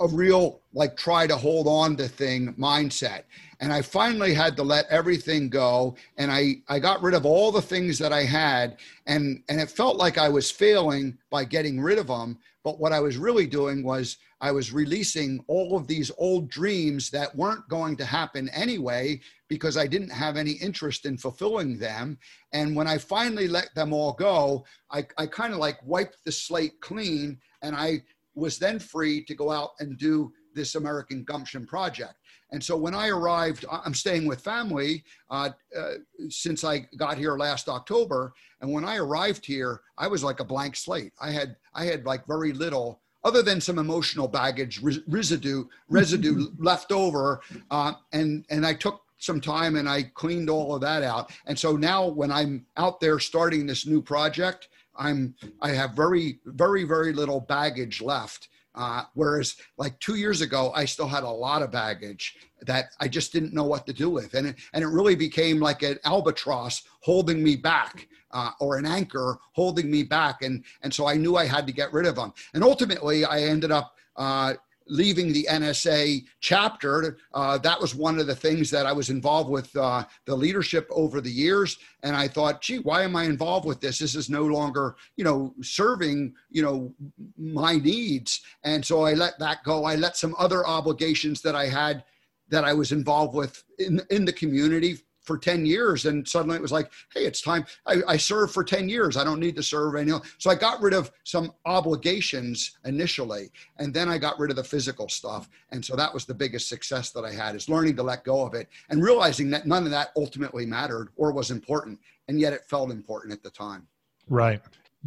a 0.00 0.06
real 0.08 0.60
like 0.72 0.96
try 0.96 1.26
to 1.26 1.36
hold 1.36 1.66
on 1.66 1.96
to 1.96 2.06
thing 2.08 2.54
mindset. 2.54 3.24
And 3.60 3.72
i 3.72 3.82
finally 3.82 4.32
had 4.32 4.56
to 4.56 4.62
let 4.62 4.86
everything 4.88 5.48
go 5.48 5.96
and 6.16 6.30
i 6.30 6.62
i 6.68 6.78
got 6.78 7.02
rid 7.02 7.14
of 7.14 7.26
all 7.26 7.50
the 7.50 7.60
things 7.60 7.98
that 7.98 8.12
i 8.12 8.22
had 8.22 8.76
and 9.06 9.42
and 9.48 9.60
it 9.60 9.68
felt 9.68 9.96
like 9.96 10.16
i 10.16 10.28
was 10.28 10.48
failing 10.48 11.18
by 11.28 11.44
getting 11.44 11.80
rid 11.80 11.98
of 11.98 12.06
them 12.06 12.38
but 12.62 12.78
what 12.78 12.92
i 12.92 13.00
was 13.00 13.16
really 13.16 13.48
doing 13.48 13.82
was 13.82 14.18
i 14.40 14.50
was 14.50 14.72
releasing 14.72 15.42
all 15.46 15.76
of 15.76 15.86
these 15.86 16.10
old 16.18 16.48
dreams 16.48 17.10
that 17.10 17.34
weren't 17.34 17.68
going 17.68 17.96
to 17.96 18.04
happen 18.04 18.48
anyway 18.50 19.20
because 19.48 19.76
i 19.76 19.86
didn't 19.86 20.10
have 20.10 20.36
any 20.36 20.52
interest 20.52 21.06
in 21.06 21.16
fulfilling 21.16 21.78
them 21.78 22.18
and 22.52 22.74
when 22.74 22.86
i 22.86 22.98
finally 22.98 23.48
let 23.48 23.74
them 23.74 23.92
all 23.92 24.12
go 24.12 24.64
i, 24.90 25.06
I 25.16 25.26
kind 25.26 25.52
of 25.52 25.58
like 25.58 25.78
wiped 25.84 26.18
the 26.24 26.32
slate 26.32 26.80
clean 26.80 27.38
and 27.62 27.74
i 27.74 28.02
was 28.34 28.58
then 28.58 28.78
free 28.78 29.24
to 29.24 29.34
go 29.34 29.50
out 29.50 29.70
and 29.80 29.98
do 29.98 30.32
this 30.54 30.74
American 30.74 31.24
Gumption 31.24 31.66
project. 31.66 32.14
And 32.50 32.62
so 32.62 32.76
when 32.76 32.94
I 32.94 33.08
arrived, 33.08 33.64
I'm 33.70 33.94
staying 33.94 34.26
with 34.26 34.40
family 34.40 35.04
uh, 35.30 35.50
uh, 35.78 35.94
since 36.30 36.64
I 36.64 36.86
got 36.96 37.18
here 37.18 37.36
last 37.36 37.68
October. 37.68 38.32
And 38.60 38.72
when 38.72 38.84
I 38.84 38.96
arrived 38.96 39.44
here, 39.44 39.82
I 39.98 40.08
was 40.08 40.24
like 40.24 40.40
a 40.40 40.44
blank 40.44 40.76
slate. 40.76 41.12
I 41.20 41.30
had 41.30 41.56
I 41.74 41.84
had 41.84 42.06
like 42.06 42.26
very 42.26 42.52
little, 42.52 43.02
other 43.28 43.42
than 43.42 43.60
some 43.60 43.78
emotional 43.78 44.26
baggage 44.26 44.80
residue 45.06 45.66
residue 45.90 46.48
left 46.58 46.90
over. 46.90 47.42
Uh, 47.70 47.92
and 48.12 48.46
and 48.48 48.66
I 48.66 48.72
took 48.72 49.02
some 49.18 49.40
time 49.40 49.76
and 49.76 49.88
I 49.88 50.04
cleaned 50.14 50.48
all 50.48 50.74
of 50.74 50.80
that 50.80 51.02
out. 51.02 51.30
And 51.46 51.58
so 51.58 51.76
now 51.76 52.06
when 52.06 52.32
I'm 52.32 52.64
out 52.78 53.00
there 53.00 53.18
starting 53.18 53.66
this 53.66 53.86
new 53.86 54.00
project, 54.00 54.68
I'm 54.96 55.34
I 55.60 55.70
have 55.70 55.92
very 55.92 56.40
very 56.46 56.84
very 56.84 57.12
little 57.12 57.40
baggage 57.40 58.00
left 58.00 58.48
Uh, 58.74 59.02
whereas 59.14 59.56
like 59.76 59.98
two 59.98 60.14
years 60.14 60.40
ago, 60.40 60.72
I 60.74 60.84
still 60.84 61.08
had 61.08 61.24
a 61.24 61.28
lot 61.28 61.62
of 61.62 61.72
baggage 61.72 62.36
that 62.62 62.86
I 63.00 63.08
just 63.08 63.32
didn't 63.32 63.54
know 63.54 63.64
what 63.64 63.86
to 63.86 63.92
do 63.92 64.08
with. 64.10 64.34
And 64.34 64.48
it, 64.48 64.56
and 64.72 64.84
it 64.84 64.88
really 64.88 65.16
became 65.16 65.58
like 65.58 65.82
an 65.82 65.98
albatross 66.04 66.82
holding 67.00 67.42
me 67.42 67.56
back 67.56 68.06
uh, 68.30 68.50
or 68.60 68.76
an 68.76 68.86
anchor 68.86 69.38
holding 69.52 69.90
me 69.90 70.02
back. 70.02 70.42
And, 70.42 70.64
and 70.82 70.92
so 70.92 71.06
I 71.06 71.14
knew 71.14 71.36
I 71.36 71.46
had 71.46 71.66
to 71.66 71.72
get 71.72 71.92
rid 71.92 72.06
of 72.06 72.16
them. 72.16 72.32
And 72.54 72.62
ultimately, 72.62 73.24
I 73.24 73.40
ended 73.42 73.72
up 73.72 73.94
uh, 74.16 74.54
leaving 74.88 75.32
the 75.32 75.46
NSA 75.50 76.24
chapter, 76.40 77.18
uh, 77.34 77.58
that 77.58 77.80
was 77.80 77.94
one 77.94 78.18
of 78.18 78.26
the 78.26 78.34
things 78.34 78.70
that 78.70 78.86
I 78.86 78.92
was 78.92 79.10
involved 79.10 79.50
with 79.50 79.74
uh, 79.76 80.04
the 80.24 80.34
leadership 80.34 80.88
over 80.90 81.20
the 81.20 81.30
years. 81.30 81.78
And 82.02 82.16
I 82.16 82.28
thought, 82.28 82.60
gee, 82.60 82.78
why 82.78 83.02
am 83.02 83.16
I 83.16 83.24
involved 83.24 83.66
with 83.66 83.80
this? 83.80 83.98
This 83.98 84.14
is 84.14 84.30
no 84.30 84.44
longer, 84.44 84.96
you 85.16 85.24
know, 85.24 85.54
serving, 85.62 86.34
you 86.50 86.62
know, 86.62 86.94
my 87.36 87.76
needs. 87.76 88.40
And 88.64 88.84
so 88.84 89.02
I 89.02 89.14
let 89.14 89.38
that 89.38 89.62
go. 89.64 89.84
I 89.84 89.96
let 89.96 90.16
some 90.16 90.34
other 90.38 90.66
obligations 90.66 91.42
that 91.42 91.54
I 91.54 91.66
had 91.66 92.04
that 92.48 92.64
I 92.64 92.72
was 92.72 92.92
involved 92.92 93.34
with 93.34 93.62
in, 93.78 94.00
in 94.10 94.24
the 94.24 94.32
community 94.32 94.98
for 95.28 95.38
10 95.38 95.64
years 95.64 96.06
and 96.06 96.26
suddenly 96.26 96.56
it 96.56 96.62
was 96.62 96.72
like 96.72 96.90
hey 97.14 97.24
it's 97.24 97.40
time 97.40 97.64
i, 97.86 97.96
I 98.08 98.16
served 98.16 98.52
for 98.52 98.64
10 98.64 98.88
years 98.88 99.16
i 99.16 99.22
don't 99.22 99.38
need 99.38 99.54
to 99.56 99.62
serve 99.62 99.94
anymore 99.94 100.22
so 100.38 100.50
i 100.50 100.56
got 100.56 100.80
rid 100.80 100.94
of 100.94 101.12
some 101.22 101.52
obligations 101.66 102.78
initially 102.84 103.50
and 103.76 103.94
then 103.94 104.08
i 104.08 104.18
got 104.18 104.38
rid 104.38 104.50
of 104.50 104.56
the 104.56 104.64
physical 104.64 105.08
stuff 105.08 105.48
and 105.70 105.84
so 105.84 105.94
that 105.94 106.12
was 106.12 106.24
the 106.24 106.34
biggest 106.34 106.68
success 106.68 107.10
that 107.10 107.24
i 107.24 107.30
had 107.30 107.54
is 107.54 107.68
learning 107.68 107.94
to 107.94 108.02
let 108.02 108.24
go 108.24 108.44
of 108.44 108.54
it 108.54 108.68
and 108.88 109.02
realizing 109.02 109.50
that 109.50 109.66
none 109.66 109.84
of 109.84 109.90
that 109.90 110.08
ultimately 110.16 110.66
mattered 110.66 111.10
or 111.16 111.30
was 111.30 111.50
important 111.50 111.98
and 112.28 112.38
yet 112.38 112.52
it 112.52 112.64
felt 112.68 112.90
important 112.90 113.32
at 113.32 113.42
the 113.42 113.50
time. 113.50 113.86
Right. 114.28 114.60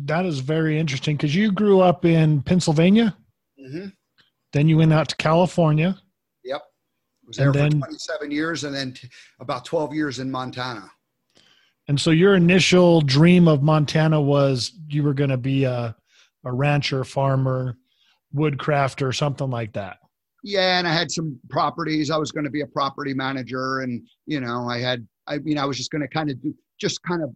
That 0.06 0.26
is 0.26 0.40
very 0.40 0.80
interesting 0.80 1.16
because 1.16 1.36
you 1.36 1.52
grew 1.52 1.82
up 1.82 2.06
in 2.06 2.42
pennsylvania? 2.42 3.16
Mm-hmm. 3.60 3.90
then 4.54 4.68
you 4.68 4.78
went 4.78 4.92
out 4.92 5.08
to 5.10 5.16
california 5.18 5.96
was 7.32 7.38
there 7.38 7.52
then, 7.52 7.80
for 7.80 7.88
27 7.88 8.32
years 8.32 8.64
and 8.64 8.76
then 8.76 8.94
t- 8.94 9.10
about 9.40 9.66
12 9.66 9.94
years 9.94 10.20
in 10.20 10.30
Montana. 10.30 10.90
And 11.88 12.00
so 12.00 12.12
your 12.12 12.36
initial 12.36 13.02
dream 13.02 13.48
of 13.48 13.64
Montana 13.64 14.22
was 14.22 14.74
you 14.88 15.04
were 15.04 15.14
going 15.14 15.30
to 15.30 15.38
be 15.38 15.64
a, 15.64 15.96
a 16.46 16.52
rancher, 16.52 17.04
farmer, 17.04 17.78
woodcrafter, 18.36 19.16
something 19.16 19.50
like 19.50 19.74
that. 19.74 19.98
Yeah, 20.44 20.80
and 20.80 20.88
I 20.88 20.94
had 20.94 21.12
some 21.12 21.40
properties. 21.50 22.10
I 22.10 22.18
was 22.18 22.32
going 22.32 22.46
to 22.46 22.50
be 22.50 22.62
a 22.62 22.68
property 22.68 23.14
manager, 23.14 23.82
and 23.82 24.08
you 24.26 24.40
know, 24.40 24.68
I 24.68 24.80
had. 24.80 25.08
I 25.28 25.38
mean, 25.38 25.60
I 25.60 25.66
was 25.66 25.78
just 25.78 25.92
going 25.92 26.02
to 26.02 26.08
kind 26.08 26.32
of 26.32 26.42
do, 26.42 26.54
just 26.80 27.04
kind 27.04 27.24
of 27.24 27.30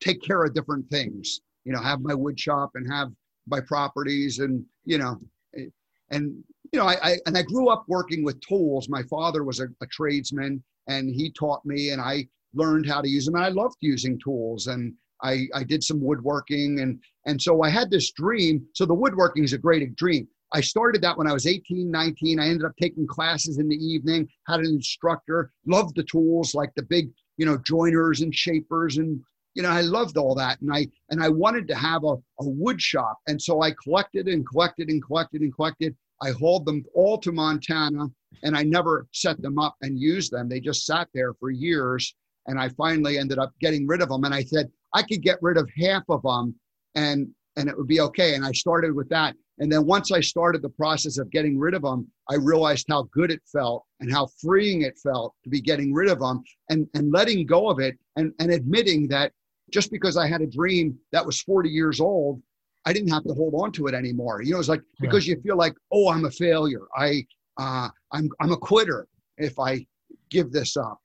take 0.00 0.20
care 0.20 0.44
of 0.44 0.52
different 0.52 0.86
things. 0.90 1.40
You 1.64 1.72
know, 1.72 1.80
have 1.80 2.02
my 2.02 2.12
wood 2.12 2.38
shop 2.38 2.72
and 2.74 2.90
have 2.92 3.08
my 3.48 3.60
properties, 3.60 4.40
and 4.40 4.62
you 4.84 4.98
know, 4.98 5.16
eh, 5.56 5.66
and 6.10 6.44
you 6.72 6.78
know, 6.78 6.86
I, 6.86 6.96
I, 7.02 7.16
and 7.26 7.36
I 7.36 7.42
grew 7.42 7.68
up 7.68 7.84
working 7.88 8.24
with 8.24 8.40
tools. 8.40 8.88
My 8.88 9.02
father 9.04 9.44
was 9.44 9.60
a, 9.60 9.68
a, 9.80 9.86
tradesman, 9.86 10.62
and 10.86 11.10
he 11.10 11.30
taught 11.30 11.64
me, 11.64 11.90
and 11.90 12.00
I 12.00 12.28
learned 12.54 12.86
how 12.86 13.00
to 13.00 13.08
use 13.08 13.26
them. 13.26 13.34
And 13.34 13.44
I 13.44 13.48
loved 13.48 13.76
using 13.80 14.18
tools, 14.22 14.68
and 14.68 14.94
I, 15.22 15.46
I 15.54 15.64
did 15.64 15.82
some 15.82 16.00
woodworking, 16.00 16.80
and 16.80 17.00
and 17.26 17.40
so 17.40 17.62
I 17.62 17.70
had 17.70 17.90
this 17.90 18.12
dream. 18.12 18.64
So 18.74 18.86
the 18.86 18.94
woodworking 18.94 19.44
is 19.44 19.52
a 19.52 19.58
great 19.58 19.94
dream. 19.96 20.28
I 20.52 20.60
started 20.60 21.02
that 21.02 21.16
when 21.16 21.28
I 21.28 21.32
was 21.32 21.46
18, 21.46 21.90
19. 21.90 22.40
I 22.40 22.48
ended 22.48 22.64
up 22.64 22.72
taking 22.80 23.06
classes 23.06 23.58
in 23.58 23.68
the 23.68 23.76
evening, 23.76 24.28
had 24.48 24.60
an 24.60 24.66
instructor, 24.66 25.52
loved 25.66 25.94
the 25.94 26.02
tools 26.04 26.54
like 26.54 26.70
the 26.74 26.82
big, 26.82 27.10
you 27.36 27.46
know, 27.46 27.58
joiners 27.58 28.20
and 28.20 28.34
shapers 28.34 28.98
and 28.98 29.20
you 29.54 29.62
know, 29.62 29.70
I 29.70 29.80
loved 29.80 30.16
all 30.16 30.34
that. 30.36 30.60
And 30.60 30.72
I 30.72 30.86
and 31.10 31.22
I 31.22 31.28
wanted 31.28 31.66
to 31.68 31.74
have 31.74 32.04
a, 32.04 32.14
a 32.14 32.48
wood 32.48 32.80
shop. 32.80 33.18
And 33.26 33.40
so 33.40 33.62
I 33.62 33.72
collected 33.82 34.28
and 34.28 34.46
collected 34.46 34.88
and 34.88 35.04
collected 35.04 35.42
and 35.42 35.54
collected. 35.54 35.96
I 36.22 36.30
hauled 36.30 36.66
them 36.66 36.84
all 36.94 37.18
to 37.18 37.32
Montana 37.32 38.06
and 38.42 38.56
I 38.56 38.62
never 38.62 39.06
set 39.12 39.40
them 39.40 39.58
up 39.58 39.76
and 39.82 39.98
used 39.98 40.32
them. 40.32 40.48
They 40.48 40.60
just 40.60 40.86
sat 40.86 41.08
there 41.14 41.34
for 41.34 41.50
years. 41.50 42.14
And 42.46 42.58
I 42.58 42.68
finally 42.70 43.18
ended 43.18 43.38
up 43.38 43.52
getting 43.60 43.86
rid 43.86 44.02
of 44.02 44.08
them. 44.08 44.24
And 44.24 44.34
I 44.34 44.42
said, 44.42 44.70
I 44.94 45.02
could 45.02 45.22
get 45.22 45.38
rid 45.42 45.56
of 45.56 45.70
half 45.78 46.02
of 46.08 46.22
them 46.22 46.54
and 46.94 47.28
and 47.56 47.68
it 47.68 47.76
would 47.76 47.88
be 47.88 48.00
okay. 48.00 48.34
And 48.34 48.44
I 48.44 48.52
started 48.52 48.94
with 48.94 49.08
that. 49.10 49.34
And 49.58 49.70
then 49.70 49.84
once 49.84 50.12
I 50.12 50.20
started 50.20 50.62
the 50.62 50.70
process 50.70 51.18
of 51.18 51.30
getting 51.30 51.58
rid 51.58 51.74
of 51.74 51.82
them, 51.82 52.08
I 52.28 52.36
realized 52.36 52.86
how 52.88 53.08
good 53.12 53.30
it 53.30 53.42
felt 53.52 53.84
and 54.00 54.10
how 54.10 54.28
freeing 54.40 54.82
it 54.82 54.98
felt 54.98 55.34
to 55.44 55.50
be 55.50 55.60
getting 55.60 55.92
rid 55.92 56.08
of 56.08 56.20
them 56.20 56.42
and, 56.70 56.88
and 56.94 57.12
letting 57.12 57.44
go 57.44 57.68
of 57.68 57.78
it 57.78 57.98
and, 58.16 58.32
and 58.38 58.50
admitting 58.50 59.08
that 59.08 59.32
just 59.70 59.90
because 59.90 60.16
I 60.16 60.28
had 60.28 60.40
a 60.40 60.46
dream 60.46 60.96
that 61.12 61.26
was 61.26 61.42
40 61.42 61.68
years 61.68 62.00
old 62.00 62.40
I 62.86 62.92
didn't 62.92 63.10
have 63.10 63.24
to 63.24 63.34
hold 63.34 63.54
on 63.54 63.72
to 63.72 63.86
it 63.86 63.94
anymore. 63.94 64.42
You 64.42 64.52
know, 64.52 64.58
it's 64.58 64.68
like 64.68 64.82
because 65.00 65.26
you 65.26 65.40
feel 65.42 65.56
like, 65.56 65.74
oh, 65.92 66.08
I'm 66.10 66.24
a 66.24 66.30
failure. 66.30 66.86
I 66.96 67.26
uh, 67.58 67.88
I'm 68.12 68.28
I'm 68.40 68.52
a 68.52 68.56
quitter 68.56 69.06
if 69.36 69.58
I 69.58 69.86
give 70.30 70.52
this 70.52 70.76
up. 70.76 70.98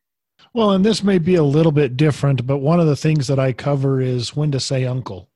Well, 0.53 0.71
and 0.71 0.85
this 0.85 1.03
may 1.03 1.17
be 1.17 1.35
a 1.35 1.43
little 1.43 1.71
bit 1.71 1.97
different, 1.97 2.45
but 2.45 2.57
one 2.57 2.79
of 2.79 2.87
the 2.87 2.95
things 2.95 3.27
that 3.27 3.39
I 3.39 3.51
cover 3.51 4.01
is 4.01 4.35
when 4.35 4.51
to 4.51 4.59
say 4.59 4.85
uncle. 4.85 5.29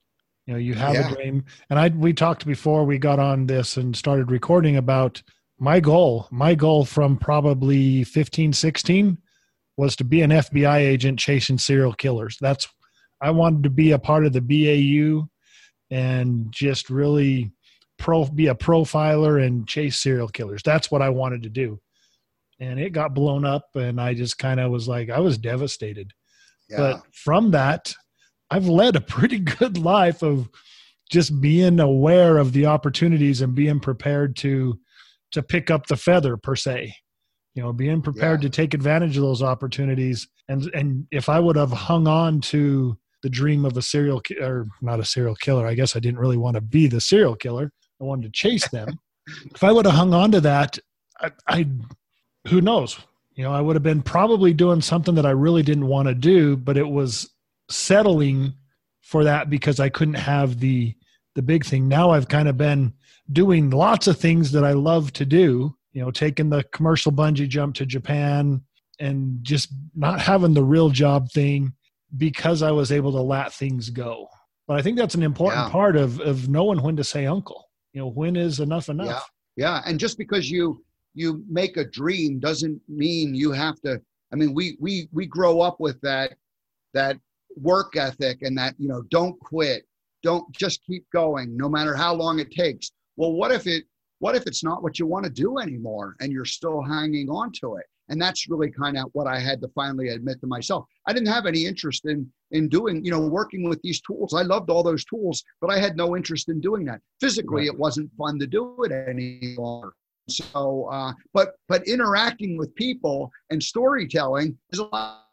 You 0.46 0.54
know, 0.54 0.60
you 0.60 0.74
have 0.76 0.96
yeah. 0.96 1.12
a 1.12 1.16
dream, 1.16 1.46
and 1.70 1.78
I 1.78 1.90
we 1.90 2.14
talked 2.14 2.46
before 2.46 2.86
we 2.86 2.98
got 2.98 3.20
on 3.20 3.46
this 3.46 3.78
and 3.78 3.96
started 3.96 4.32
recording 4.32 4.78
about 4.78 5.22
my 5.60 5.80
goal. 5.80 6.28
My 6.32 6.56
goal 6.56 6.86
from 6.86 7.18
probably 7.18 8.04
15, 8.04 8.54
16 8.54 9.18
was 9.78 9.96
to 9.98 10.04
be 10.04 10.22
an 10.22 10.32
FBI 10.32 10.78
agent 10.78 11.20
chasing 11.20 11.58
serial 11.58 11.94
killers. 11.94 12.38
That's 12.40 12.68
I 13.22 13.32
wanted 13.32 13.64
to 13.64 13.70
be 13.70 13.92
a 13.92 14.00
part 14.00 14.26
of 14.26 14.34
the 14.34 14.42
BAU 14.42 15.28
and 15.92 16.52
just 16.52 16.90
really 16.90 17.52
pro 17.98 18.26
be 18.26 18.48
a 18.48 18.56
profiler 18.56 19.46
and 19.46 19.68
chase 19.68 20.00
serial 20.00 20.28
killers. 20.28 20.64
That's 20.64 20.90
what 20.90 21.02
I 21.02 21.10
wanted 21.10 21.44
to 21.44 21.50
do. 21.50 21.80
And 22.60 22.80
it 22.80 22.92
got 22.92 23.14
blown 23.14 23.46
up 23.46 23.66
and 23.76 24.02
I 24.02 24.14
just 24.14 24.38
kind 24.38 24.60
of 24.60 24.72
was 24.72 24.88
like 24.88 25.10
I 25.10 25.20
was 25.20 25.38
devastated. 25.38 26.12
Yeah. 26.70 26.78
But 26.78 27.04
from 27.14 27.52
that, 27.52 27.94
I've 28.50 28.68
led 28.68 28.96
a 28.96 29.02
pretty 29.02 29.40
good 29.60 29.78
life 29.78 30.22
of 30.22 30.50
just 31.10 31.42
being 31.42 31.80
aware 31.80 32.38
of 32.38 32.54
the 32.54 32.68
opportunities 32.68 33.42
and 33.42 33.56
being 33.56 33.80
prepared 33.80 34.36
to 34.38 34.80
to 35.32 35.44
pick 35.44 35.70
up 35.70 35.88
the 35.88 35.98
feather 35.98 36.38
per 36.38 36.56
se 36.56 36.94
you 37.56 37.62
know 37.62 37.74
being 37.74 38.02
prepared 38.02 38.42
yeah. 38.42 38.50
to 38.50 38.56
take 38.56 38.74
advantage 38.74 39.18
of 39.18 39.24
those 39.24 39.42
opportunities 39.42 40.28
and 40.48 40.64
and 40.74 41.06
if 41.12 41.30
i 41.30 41.40
would 41.40 41.56
have 41.56 41.72
hung 41.72 42.08
on 42.08 42.40
to 42.40 42.98
the 43.22 43.30
dream 43.30 43.66
of 43.66 43.76
a 43.78 43.82
serial 43.82 44.22
or 44.42 44.68
not 44.82 45.00
a 45.00 45.06
serial 45.06 45.36
killer. 45.36 45.68
I 45.68 45.74
guess 45.74 45.96
I 45.96 46.00
didn't 46.00 46.20
really 46.20 46.38
want 46.38 46.56
to 46.56 46.62
be 46.62 46.88
the 46.88 47.02
serial 47.02 47.36
killer. 47.36 47.72
I 48.00 48.04
wanted 48.04 48.24
to 48.24 48.32
chase 48.32 48.68
them. 48.70 49.00
if 49.54 49.64
I 49.64 49.72
would 49.72 49.86
have 49.86 49.96
hung 49.96 50.14
on 50.14 50.32
to 50.32 50.42
that, 50.42 50.78
I, 51.20 51.32
I, 51.48 51.68
who 52.48 52.62
knows? 52.62 53.00
You 53.34 53.44
know, 53.44 53.54
I 53.54 53.62
would 53.62 53.76
have 53.76 53.84
been 53.84 54.02
probably 54.02 54.54
doing 54.54 54.82
something 54.82 55.16
that 55.16 55.26
I 55.26 55.32
really 55.32 55.64
didn't 55.64 55.88
want 55.88 56.08
to 56.08 56.16
do, 56.16 56.58
but 56.58 56.78
it 56.78 56.88
was 56.88 57.30
settling 57.70 58.54
for 59.02 59.24
that 59.24 59.50
because 59.50 59.80
I 59.80 59.90
couldn't 59.90 60.16
have 60.16 60.60
the 60.60 60.96
the 61.36 61.42
big 61.42 61.64
thing. 61.64 61.88
Now 61.88 62.12
I've 62.12 62.28
kind 62.28 62.50
of 62.50 62.58
been 62.58 62.94
doing 63.32 63.70
lots 63.70 64.08
of 64.08 64.18
things 64.18 64.52
that 64.52 64.64
I 64.64 64.74
love 64.74 65.14
to 65.14 65.26
do. 65.26 65.76
You 65.94 66.02
know, 66.02 66.12
taking 66.12 66.50
the 66.50 66.64
commercial 66.74 67.12
bungee 67.12 67.48
jump 67.48 67.76
to 67.76 67.86
Japan 67.86 68.62
and 69.00 69.40
just 69.42 69.70
not 69.96 70.20
having 70.20 70.54
the 70.54 70.64
real 70.64 70.90
job 70.90 71.32
thing 71.32 71.74
because 72.18 72.62
I 72.62 72.72
was 72.72 72.92
able 72.92 73.12
to 73.14 73.22
let 73.22 73.54
things 73.54 73.90
go. 73.90 74.28
But 74.68 74.78
I 74.78 74.82
think 74.82 74.98
that's 74.98 75.16
an 75.16 75.24
important 75.24 75.66
yeah. 75.66 75.70
part 75.70 75.96
of 75.96 76.20
of 76.20 76.50
knowing 76.50 76.82
when 76.82 76.96
to 76.98 77.04
say 77.04 77.26
uncle. 77.26 77.66
You 77.94 78.02
know, 78.02 78.10
when 78.10 78.36
is 78.36 78.60
enough 78.60 78.90
enough? 78.90 79.08
Yeah. 79.08 79.20
Yeah, 79.58 79.82
and 79.86 80.00
just 80.00 80.18
because 80.18 80.50
you 80.50 80.84
you 81.16 81.44
make 81.50 81.76
a 81.76 81.84
dream 81.84 82.40
doesn't 82.40 82.80
mean 82.88 83.36
you 83.36 83.52
have 83.52 83.82
to 83.82 84.00
I 84.32 84.36
mean, 84.36 84.54
we 84.54 84.78
we 84.80 85.10
we 85.12 85.26
grow 85.26 85.62
up 85.62 85.80
with 85.80 86.00
that 86.02 86.34
that 86.94 87.18
work 87.56 87.96
ethic 87.96 88.42
and 88.42 88.58
that, 88.58 88.76
you 88.78 88.88
know, 88.88 89.02
don't 89.10 89.40
quit. 89.40 89.84
Don't 90.24 90.50
just 90.54 90.84
keep 90.86 91.06
going 91.12 91.56
no 91.56 91.70
matter 91.70 91.96
how 91.96 92.14
long 92.14 92.40
it 92.40 92.52
takes. 92.52 92.92
Well, 93.16 93.34
what 93.34 93.52
if 93.52 93.68
it 93.68 93.86
what 94.20 94.36
if 94.36 94.46
it's 94.46 94.64
not 94.64 94.84
what 94.84 95.00
you 95.00 95.06
want 95.06 95.26
to 95.26 95.32
do 95.32 95.60
anymore 95.60 96.16
and 96.20 96.32
you're 96.32 96.46
still 96.46 96.82
hanging 96.82 97.30
on 97.30 97.52
to 97.62 97.76
it? 97.76 97.86
And 98.10 98.22
that's 98.22 98.50
really 98.50 98.70
kind 98.70 98.98
of 98.98 99.06
what 99.14 99.28
i 99.28 99.40
had 99.40 99.62
to 99.62 99.68
finally 99.70 100.10
admit 100.10 100.40
to 100.42 100.48
myself 100.48 100.86
i 101.08 101.14
didn't 101.14 101.28
have 101.28 101.46
any 101.46 101.66
interest 101.66 102.06
in 102.06 102.30
in 102.52 102.68
doing 102.68 103.04
you 103.04 103.12
know 103.12 103.20
working 103.20 103.68
with 103.68 103.82
these 103.82 104.02
tools 104.02 104.34
i 104.34 104.42
loved 104.42 104.70
all 104.70 104.84
those 104.84 105.06
tools 105.06 105.44
but 105.62 105.70
i 105.70 105.78
had 105.78 105.96
no 105.96 106.16
interest 106.16 106.50
in 106.50 106.60
doing 106.60 106.86
that 106.86 107.02
physically 107.20 107.68
right. 107.68 107.74
it 107.74 107.80
wasn't 107.80 108.10
fun 108.18 108.40
to 108.40 108.48
do 108.48 108.76
it 108.84 108.92
any 108.92 109.56
longer 109.58 109.94
so 110.30 110.88
uh, 110.92 111.12
but 111.34 111.56
but 111.68 111.88
interacting 111.88 112.58
with 112.58 112.74
people 112.76 113.32
and 113.50 113.62
storytelling 113.62 114.56
is 114.72 114.80
a 114.80 114.84
lot 114.84 115.26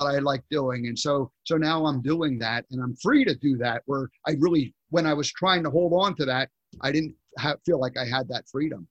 that 0.00 0.06
I 0.06 0.18
like 0.18 0.42
doing. 0.50 0.86
And 0.86 0.98
so 0.98 1.30
so 1.44 1.56
now 1.56 1.86
I'm 1.86 2.02
doing 2.02 2.38
that 2.40 2.64
and 2.70 2.82
I'm 2.82 2.96
free 2.96 3.24
to 3.24 3.34
do 3.34 3.56
that 3.58 3.82
where 3.86 4.08
I 4.26 4.32
really 4.38 4.74
when 4.88 5.06
I 5.06 5.14
was 5.14 5.30
trying 5.30 5.62
to 5.64 5.70
hold 5.70 5.92
on 5.92 6.16
to 6.16 6.24
that, 6.24 6.48
I 6.80 6.90
didn't 6.90 7.14
have, 7.38 7.58
feel 7.64 7.78
like 7.78 7.96
I 7.96 8.04
had 8.04 8.28
that 8.28 8.48
freedom. 8.50 8.88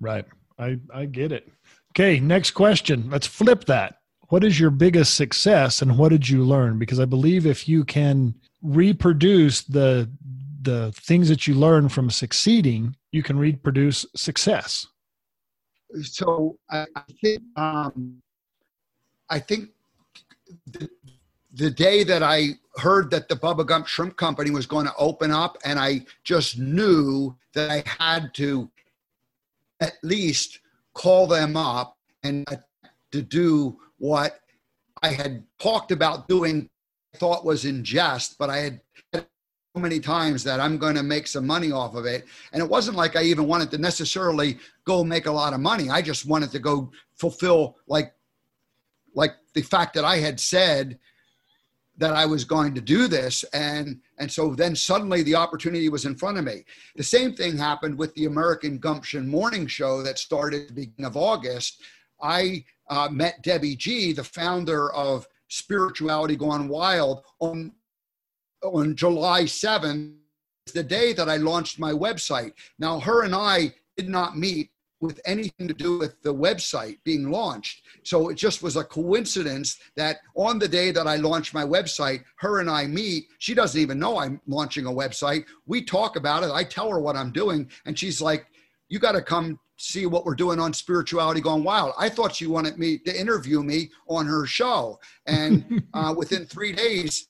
Right. 0.00 0.24
I 0.58 0.78
I 0.94 1.04
get 1.06 1.32
it. 1.32 1.50
Okay, 1.92 2.20
next 2.20 2.52
question. 2.52 3.10
Let's 3.10 3.26
flip 3.26 3.66
that. 3.66 3.98
What 4.28 4.44
is 4.44 4.58
your 4.58 4.70
biggest 4.70 5.14
success 5.14 5.82
and 5.82 5.98
what 5.98 6.08
did 6.08 6.26
you 6.26 6.42
learn? 6.42 6.78
Because 6.78 6.98
I 6.98 7.04
believe 7.04 7.44
if 7.44 7.68
you 7.68 7.84
can 7.84 8.34
reproduce 8.62 9.62
the 9.62 10.10
the 10.62 10.92
things 10.92 11.28
that 11.28 11.46
you 11.46 11.54
learn 11.54 11.88
from 11.90 12.08
succeeding, 12.08 12.96
you 13.10 13.22
can 13.22 13.36
reproduce 13.36 14.06
success. 14.14 14.86
So 16.02 16.56
I, 16.70 16.86
think 17.20 17.42
um, 17.56 18.22
I 19.28 19.40
think 19.40 19.70
the, 20.68 20.88
the 21.52 21.70
day 21.70 22.04
that 22.04 22.22
I 22.22 22.50
heard 22.76 23.10
that 23.10 23.28
the 23.28 23.34
Bubba 23.34 23.66
Gump 23.66 23.86
Shrimp 23.86 24.16
Company 24.16 24.50
was 24.50 24.64
going 24.64 24.86
to 24.86 24.94
open 24.96 25.30
up, 25.30 25.58
and 25.64 25.78
I 25.78 26.06
just 26.24 26.58
knew 26.58 27.36
that 27.52 27.70
I 27.70 27.82
had 27.84 28.32
to 28.34 28.70
at 29.80 29.94
least 30.02 30.60
call 30.94 31.26
them 31.26 31.56
up 31.56 31.96
and 32.22 32.46
to 33.10 33.22
do 33.22 33.78
what 33.98 34.40
I 35.02 35.08
had 35.08 35.44
talked 35.58 35.92
about 35.92 36.28
doing, 36.28 36.68
I 37.14 37.18
thought 37.18 37.44
was 37.44 37.64
in 37.64 37.84
jest, 37.84 38.36
but 38.38 38.50
I 38.50 38.58
had 38.58 38.80
so 39.14 39.80
many 39.80 40.00
times 40.00 40.44
that 40.44 40.60
I'm 40.60 40.76
going 40.76 40.94
to 40.96 41.02
make 41.02 41.26
some 41.26 41.46
money 41.46 41.72
off 41.72 41.94
of 41.94 42.04
it. 42.04 42.26
And 42.52 42.62
it 42.62 42.68
wasn't 42.68 42.96
like 42.96 43.16
I 43.16 43.22
even 43.22 43.46
wanted 43.46 43.70
to 43.72 43.78
necessarily 43.78 44.58
go 44.84 45.02
make 45.02 45.26
a 45.26 45.32
lot 45.32 45.54
of 45.54 45.60
money. 45.60 45.90
I 45.90 46.02
just 46.02 46.26
wanted 46.26 46.50
to 46.52 46.58
go 46.58 46.90
fulfill 47.16 47.76
like 47.86 48.14
like 49.14 49.34
the 49.54 49.62
fact 49.62 49.94
that 49.94 50.04
I 50.04 50.16
had 50.16 50.40
said 50.40 50.98
that 51.98 52.14
I 52.14 52.24
was 52.26 52.44
going 52.44 52.74
to 52.74 52.80
do 52.80 53.06
this. 53.06 53.44
And, 53.52 54.00
and 54.18 54.30
so 54.30 54.54
then 54.54 54.74
suddenly 54.74 55.22
the 55.22 55.34
opportunity 55.34 55.88
was 55.88 56.04
in 56.04 56.16
front 56.16 56.38
of 56.38 56.44
me. 56.44 56.64
The 56.96 57.02
same 57.02 57.34
thing 57.34 57.56
happened 57.56 57.98
with 57.98 58.14
the 58.14 58.24
American 58.24 58.78
Gumption 58.78 59.28
morning 59.28 59.66
show 59.66 60.02
that 60.02 60.18
started 60.18 60.68
the 60.68 60.74
beginning 60.74 61.04
of 61.04 61.16
August. 61.16 61.82
I 62.20 62.64
uh, 62.88 63.08
met 63.10 63.42
Debbie 63.42 63.76
G, 63.76 64.12
the 64.12 64.24
founder 64.24 64.92
of 64.92 65.26
Spirituality 65.48 66.36
Gone 66.36 66.68
Wild, 66.68 67.24
on, 67.40 67.72
on 68.62 68.96
July 68.96 69.42
7th, 69.42 70.14
the 70.72 70.82
day 70.82 71.12
that 71.12 71.28
I 71.28 71.36
launched 71.36 71.78
my 71.78 71.92
website. 71.92 72.52
Now, 72.78 73.00
her 73.00 73.24
and 73.24 73.34
I 73.34 73.74
did 73.96 74.08
not 74.08 74.38
meet 74.38 74.70
with 75.02 75.20
anything 75.26 75.66
to 75.66 75.74
do 75.74 75.98
with 75.98 76.22
the 76.22 76.32
website 76.32 76.98
being 77.02 77.30
launched. 77.30 77.82
So 78.04 78.28
it 78.28 78.36
just 78.36 78.62
was 78.62 78.76
a 78.76 78.84
coincidence 78.84 79.78
that 79.96 80.18
on 80.36 80.60
the 80.60 80.68
day 80.68 80.92
that 80.92 81.08
I 81.08 81.16
launched 81.16 81.52
my 81.52 81.64
website, 81.64 82.22
her 82.36 82.60
and 82.60 82.70
I 82.70 82.86
meet. 82.86 83.26
She 83.38 83.52
doesn't 83.52 83.78
even 83.78 83.98
know 83.98 84.18
I'm 84.18 84.40
launching 84.46 84.86
a 84.86 84.90
website. 84.90 85.44
We 85.66 85.82
talk 85.84 86.14
about 86.14 86.44
it. 86.44 86.52
I 86.52 86.62
tell 86.62 86.88
her 86.88 87.00
what 87.00 87.16
I'm 87.16 87.32
doing, 87.32 87.68
and 87.84 87.98
she's 87.98 88.22
like, 88.22 88.46
You 88.88 89.00
got 89.00 89.12
to 89.12 89.22
come 89.22 89.58
see 89.76 90.06
what 90.06 90.24
we're 90.24 90.36
doing 90.36 90.60
on 90.60 90.72
Spirituality 90.72 91.40
Gone 91.40 91.64
Wild. 91.64 91.92
I 91.98 92.08
thought 92.08 92.36
she 92.36 92.46
wanted 92.46 92.78
me 92.78 92.98
to 92.98 93.20
interview 93.20 93.64
me 93.64 93.90
on 94.08 94.26
her 94.26 94.46
show. 94.46 95.00
And 95.26 95.82
uh, 95.94 96.14
within 96.16 96.46
three 96.46 96.72
days, 96.72 97.26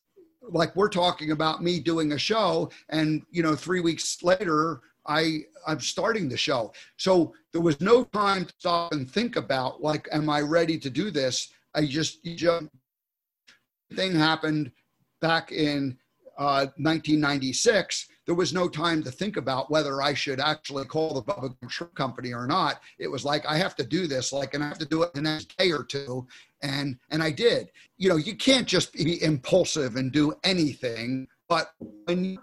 like 0.50 0.76
we're 0.76 0.90
talking 0.90 1.30
about 1.30 1.62
me 1.62 1.80
doing 1.80 2.12
a 2.12 2.18
show 2.18 2.70
and 2.88 3.22
you 3.30 3.44
know 3.44 3.54
3 3.54 3.80
weeks 3.80 4.22
later 4.24 4.80
I 5.06 5.44
I'm 5.66 5.80
starting 5.80 6.28
the 6.28 6.36
show. 6.36 6.72
So 6.96 7.34
there 7.52 7.60
was 7.60 7.80
no 7.80 8.04
time 8.04 8.46
to 8.46 8.54
stop 8.58 8.92
and 8.92 9.10
think 9.10 9.36
about 9.36 9.82
like, 9.82 10.08
am 10.12 10.28
I 10.28 10.40
ready 10.40 10.78
to 10.78 10.90
do 10.90 11.10
this? 11.10 11.52
I 11.74 11.86
just 11.86 12.24
just 12.24 12.66
thing 13.94 14.14
happened 14.14 14.72
back 15.20 15.52
in 15.52 15.96
uh, 16.38 16.66
1996. 16.76 18.08
There 18.26 18.34
was 18.34 18.52
no 18.52 18.68
time 18.68 19.02
to 19.02 19.10
think 19.10 19.36
about 19.36 19.70
whether 19.70 20.00
I 20.00 20.14
should 20.14 20.40
actually 20.40 20.84
call 20.84 21.14
the 21.14 21.22
Bubba 21.22 21.54
Shrimp 21.68 21.94
Company 21.94 22.32
or 22.32 22.46
not. 22.46 22.80
It 22.98 23.08
was 23.08 23.24
like 23.24 23.44
I 23.46 23.56
have 23.56 23.74
to 23.76 23.84
do 23.84 24.06
this, 24.06 24.32
like, 24.32 24.54
and 24.54 24.62
I 24.62 24.68
have 24.68 24.78
to 24.78 24.86
do 24.86 25.02
it 25.02 25.12
the 25.12 25.22
next 25.22 25.56
day 25.58 25.72
or 25.72 25.82
two, 25.82 26.26
and 26.62 26.98
and 27.10 27.22
I 27.22 27.30
did. 27.30 27.70
You 27.98 28.08
know, 28.08 28.16
you 28.16 28.36
can't 28.36 28.66
just 28.66 28.92
be 28.92 29.22
impulsive 29.22 29.96
and 29.96 30.12
do 30.12 30.34
anything. 30.44 31.26
But 31.48 31.72
when 32.06 32.38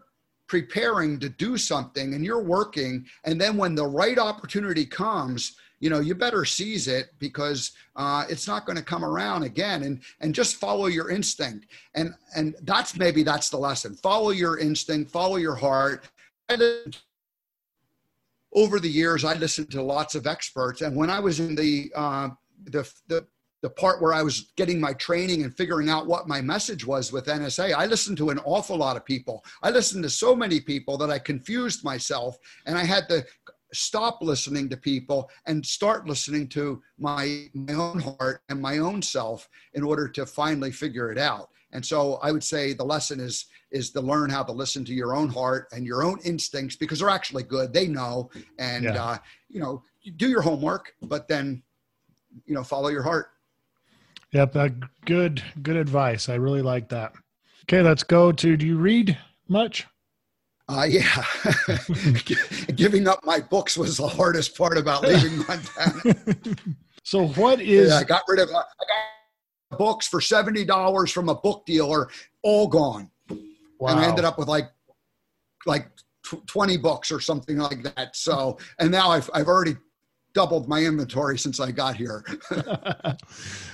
preparing 0.50 1.18
to 1.20 1.30
do 1.30 1.58
something 1.58 2.14
and 2.14 2.26
you're 2.26 2.44
working 2.44 3.06
and 3.24 3.40
then 3.40 3.56
when 3.56 3.76
the 3.76 3.86
right 3.86 4.18
opportunity 4.18 4.86
comes 4.86 5.56
you 5.80 5.90
know 5.90 6.00
you 6.00 6.16
better 6.16 6.46
seize 6.46 6.88
it 6.88 7.12
because 7.20 7.72
uh, 7.96 8.26
it's 8.30 8.48
not 8.48 8.66
going 8.66 8.78
to 8.78 8.84
come 8.84 9.04
around 9.04 9.44
again. 9.44 9.84
And 9.84 10.02
and 10.20 10.36
just 10.36 10.58
follow 10.58 10.88
your 10.88 11.10
instinct. 11.10 11.68
And 11.96 12.14
and 12.36 12.56
that's 12.64 12.98
maybe 12.98 13.24
that's 13.24 13.50
the 13.50 13.58
lesson. 13.58 13.96
Follow 13.96 14.30
your 14.32 14.60
instinct 14.60 15.12
follow 15.12 15.38
your 15.38 15.56
heart. 15.56 16.08
Over 18.52 18.80
the 18.80 18.90
years 18.90 19.24
i 19.24 19.34
listened 19.36 19.72
to 19.72 19.82
lots 19.82 20.16
of 20.16 20.28
experts. 20.28 20.82
And 20.82 20.96
when 20.96 21.10
i 21.10 21.20
was 21.20 21.40
in 21.40 21.56
the 21.56 21.92
uh, 21.96 22.30
the, 22.66 22.92
the 23.08 23.26
the 23.62 23.70
part 23.70 24.02
where 24.02 24.14
I 24.14 24.24
was 24.24 24.52
getting 24.56 24.80
my 24.80 24.94
training 24.94 25.44
and 25.44 25.56
figuring 25.56 25.90
out 25.90 26.08
what 26.08 26.28
my 26.28 26.42
message 26.42 26.86
was 26.86 27.12
with 27.12 27.26
NSA, 27.26 27.74
I 27.74 27.86
listened 27.86 28.18
to 28.18 28.30
an 28.30 28.40
awful 28.40 28.78
lot 28.78 28.96
of 28.96 29.06
people. 29.06 29.44
I 29.62 29.70
listened 29.70 30.04
to 30.04 30.10
so 30.10 30.36
many 30.36 30.60
people 30.60 30.98
that 30.98 31.10
I 31.10 31.20
confused 31.20 31.84
myself 31.84 32.38
and 32.66 32.78
I 32.78 32.84
had 32.84 33.10
to 33.10 33.26
stop 33.74 34.20
listening 34.22 34.70
to 34.70 34.78
people 34.78 35.30
and 35.46 35.64
start 35.66 36.08
listening 36.08 36.48
to 36.50 36.82
my, 36.98 37.46
my 37.54 37.74
own 37.74 38.00
heart 38.00 38.42
and 38.50 38.62
my 38.62 38.80
own 38.80 39.02
self 39.02 39.48
in 39.74 39.84
order 39.84 40.08
to 40.08 40.26
finally 40.26 40.72
figure 40.72 41.12
it 41.12 41.18
out. 41.18 41.50
And 41.72 41.86
so 41.86 42.16
I 42.24 42.32
would 42.32 42.44
say 42.44 42.74
the 42.74 42.84
lesson 42.84 43.20
is 43.20 43.46
is 43.72 43.92
to 43.92 44.02
learn 44.02 44.32
how 44.32 44.42
to 44.42 44.52
listen 44.52 44.84
to 44.86 44.94
your 44.94 45.16
own 45.16 45.30
heart 45.30 45.68
and 45.72 45.86
your 45.86 46.04
own 46.04 46.18
instincts 46.24 46.76
because 46.76 46.98
they're 46.98 47.10
actually 47.10 47.44
good. 47.44 47.72
They 47.72 47.86
know, 47.86 48.32
and 48.58 48.86
yeah. 48.86 49.04
uh, 49.04 49.18
you 49.48 49.60
know, 49.60 49.84
do 50.16 50.28
your 50.28 50.42
homework, 50.42 50.94
but 51.04 51.28
then 51.28 51.62
you 52.46 52.56
know, 52.56 52.64
follow 52.64 52.90
your 52.90 53.04
heart. 53.04 53.28
Yep, 54.32 54.56
uh, 54.56 54.70
good 55.06 55.44
good 55.64 55.76
advice. 55.76 56.30
I 56.30 56.36
really 56.36 56.62
like 56.62 56.90
that. 56.90 57.14
Okay, 57.64 57.82
let's 57.82 58.04
go 58.04 58.32
to. 58.32 58.58
Do 58.58 58.66
you 58.66 58.78
read 58.78 59.18
much? 59.48 59.88
Uh, 60.68 60.86
yeah, 60.88 61.24
giving 62.76 63.08
up 63.08 63.20
my 63.26 63.40
books 63.40 63.76
was 63.76 63.98
the 63.98 64.08
hardest 64.08 64.56
part 64.56 64.78
about 64.78 65.02
leaving 65.02 65.38
Montana. 65.48 66.16
so, 67.04 67.28
what 67.30 67.60
is? 67.60 67.90
Yeah, 67.90 67.98
I 67.98 68.04
got 68.04 68.22
rid 68.28 68.40
of. 68.40 68.50
I 68.50 68.54
got 69.72 69.80
books 69.80 70.08
for 70.08 70.22
seventy 70.22 70.64
dollars 70.64 71.12
from 71.12 71.30
a 71.30 71.36
book 71.36 71.66
dealer, 71.66 72.08
all 72.44 72.68
gone, 72.68 73.10
wow. 73.80 73.90
and 73.90 74.00
I 74.00 74.08
ended 74.08 74.26
up 74.26 74.38
with 74.38 74.48
like, 74.48 74.70
like 75.66 75.90
twenty 76.46 76.78
books 76.78 77.12
or 77.12 77.20
something 77.20 77.58
like 77.58 77.82
that. 77.96 78.16
So, 78.16 78.60
and 78.78 78.92
now 78.92 79.10
I've 79.10 79.28
I've 79.34 79.48
already 79.48 79.76
doubled 80.40 80.70
my 80.70 80.82
inventory 80.82 81.38
since 81.38 81.60
I 81.60 81.70
got 81.70 81.98
here. 81.98 82.24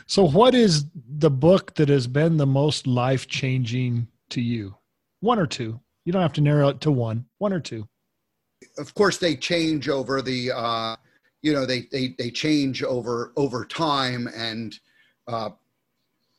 so, 0.07 0.27
what 0.27 0.55
is 0.55 0.85
the 0.95 1.29
book 1.29 1.75
that 1.75 1.89
has 1.89 2.07
been 2.07 2.37
the 2.37 2.47
most 2.47 2.87
life 2.87 3.27
changing 3.27 4.07
to 4.31 4.41
you? 4.41 4.75
One 5.19 5.37
or 5.37 5.45
two. 5.45 5.79
You 6.05 6.11
don't 6.11 6.23
have 6.23 6.33
to 6.33 6.41
narrow 6.41 6.69
it 6.69 6.81
to 6.81 6.91
one. 6.91 7.25
One 7.37 7.53
or 7.53 7.59
two. 7.59 7.87
Of 8.79 8.95
course, 8.95 9.19
they 9.19 9.35
change 9.35 9.89
over 9.89 10.23
the. 10.23 10.53
Uh, 10.55 10.95
you 11.43 11.53
know, 11.53 11.67
they 11.67 11.81
they 11.91 12.15
they 12.17 12.31
change 12.31 12.81
over 12.81 13.31
over 13.37 13.63
time, 13.63 14.27
and 14.35 14.75
uh, 15.27 15.51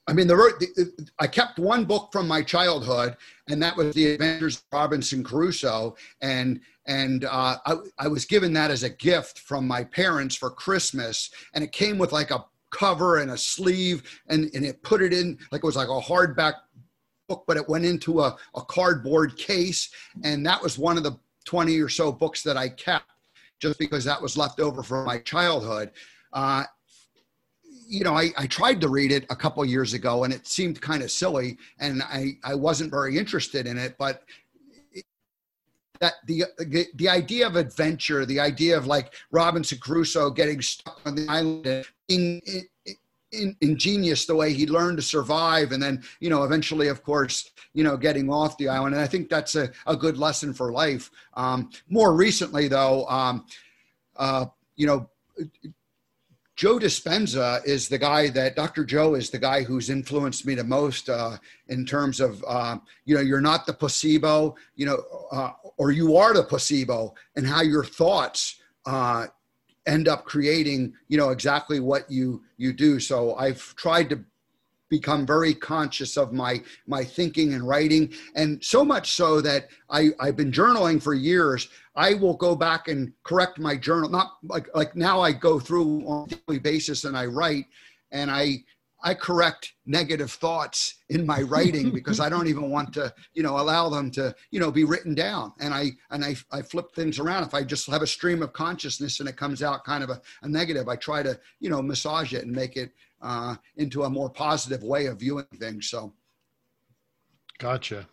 I 0.08 0.12
mean, 0.12 0.28
the, 0.28 0.34
the, 0.34 1.08
I 1.18 1.26
kept 1.26 1.58
one 1.58 1.84
book 1.84 2.10
from 2.12 2.28
my 2.28 2.42
childhood, 2.42 3.16
and 3.48 3.60
that 3.62 3.76
was 3.76 3.94
The 3.94 4.12
Adventures 4.12 4.58
of 4.58 4.62
Robinson 4.72 5.24
Crusoe, 5.24 5.96
and 6.20 6.60
and 6.86 7.24
uh, 7.24 7.56
I, 7.66 7.76
I 7.98 8.08
was 8.08 8.24
given 8.24 8.52
that 8.52 8.70
as 8.70 8.84
a 8.84 8.90
gift 8.90 9.40
from 9.40 9.66
my 9.66 9.82
parents 9.82 10.36
for 10.36 10.50
Christmas, 10.50 11.30
and 11.54 11.64
it 11.64 11.72
came 11.72 11.98
with 11.98 12.12
like 12.12 12.30
a 12.30 12.44
cover 12.70 13.18
and 13.18 13.32
a 13.32 13.38
sleeve, 13.38 14.20
and 14.28 14.48
and 14.54 14.64
it 14.64 14.82
put 14.82 15.02
it 15.02 15.12
in 15.12 15.38
like 15.50 15.64
it 15.64 15.66
was 15.66 15.76
like 15.76 15.88
a 15.88 16.00
hardback 16.00 16.54
book, 17.28 17.42
but 17.48 17.56
it 17.56 17.68
went 17.68 17.84
into 17.84 18.20
a, 18.20 18.36
a 18.54 18.62
cardboard 18.62 19.36
case, 19.36 19.90
and 20.22 20.46
that 20.46 20.62
was 20.62 20.78
one 20.78 20.96
of 20.96 21.02
the 21.02 21.18
twenty 21.44 21.80
or 21.80 21.88
so 21.88 22.12
books 22.12 22.44
that 22.44 22.56
I 22.56 22.68
kept, 22.68 23.10
just 23.58 23.78
because 23.80 24.04
that 24.04 24.22
was 24.22 24.36
left 24.36 24.60
over 24.60 24.84
from 24.84 25.04
my 25.04 25.18
childhood. 25.18 25.90
Uh, 26.32 26.64
you 27.88 28.04
know, 28.04 28.14
I, 28.14 28.30
I 28.36 28.46
tried 28.46 28.80
to 28.80 28.88
read 28.88 29.12
it 29.12 29.26
a 29.30 29.36
couple 29.36 29.64
years 29.64 29.94
ago 29.94 30.24
and 30.24 30.32
it 30.32 30.46
seemed 30.46 30.80
kind 30.80 31.02
of 31.02 31.10
silly 31.10 31.58
and 31.78 32.02
I, 32.02 32.36
I 32.44 32.54
wasn't 32.54 32.90
very 32.90 33.16
interested 33.16 33.66
in 33.66 33.78
it, 33.78 33.96
but 33.98 34.22
that 36.00 36.14
the, 36.26 36.44
the, 36.58 36.86
the 36.96 37.08
idea 37.08 37.46
of 37.46 37.56
adventure, 37.56 38.26
the 38.26 38.40
idea 38.40 38.76
of 38.76 38.86
like 38.86 39.14
Robinson 39.30 39.78
Crusoe 39.78 40.30
getting 40.30 40.60
stuck 40.60 41.00
on 41.06 41.14
the 41.14 41.26
island 41.28 41.66
and 41.66 41.86
being 42.08 42.42
in, 42.46 42.66
in, 43.32 43.56
ingenious 43.60 44.26
the 44.26 44.34
way 44.34 44.52
he 44.52 44.66
learned 44.66 44.98
to 44.98 45.02
survive 45.02 45.72
and 45.72 45.82
then 45.82 46.02
you 46.20 46.30
know 46.30 46.44
eventually 46.44 46.86
of 46.88 47.02
course 47.02 47.50
you 47.74 47.82
know 47.82 47.96
getting 47.96 48.30
off 48.30 48.56
the 48.56 48.68
island 48.68 48.94
and 48.94 49.02
i 49.02 49.06
think 49.06 49.28
that's 49.28 49.56
a, 49.56 49.68
a 49.86 49.96
good 49.96 50.16
lesson 50.16 50.54
for 50.54 50.70
life. 50.70 51.10
Um, 51.34 51.70
more 51.88 52.14
recently 52.14 52.68
though 52.68 53.06
um, 53.08 53.44
uh, 54.16 54.46
you 54.76 54.86
know 54.86 55.08
Joe 56.56 56.78
Dispenza 56.78 57.62
is 57.66 57.86
the 57.86 57.98
guy 57.98 58.30
that 58.30 58.56
Dr. 58.56 58.82
Joe 58.82 59.14
is 59.14 59.28
the 59.28 59.38
guy 59.38 59.62
who's 59.62 59.90
influenced 59.90 60.46
me 60.46 60.54
the 60.54 60.64
most 60.64 61.10
uh, 61.10 61.36
in 61.68 61.84
terms 61.84 62.18
of, 62.18 62.42
uh, 62.48 62.78
you 63.04 63.14
know, 63.14 63.20
you're 63.20 63.42
not 63.42 63.66
the 63.66 63.74
placebo, 63.74 64.56
you 64.74 64.86
know, 64.86 65.02
uh, 65.30 65.50
or 65.76 65.90
you 65.90 66.16
are 66.16 66.32
the 66.32 66.42
placebo, 66.42 67.14
and 67.36 67.46
how 67.46 67.60
your 67.60 67.84
thoughts 67.84 68.58
uh, 68.86 69.26
end 69.86 70.08
up 70.08 70.24
creating, 70.24 70.94
you 71.08 71.18
know, 71.18 71.28
exactly 71.28 71.78
what 71.78 72.10
you 72.10 72.42
you 72.56 72.72
do. 72.72 72.98
So 73.00 73.34
I've 73.34 73.74
tried 73.76 74.08
to 74.08 74.24
become 74.88 75.26
very 75.26 75.54
conscious 75.54 76.16
of 76.16 76.32
my 76.32 76.62
my 76.86 77.02
thinking 77.02 77.54
and 77.54 77.66
writing 77.66 78.12
and 78.34 78.62
so 78.64 78.84
much 78.84 79.12
so 79.12 79.40
that 79.40 79.68
I, 79.90 80.10
i've 80.20 80.36
been 80.36 80.52
journaling 80.52 81.02
for 81.02 81.14
years 81.14 81.68
i 81.94 82.14
will 82.14 82.34
go 82.34 82.54
back 82.54 82.88
and 82.88 83.12
correct 83.24 83.58
my 83.58 83.76
journal 83.76 84.08
not 84.08 84.36
like 84.44 84.68
like 84.74 84.94
now 84.94 85.20
i 85.20 85.32
go 85.32 85.58
through 85.58 86.06
on 86.06 86.28
a 86.30 86.34
daily 86.34 86.58
basis 86.58 87.04
and 87.04 87.16
i 87.16 87.26
write 87.26 87.66
and 88.12 88.30
i 88.30 88.64
I 89.06 89.14
correct 89.14 89.74
negative 89.84 90.32
thoughts 90.32 90.96
in 91.10 91.26
my 91.26 91.42
writing 91.42 91.90
because 91.92 92.18
I 92.18 92.28
don't 92.28 92.48
even 92.48 92.70
want 92.70 92.92
to, 92.94 93.14
you 93.34 93.42
know, 93.44 93.58
allow 93.60 93.88
them 93.88 94.10
to, 94.12 94.34
you 94.50 94.58
know, 94.58 94.72
be 94.72 94.84
written 94.84 95.14
down. 95.14 95.52
And 95.60 95.72
I 95.72 95.92
and 96.10 96.24
I, 96.24 96.34
I 96.50 96.62
flip 96.62 96.92
things 96.92 97.18
around. 97.18 97.44
If 97.44 97.54
I 97.54 97.62
just 97.62 97.88
have 97.88 98.02
a 98.02 98.06
stream 98.06 98.42
of 98.42 98.52
consciousness 98.52 99.20
and 99.20 99.28
it 99.28 99.36
comes 99.36 99.62
out 99.62 99.84
kind 99.84 100.02
of 100.02 100.10
a, 100.10 100.20
a 100.42 100.48
negative, 100.48 100.88
I 100.88 100.96
try 100.96 101.22
to, 101.22 101.38
you 101.60 101.70
know, 101.70 101.82
massage 101.82 102.32
it 102.32 102.44
and 102.44 102.52
make 102.52 102.76
it 102.76 102.90
uh, 103.22 103.56
into 103.76 104.04
a 104.04 104.10
more 104.10 104.30
positive 104.30 104.82
way 104.82 105.06
of 105.06 105.20
viewing 105.20 105.46
things. 105.58 105.88
So, 105.88 106.12
gotcha. 107.58 108.06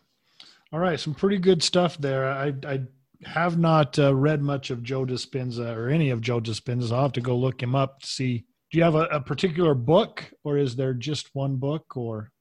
All 0.72 0.80
right, 0.80 1.00
some 1.00 1.14
pretty 1.14 1.38
good 1.38 1.62
stuff 1.62 1.98
there. 1.98 2.32
I 2.32 2.54
I 2.66 2.82
have 3.26 3.58
not 3.58 3.98
uh, 4.00 4.14
read 4.14 4.42
much 4.42 4.70
of 4.70 4.84
Joe 4.84 5.06
Dispenza 5.06 5.76
or 5.76 5.90
any 5.90 6.10
of 6.10 6.22
Joe 6.22 6.42
Dispenza. 6.42 6.92
I'll 6.92 7.04
have 7.04 7.14
to 7.14 7.22
go 7.22 7.38
look 7.38 7.62
him 7.62 7.76
up 7.76 8.02
to 8.02 8.08
see 8.08 8.46
do 8.74 8.80
you 8.80 8.84
have 8.84 8.96
a, 8.96 9.06
a 9.06 9.22
particular 9.22 9.76
book 9.76 10.26
or 10.44 10.58
is 10.58 10.76
there 10.76 10.96
just 10.96 11.30
one 11.34 11.58
book 11.58 11.96
or 11.96 12.32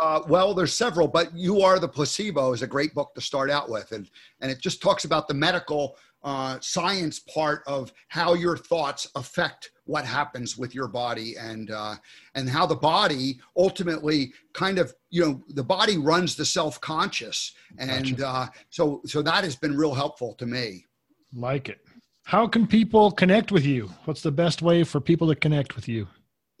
uh, 0.00 0.22
well, 0.28 0.54
there's 0.54 0.72
several, 0.72 1.06
but 1.06 1.36
"You 1.36 1.60
Are 1.60 1.78
the 1.78 1.88
Placebo" 1.88 2.54
is 2.54 2.62
a 2.62 2.66
great 2.66 2.94
book 2.94 3.12
to 3.14 3.20
start 3.20 3.50
out 3.50 3.68
with, 3.68 3.92
and 3.92 4.08
and 4.40 4.50
it 4.50 4.58
just 4.58 4.80
talks 4.80 5.04
about 5.04 5.28
the 5.28 5.34
medical 5.34 5.98
uh, 6.22 6.58
science 6.60 7.18
part 7.18 7.62
of 7.66 7.92
how 8.08 8.32
your 8.32 8.56
thoughts 8.56 9.08
affect 9.14 9.72
what 9.90 10.04
happens 10.04 10.56
with 10.56 10.74
your 10.74 10.86
body, 10.86 11.36
and 11.36 11.70
uh, 11.72 11.96
and 12.36 12.48
how 12.48 12.64
the 12.64 12.76
body 12.76 13.40
ultimately 13.56 14.32
kind 14.52 14.78
of 14.78 14.94
you 15.10 15.20
know 15.22 15.42
the 15.48 15.64
body 15.64 15.98
runs 15.98 16.36
the 16.36 16.44
self 16.44 16.80
conscious, 16.80 17.52
and 17.78 18.16
gotcha. 18.16 18.28
Uh, 18.28 18.46
so 18.70 19.02
so 19.04 19.20
that 19.20 19.42
has 19.42 19.56
been 19.56 19.76
real 19.76 19.92
helpful 19.92 20.34
to 20.34 20.46
me. 20.46 20.86
Like 21.34 21.68
it. 21.68 21.80
How 22.24 22.46
can 22.46 22.66
people 22.66 23.10
connect 23.10 23.50
with 23.50 23.66
you? 23.66 23.90
What's 24.04 24.22
the 24.22 24.30
best 24.30 24.62
way 24.62 24.84
for 24.84 25.00
people 25.00 25.26
to 25.28 25.34
connect 25.34 25.74
with 25.74 25.88
you? 25.88 26.06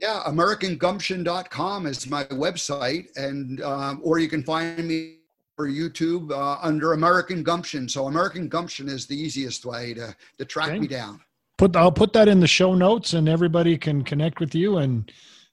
Yeah, 0.00 0.22
AmericanGumption.com 0.26 1.86
is 1.86 2.08
my 2.08 2.24
website, 2.24 3.06
and 3.16 3.62
um, 3.62 4.00
or 4.02 4.18
you 4.18 4.28
can 4.28 4.42
find 4.42 4.88
me 4.88 5.18
for 5.54 5.68
YouTube 5.68 6.32
uh, 6.32 6.58
under 6.62 6.94
American 6.94 7.44
Gumption. 7.44 7.88
So 7.88 8.06
American 8.06 8.48
Gumption 8.48 8.88
is 8.88 9.06
the 9.06 9.16
easiest 9.16 9.64
way 9.64 9.94
to 9.94 10.16
to 10.38 10.44
track 10.44 10.70
okay. 10.70 10.80
me 10.80 10.88
down. 10.88 11.20
Put 11.60 11.76
I'll 11.76 11.92
put 11.92 12.14
that 12.14 12.26
in 12.26 12.40
the 12.40 12.46
show 12.46 12.74
notes, 12.74 13.12
and 13.12 13.28
everybody 13.28 13.76
can 13.76 14.02
connect 14.02 14.40
with 14.40 14.54
you 14.54 14.78
and 14.78 15.12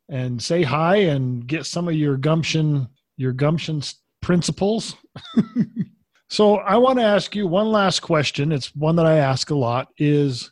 and 0.10 0.42
say 0.42 0.64
hi 0.64 0.96
and 0.96 1.46
get 1.46 1.66
some 1.66 1.88
of 1.88 1.96
your 1.96 2.18
gumption 2.18 2.88
your 3.18 3.34
gumption 3.34 3.82
principles. 4.22 4.96
So 6.30 6.56
I 6.58 6.76
want 6.76 7.00
to 7.00 7.06
ask 7.06 7.36
you 7.36 7.48
one 7.48 7.72
last 7.72 8.02
question. 8.02 8.52
It's 8.52 8.76
one 8.76 8.98
that 8.98 9.06
I 9.06 9.18
ask 9.18 9.50
a 9.50 9.56
lot 9.56 9.88
is 9.98 10.52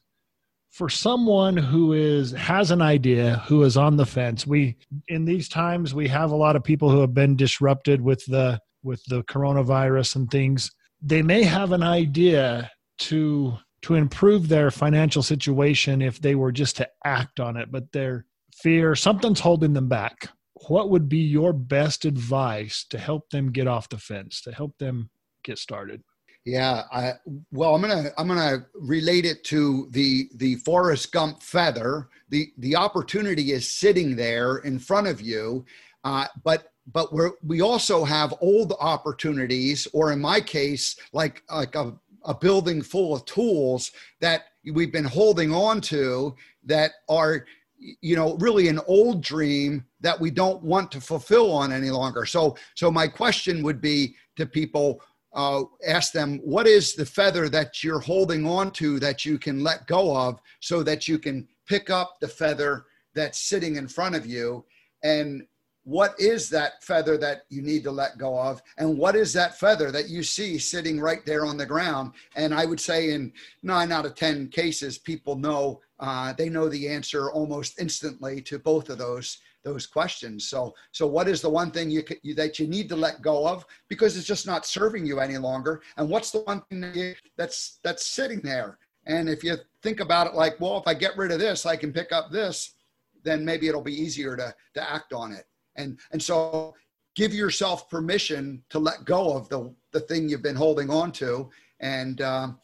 for 0.71 0.87
someone 0.89 1.57
who 1.57 1.93
is 1.93 2.31
has 2.31 2.71
an 2.71 2.81
idea, 2.81 3.43
who 3.47 3.63
is 3.63 3.75
on 3.75 3.97
the 3.97 4.05
fence. 4.05 4.47
We 4.47 4.77
in 5.09 5.25
these 5.25 5.49
times 5.49 5.93
we 5.93 6.07
have 6.07 6.31
a 6.31 6.35
lot 6.35 6.55
of 6.55 6.63
people 6.63 6.89
who 6.89 7.01
have 7.01 7.13
been 7.13 7.35
disrupted 7.35 8.01
with 8.01 8.25
the 8.25 8.59
with 8.83 9.03
the 9.07 9.23
coronavirus 9.23 10.15
and 10.15 10.31
things. 10.31 10.71
They 11.01 11.21
may 11.21 11.43
have 11.43 11.73
an 11.73 11.83
idea 11.83 12.71
to 12.99 13.57
to 13.85 13.93
improve 13.93 14.47
their 14.47 14.71
financial 14.71 15.21
situation 15.21 16.01
if 16.01 16.19
they 16.19 16.33
were 16.33 16.51
just 16.51 16.75
to 16.75 16.89
act 17.03 17.39
on 17.39 17.55
it, 17.55 17.71
but 17.71 17.91
their 17.91 18.25
fear 18.51 18.95
something's 18.95 19.39
holding 19.39 19.73
them 19.73 19.87
back. 19.87 20.27
What 20.69 20.89
would 20.89 21.07
be 21.07 21.19
your 21.19 21.53
best 21.53 22.03
advice 22.03 22.83
to 22.89 22.97
help 22.97 23.29
them 23.29 23.51
get 23.51 23.67
off 23.67 23.87
the 23.89 23.99
fence, 23.99 24.41
to 24.41 24.51
help 24.51 24.75
them 24.79 25.11
get 25.43 25.59
started? 25.59 26.01
Yeah, 26.45 26.81
I, 26.91 27.13
well, 27.51 27.75
I'm 27.75 27.81
gonna 27.81 28.09
I'm 28.17 28.27
gonna 28.27 28.65
relate 28.73 29.23
it 29.23 29.43
to 29.45 29.87
the 29.91 30.29
the 30.33 30.55
Forrest 30.55 31.11
Gump 31.11 31.43
feather. 31.43 32.09
The 32.29 32.51
the 32.57 32.75
opportunity 32.75 33.51
is 33.51 33.69
sitting 33.69 34.15
there 34.15 34.57
in 34.57 34.79
front 34.79 35.05
of 35.05 35.21
you, 35.21 35.63
uh, 36.03 36.25
but 36.43 36.69
but 36.91 37.13
we 37.13 37.29
we 37.43 37.61
also 37.61 38.03
have 38.03 38.33
old 38.41 38.73
opportunities, 38.79 39.87
or 39.93 40.11
in 40.11 40.21
my 40.21 40.39
case, 40.39 40.95
like 41.13 41.43
like 41.51 41.75
a, 41.75 41.93
a 42.25 42.33
building 42.33 42.81
full 42.81 43.13
of 43.13 43.25
tools 43.25 43.91
that 44.19 44.45
we've 44.73 44.91
been 44.91 45.05
holding 45.05 45.53
on 45.53 45.79
to 45.79 46.35
that 46.63 46.91
are 47.07 47.45
you 47.77 48.15
know 48.15 48.35
really 48.37 48.67
an 48.67 48.79
old 48.87 49.21
dream 49.21 49.85
that 50.01 50.19
we 50.19 50.31
don't 50.31 50.63
want 50.63 50.91
to 50.91 51.01
fulfill 51.01 51.51
on 51.51 51.71
any 51.71 51.89
longer. 51.89 52.25
So 52.25 52.55
so 52.75 52.91
my 52.91 53.07
question 53.07 53.63
would 53.63 53.81
be 53.81 54.15
to 54.37 54.45
people 54.45 55.01
uh, 55.33 55.63
ask 55.85 56.13
them 56.13 56.39
what 56.43 56.65
is 56.65 56.95
the 56.95 57.05
feather 57.05 57.49
that 57.49 57.83
you're 57.83 57.99
holding 57.99 58.47
on 58.47 58.71
to 58.71 58.99
that 58.99 59.25
you 59.25 59.37
can 59.37 59.61
let 59.61 59.85
go 59.85 60.15
of 60.15 60.39
so 60.61 60.81
that 60.83 61.07
you 61.07 61.19
can 61.19 61.47
pick 61.67 61.89
up 61.89 62.15
the 62.21 62.27
feather 62.27 62.85
that's 63.13 63.39
sitting 63.39 63.75
in 63.75 63.87
front 63.87 64.15
of 64.15 64.25
you 64.25 64.63
and 65.03 65.45
what 65.85 66.13
is 66.19 66.49
that 66.49 66.83
feather 66.83 67.17
that 67.17 67.43
you 67.49 67.61
need 67.61 67.83
to 67.83 67.91
let 67.91 68.17
go 68.17 68.37
of 68.37 68.61
and 68.77 68.97
what 68.97 69.15
is 69.15 69.31
that 69.31 69.57
feather 69.57 69.91
that 69.91 70.09
you 70.09 70.21
see 70.21 70.57
sitting 70.57 70.99
right 70.99 71.25
there 71.25 71.45
on 71.45 71.57
the 71.57 71.65
ground 71.65 72.11
and 72.35 72.53
i 72.53 72.65
would 72.65 72.79
say 72.79 73.11
in 73.11 73.31
nine 73.63 73.91
out 73.91 74.05
of 74.05 74.15
ten 74.15 74.47
cases 74.47 74.97
people 74.97 75.35
know 75.35 75.79
uh, 75.97 76.33
they 76.33 76.49
know 76.49 76.67
the 76.67 76.89
answer 76.89 77.31
almost 77.31 77.79
instantly 77.79 78.41
to 78.41 78.59
both 78.59 78.89
of 78.89 78.97
those 78.97 79.37
those 79.65 79.85
questions. 79.87 80.47
So, 80.47 80.73
so 80.91 81.05
what 81.05 81.27
is 81.27 81.41
the 81.41 81.49
one 81.49 81.71
thing 81.71 81.89
you, 81.89 82.03
you, 82.21 82.35
that 82.35 82.59
you 82.59 82.67
need 82.67 82.87
to 82.89 82.95
let 82.95 83.21
go 83.21 83.45
of 83.45 83.65
because 83.89 84.15
it's 84.15 84.27
just 84.27 84.47
not 84.47 84.65
serving 84.65 85.05
you 85.05 85.19
any 85.19 85.37
longer? 85.37 85.81
And 85.97 86.07
what's 86.07 86.31
the 86.31 86.41
one 86.41 86.61
thing 86.69 86.81
that 86.81 86.95
you, 86.95 87.15
that's 87.35 87.79
that's 87.83 88.05
sitting 88.05 88.39
there? 88.41 88.77
And 89.07 89.27
if 89.27 89.43
you 89.43 89.57
think 89.81 89.99
about 89.99 90.27
it 90.27 90.35
like, 90.35 90.59
well, 90.61 90.77
if 90.77 90.87
I 90.87 90.93
get 90.93 91.17
rid 91.17 91.31
of 91.31 91.39
this, 91.39 91.65
I 91.65 91.75
can 91.75 91.91
pick 91.91 92.11
up 92.13 92.31
this, 92.31 92.75
then 93.23 93.43
maybe 93.43 93.67
it'll 93.67 93.81
be 93.81 93.99
easier 93.99 94.37
to 94.37 94.55
to 94.75 94.89
act 94.89 95.11
on 95.11 95.33
it. 95.33 95.45
And 95.75 95.99
and 96.11 96.21
so 96.21 96.75
give 97.15 97.33
yourself 97.33 97.89
permission 97.89 98.63
to 98.69 98.79
let 98.79 99.05
go 99.05 99.35
of 99.35 99.49
the 99.49 99.73
the 99.91 100.01
thing 100.01 100.29
you've 100.29 100.43
been 100.43 100.55
holding 100.55 100.89
on 100.89 101.11
to, 101.13 101.49
and 101.79 102.21
um, 102.21 102.59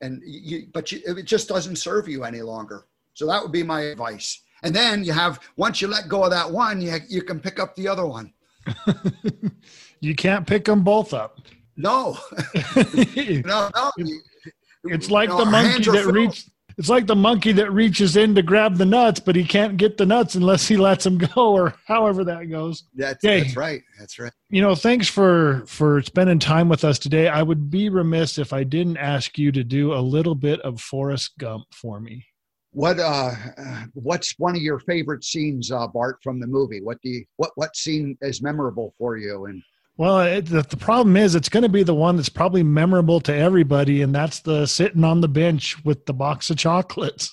and 0.00 0.20
you, 0.24 0.66
but 0.72 0.92
you, 0.92 1.00
it 1.06 1.24
just 1.24 1.48
doesn't 1.48 1.76
serve 1.76 2.08
you 2.08 2.24
any 2.24 2.42
longer. 2.42 2.86
So 3.14 3.26
that 3.26 3.42
would 3.42 3.52
be 3.52 3.62
my 3.62 3.82
advice. 3.82 4.42
And 4.62 4.74
then 4.74 5.04
you 5.04 5.12
have 5.12 5.40
once 5.56 5.80
you 5.80 5.88
let 5.88 6.08
go 6.08 6.24
of 6.24 6.30
that 6.30 6.50
one, 6.50 6.80
you 6.80 6.96
you 7.08 7.22
can 7.22 7.40
pick 7.40 7.58
up 7.58 7.74
the 7.76 7.88
other 7.88 8.06
one. 8.06 8.32
you 10.00 10.14
can't 10.14 10.46
pick 10.46 10.64
them 10.64 10.82
both 10.82 11.14
up. 11.14 11.40
No, 11.76 12.18
no, 12.94 13.70
no. 13.74 13.90
It's 14.84 15.10
like 15.10 15.30
the 15.30 15.44
monkey 15.44 15.84
that 15.90 16.06
reached. 16.06 16.50
It's 16.82 16.88
like 16.88 17.06
the 17.06 17.14
monkey 17.14 17.52
that 17.52 17.70
reaches 17.72 18.16
in 18.16 18.34
to 18.34 18.42
grab 18.42 18.76
the 18.76 18.84
nuts, 18.84 19.20
but 19.20 19.36
he 19.36 19.44
can't 19.44 19.76
get 19.76 19.98
the 19.98 20.04
nuts 20.04 20.34
unless 20.34 20.66
he 20.66 20.76
lets 20.76 21.04
them 21.04 21.16
go, 21.34 21.52
or 21.52 21.74
however 21.86 22.24
that 22.24 22.50
goes. 22.50 22.82
That's, 22.92 23.24
okay. 23.24 23.42
that's 23.42 23.56
right. 23.56 23.82
That's 24.00 24.18
right. 24.18 24.32
You 24.50 24.62
know, 24.62 24.74
thanks 24.74 25.06
for 25.06 25.62
for 25.68 26.02
spending 26.02 26.40
time 26.40 26.68
with 26.68 26.82
us 26.82 26.98
today. 26.98 27.28
I 27.28 27.44
would 27.44 27.70
be 27.70 27.88
remiss 27.88 28.36
if 28.36 28.52
I 28.52 28.64
didn't 28.64 28.96
ask 28.96 29.38
you 29.38 29.52
to 29.52 29.62
do 29.62 29.94
a 29.94 30.02
little 30.02 30.34
bit 30.34 30.60
of 30.62 30.80
Forrest 30.80 31.38
Gump 31.38 31.66
for 31.72 32.00
me 32.00 32.26
what 32.72 32.98
uh, 32.98 33.30
what's 33.92 34.34
one 34.38 34.56
of 34.56 34.62
your 34.62 34.80
favorite 34.80 35.22
scenes, 35.22 35.70
uh, 35.70 35.86
Bart, 35.86 36.16
from 36.22 36.40
the 36.40 36.46
movie? 36.46 36.80
What 36.80 37.00
do 37.02 37.10
you, 37.10 37.24
what 37.36 37.52
what 37.54 37.76
scene 37.76 38.16
is 38.22 38.42
memorable 38.42 38.92
for 38.98 39.16
you? 39.16 39.44
And 39.44 39.62
well, 40.02 40.18
it, 40.18 40.46
the, 40.46 40.62
the 40.62 40.76
problem 40.76 41.16
is 41.16 41.36
it's 41.36 41.48
going 41.48 41.62
to 41.62 41.68
be 41.68 41.84
the 41.84 41.94
one 41.94 42.16
that's 42.16 42.28
probably 42.28 42.64
memorable 42.64 43.20
to 43.20 43.32
everybody, 43.32 44.02
and 44.02 44.12
that's 44.12 44.40
the 44.40 44.66
sitting 44.66 45.04
on 45.04 45.20
the 45.20 45.28
bench 45.28 45.76
with 45.84 46.06
the 46.06 46.12
box 46.12 46.50
of 46.50 46.56
chocolates. 46.56 47.32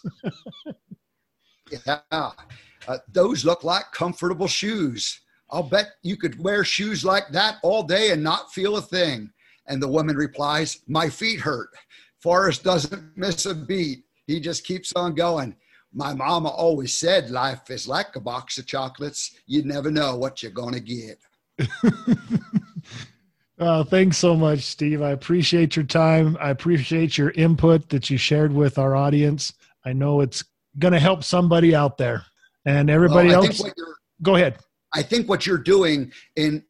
yeah, 1.88 2.02
uh, 2.12 2.98
those 3.12 3.44
look 3.44 3.64
like 3.64 3.92
comfortable 3.92 4.48
shoes. 4.48 5.20
I'll 5.50 5.64
bet 5.64 5.94
you 6.04 6.16
could 6.16 6.38
wear 6.38 6.64
shoes 6.64 7.04
like 7.04 7.30
that 7.30 7.56
all 7.64 7.82
day 7.82 8.12
and 8.12 8.22
not 8.22 8.54
feel 8.54 8.78
a 8.78 8.84
thing. 8.84 9.32
And 9.66 9.82
the 9.82 9.88
woman 9.88 10.16
replies, 10.16 10.82
"My 10.88 11.10
feet 11.10 11.40
hurt." 11.40 11.72
Forrest 12.20 12.64
doesn't 12.64 13.18
miss 13.18 13.48
a 13.48 13.56
beat 13.56 14.04
he 14.28 14.40
just 14.40 14.64
keeps 14.64 14.94
on 14.96 15.16
going. 15.16 15.56
My 15.92 16.14
mama 16.14 16.50
always 16.50 16.96
said 16.96 17.32
life 17.32 17.72
is 17.72 17.88
like 17.88 18.16
a 18.16 18.20
box 18.20 18.60
of 18.60 18.68
chocolates. 18.68 19.36
You 19.48 19.64
never 19.64 19.90
know 19.90 20.18
what 20.18 20.44
you're 20.44 20.52
going 20.52 20.76
to 20.76 20.80
get. 20.80 21.18
Uh, 23.60 23.84
thanks 23.84 24.18
so 24.18 24.36
much, 24.36 24.62
Steve. 24.62 25.02
I 25.02 25.12
appreciate 25.12 25.76
your 25.76 25.84
time. 25.84 26.38
I 26.40 26.50
appreciate 26.50 27.18
your 27.18 27.32
input 27.32 27.90
that 27.90 28.10
you 28.10 28.18
shared 28.18 28.54
with 28.54 28.78
our 28.78 28.96
audience. 28.96 29.54
I 29.86 29.92
know 29.92 30.22
it's 30.22 30.46
going 30.78 30.94
to 30.94 31.00
help 31.00 31.26
somebody 31.26 31.76
out 31.76 31.98
there, 31.98 32.24
and 32.66 32.90
everybody 32.90 33.30
well, 33.30 33.44
else. 33.44 33.62
Go 34.22 34.36
ahead. 34.36 34.60
I 34.94 35.02
think 35.04 35.28
what 35.28 35.46
you're 35.46 35.58
doing 35.58 36.12
in 36.38 36.64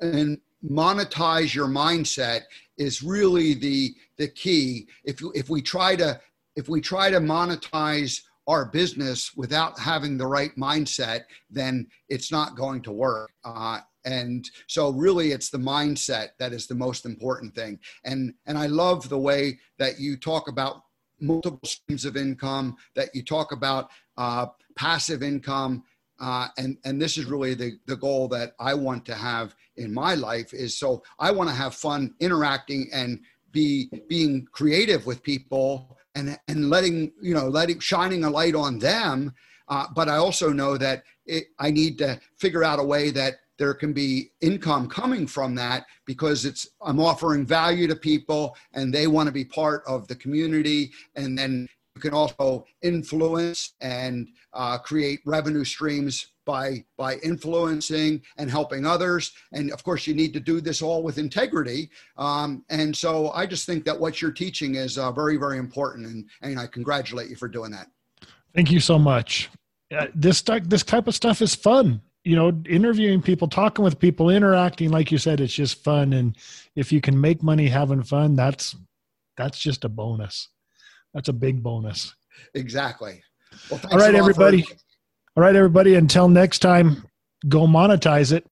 in 0.00 0.40
monetize 0.68 1.54
your 1.54 1.68
mindset 1.68 2.40
is 2.76 3.04
really 3.04 3.54
the 3.54 3.94
the 4.18 4.26
key. 4.26 4.88
If 5.04 5.20
if 5.34 5.48
we 5.48 5.62
try 5.62 5.94
to 5.96 6.20
if 6.56 6.68
we 6.68 6.80
try 6.80 7.08
to 7.10 7.20
monetize 7.20 8.20
our 8.48 8.64
business 8.64 9.32
without 9.36 9.78
having 9.78 10.18
the 10.18 10.26
right 10.26 10.54
mindset, 10.56 11.22
then 11.50 11.86
it's 12.08 12.32
not 12.32 12.56
going 12.56 12.82
to 12.82 12.90
work. 12.90 13.30
Uh, 13.44 13.78
and 14.04 14.50
so 14.66 14.90
really 14.90 15.32
it's 15.32 15.50
the 15.50 15.58
mindset 15.58 16.30
that 16.38 16.52
is 16.52 16.66
the 16.66 16.74
most 16.74 17.06
important 17.06 17.54
thing. 17.54 17.78
And 18.04 18.34
and 18.46 18.58
i 18.58 18.66
love 18.66 19.08
the 19.08 19.18
way 19.18 19.58
that 19.78 19.98
you 19.98 20.16
talk 20.16 20.48
about 20.48 20.84
multiple 21.20 21.60
streams 21.64 22.04
of 22.04 22.16
income 22.16 22.76
that 22.96 23.14
you 23.14 23.22
talk 23.22 23.52
about 23.52 23.90
uh, 24.16 24.46
passive 24.76 25.22
income 25.22 25.84
uh, 26.20 26.48
and 26.58 26.76
and 26.84 27.00
this 27.00 27.16
is 27.16 27.26
really 27.26 27.54
the 27.54 27.72
the 27.86 27.96
goal 27.96 28.28
that 28.28 28.52
i 28.58 28.74
want 28.74 29.04
to 29.06 29.14
have 29.14 29.54
in 29.76 29.92
my 29.92 30.14
life 30.14 30.52
is 30.52 30.76
so 30.78 31.02
i 31.18 31.30
want 31.30 31.48
to 31.48 31.54
have 31.54 31.74
fun 31.74 32.12
interacting 32.20 32.88
and 32.92 33.20
be 33.52 33.88
being 34.08 34.46
creative 34.50 35.06
with 35.06 35.22
people 35.22 35.96
and 36.14 36.38
and 36.48 36.70
letting 36.70 37.12
you 37.20 37.34
know 37.34 37.48
letting 37.48 37.78
shining 37.78 38.24
a 38.24 38.30
light 38.30 38.54
on 38.54 38.78
them. 38.78 39.32
Uh, 39.68 39.86
but 39.94 40.08
i 40.08 40.16
also 40.16 40.52
know 40.52 40.76
that 40.76 41.04
it, 41.26 41.44
i 41.58 41.70
need 41.70 41.96
to 41.98 42.18
figure 42.38 42.64
out 42.64 42.80
a 42.80 42.82
way 42.82 43.10
that 43.10 43.34
there 43.58 43.74
can 43.74 43.92
be 43.92 44.30
income 44.40 44.88
coming 44.88 45.26
from 45.26 45.54
that 45.54 45.84
because 46.06 46.44
it's 46.44 46.66
i'm 46.82 46.98
offering 46.98 47.44
value 47.46 47.86
to 47.86 47.96
people 47.96 48.56
and 48.74 48.92
they 48.92 49.06
want 49.06 49.26
to 49.26 49.32
be 49.32 49.44
part 49.44 49.82
of 49.86 50.06
the 50.08 50.16
community. 50.16 50.92
And 51.14 51.38
then 51.38 51.68
you 51.94 52.00
can 52.00 52.14
also 52.14 52.64
influence 52.80 53.74
and 53.80 54.28
uh, 54.54 54.78
create 54.78 55.20
revenue 55.26 55.64
streams 55.64 56.32
by 56.44 56.84
by 56.96 57.16
influencing 57.16 58.20
and 58.38 58.50
helping 58.50 58.86
others. 58.86 59.32
And 59.52 59.70
of 59.70 59.84
course 59.84 60.06
you 60.06 60.14
need 60.14 60.32
to 60.32 60.40
do 60.40 60.60
this 60.60 60.82
all 60.82 61.02
with 61.02 61.18
integrity. 61.18 61.90
Um, 62.16 62.64
and 62.70 62.96
so 62.96 63.30
i 63.32 63.46
just 63.46 63.66
think 63.66 63.84
that 63.84 63.98
what 63.98 64.20
you're 64.20 64.32
teaching 64.32 64.74
is 64.76 64.98
uh, 64.98 65.12
very 65.12 65.36
very 65.36 65.58
important. 65.58 66.06
And, 66.06 66.28
and 66.40 66.58
i 66.58 66.66
congratulate 66.66 67.28
you 67.30 67.36
for 67.36 67.48
doing 67.48 67.70
that. 67.72 67.88
Thank 68.54 68.70
you 68.70 68.80
so 68.80 68.98
much. 68.98 69.50
Uh, 69.96 70.06
this 70.14 70.42
this 70.64 70.82
type 70.82 71.06
of 71.06 71.14
stuff 71.14 71.42
is 71.42 71.54
fun 71.54 72.00
you 72.24 72.36
know 72.36 72.62
interviewing 72.68 73.20
people 73.22 73.48
talking 73.48 73.84
with 73.84 73.98
people 73.98 74.30
interacting 74.30 74.90
like 74.90 75.10
you 75.10 75.18
said 75.18 75.40
it's 75.40 75.54
just 75.54 75.82
fun. 75.82 76.12
And 76.12 76.36
if 76.76 76.92
you 76.92 77.00
can 77.00 77.20
make 77.20 77.42
money 77.42 77.68
having 77.68 78.02
fun 78.02 78.36
that's 78.36 78.76
that's 79.36 79.58
just 79.58 79.84
a 79.84 79.88
bonus. 79.88 80.48
That's 81.14 81.28
a 81.28 81.32
big 81.32 81.62
bonus. 81.62 82.14
Exactly. 82.54 83.22
Well, 83.70 83.80
all 83.90 83.98
right 83.98 84.14
everybody. 84.14 84.62
for- 84.62 84.74
all 85.34 85.42
right, 85.42 85.56
everybody, 85.56 85.94
until 85.94 86.28
next 86.28 86.58
time, 86.58 87.04
go 87.48 87.66
monetize 87.66 88.32
it. 88.32 88.44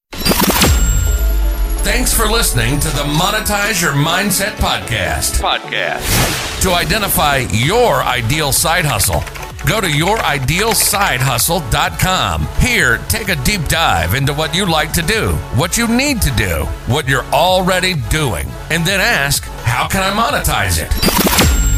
Thanks 1.84 2.14
for 2.14 2.24
listening 2.24 2.80
to 2.80 2.88
the 2.88 3.02
Monetize 3.02 3.82
Your 3.82 3.92
Mindset 3.92 4.52
podcast. 4.52 5.42
Podcast. 5.42 6.62
To 6.62 6.70
identify 6.70 7.44
your 7.52 8.02
ideal 8.02 8.50
side 8.50 8.86
hustle, 8.86 9.20
go 9.66 9.80
to 9.80 9.86
youridealsidehustle.com. 9.86 12.48
Here, 12.58 12.98
take 13.08 13.28
a 13.28 13.36
deep 13.44 13.68
dive 13.68 14.14
into 14.14 14.32
what 14.34 14.54
you 14.54 14.66
like 14.66 14.92
to 14.92 15.02
do, 15.02 15.30
what 15.56 15.76
you 15.76 15.88
need 15.88 16.22
to 16.22 16.30
do, 16.32 16.64
what 16.86 17.08
you're 17.08 17.24
already 17.26 17.94
doing, 18.10 18.48
and 18.70 18.84
then 18.86 19.00
ask, 19.00 19.44
how 19.64 19.88
can 19.88 20.02
I 20.02 20.10
monetize 20.10 20.78
it? 20.82 20.90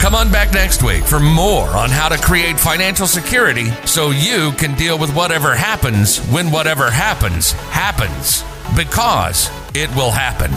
Come 0.00 0.14
on 0.16 0.30
back 0.32 0.52
next 0.52 0.82
week 0.82 1.04
for 1.04 1.20
more 1.20 1.68
on 1.68 1.88
how 1.88 2.08
to 2.08 2.18
create 2.18 2.58
financial 2.58 3.06
security 3.06 3.70
so 3.86 4.10
you 4.10 4.50
can 4.58 4.74
deal 4.74 4.98
with 4.98 5.14
whatever 5.14 5.54
happens 5.54 6.18
when 6.26 6.50
whatever 6.50 6.90
happens 6.90 7.52
happens. 7.70 8.42
Because 8.76 9.48
it 9.74 9.94
will 9.94 10.10
happen. 10.10 10.50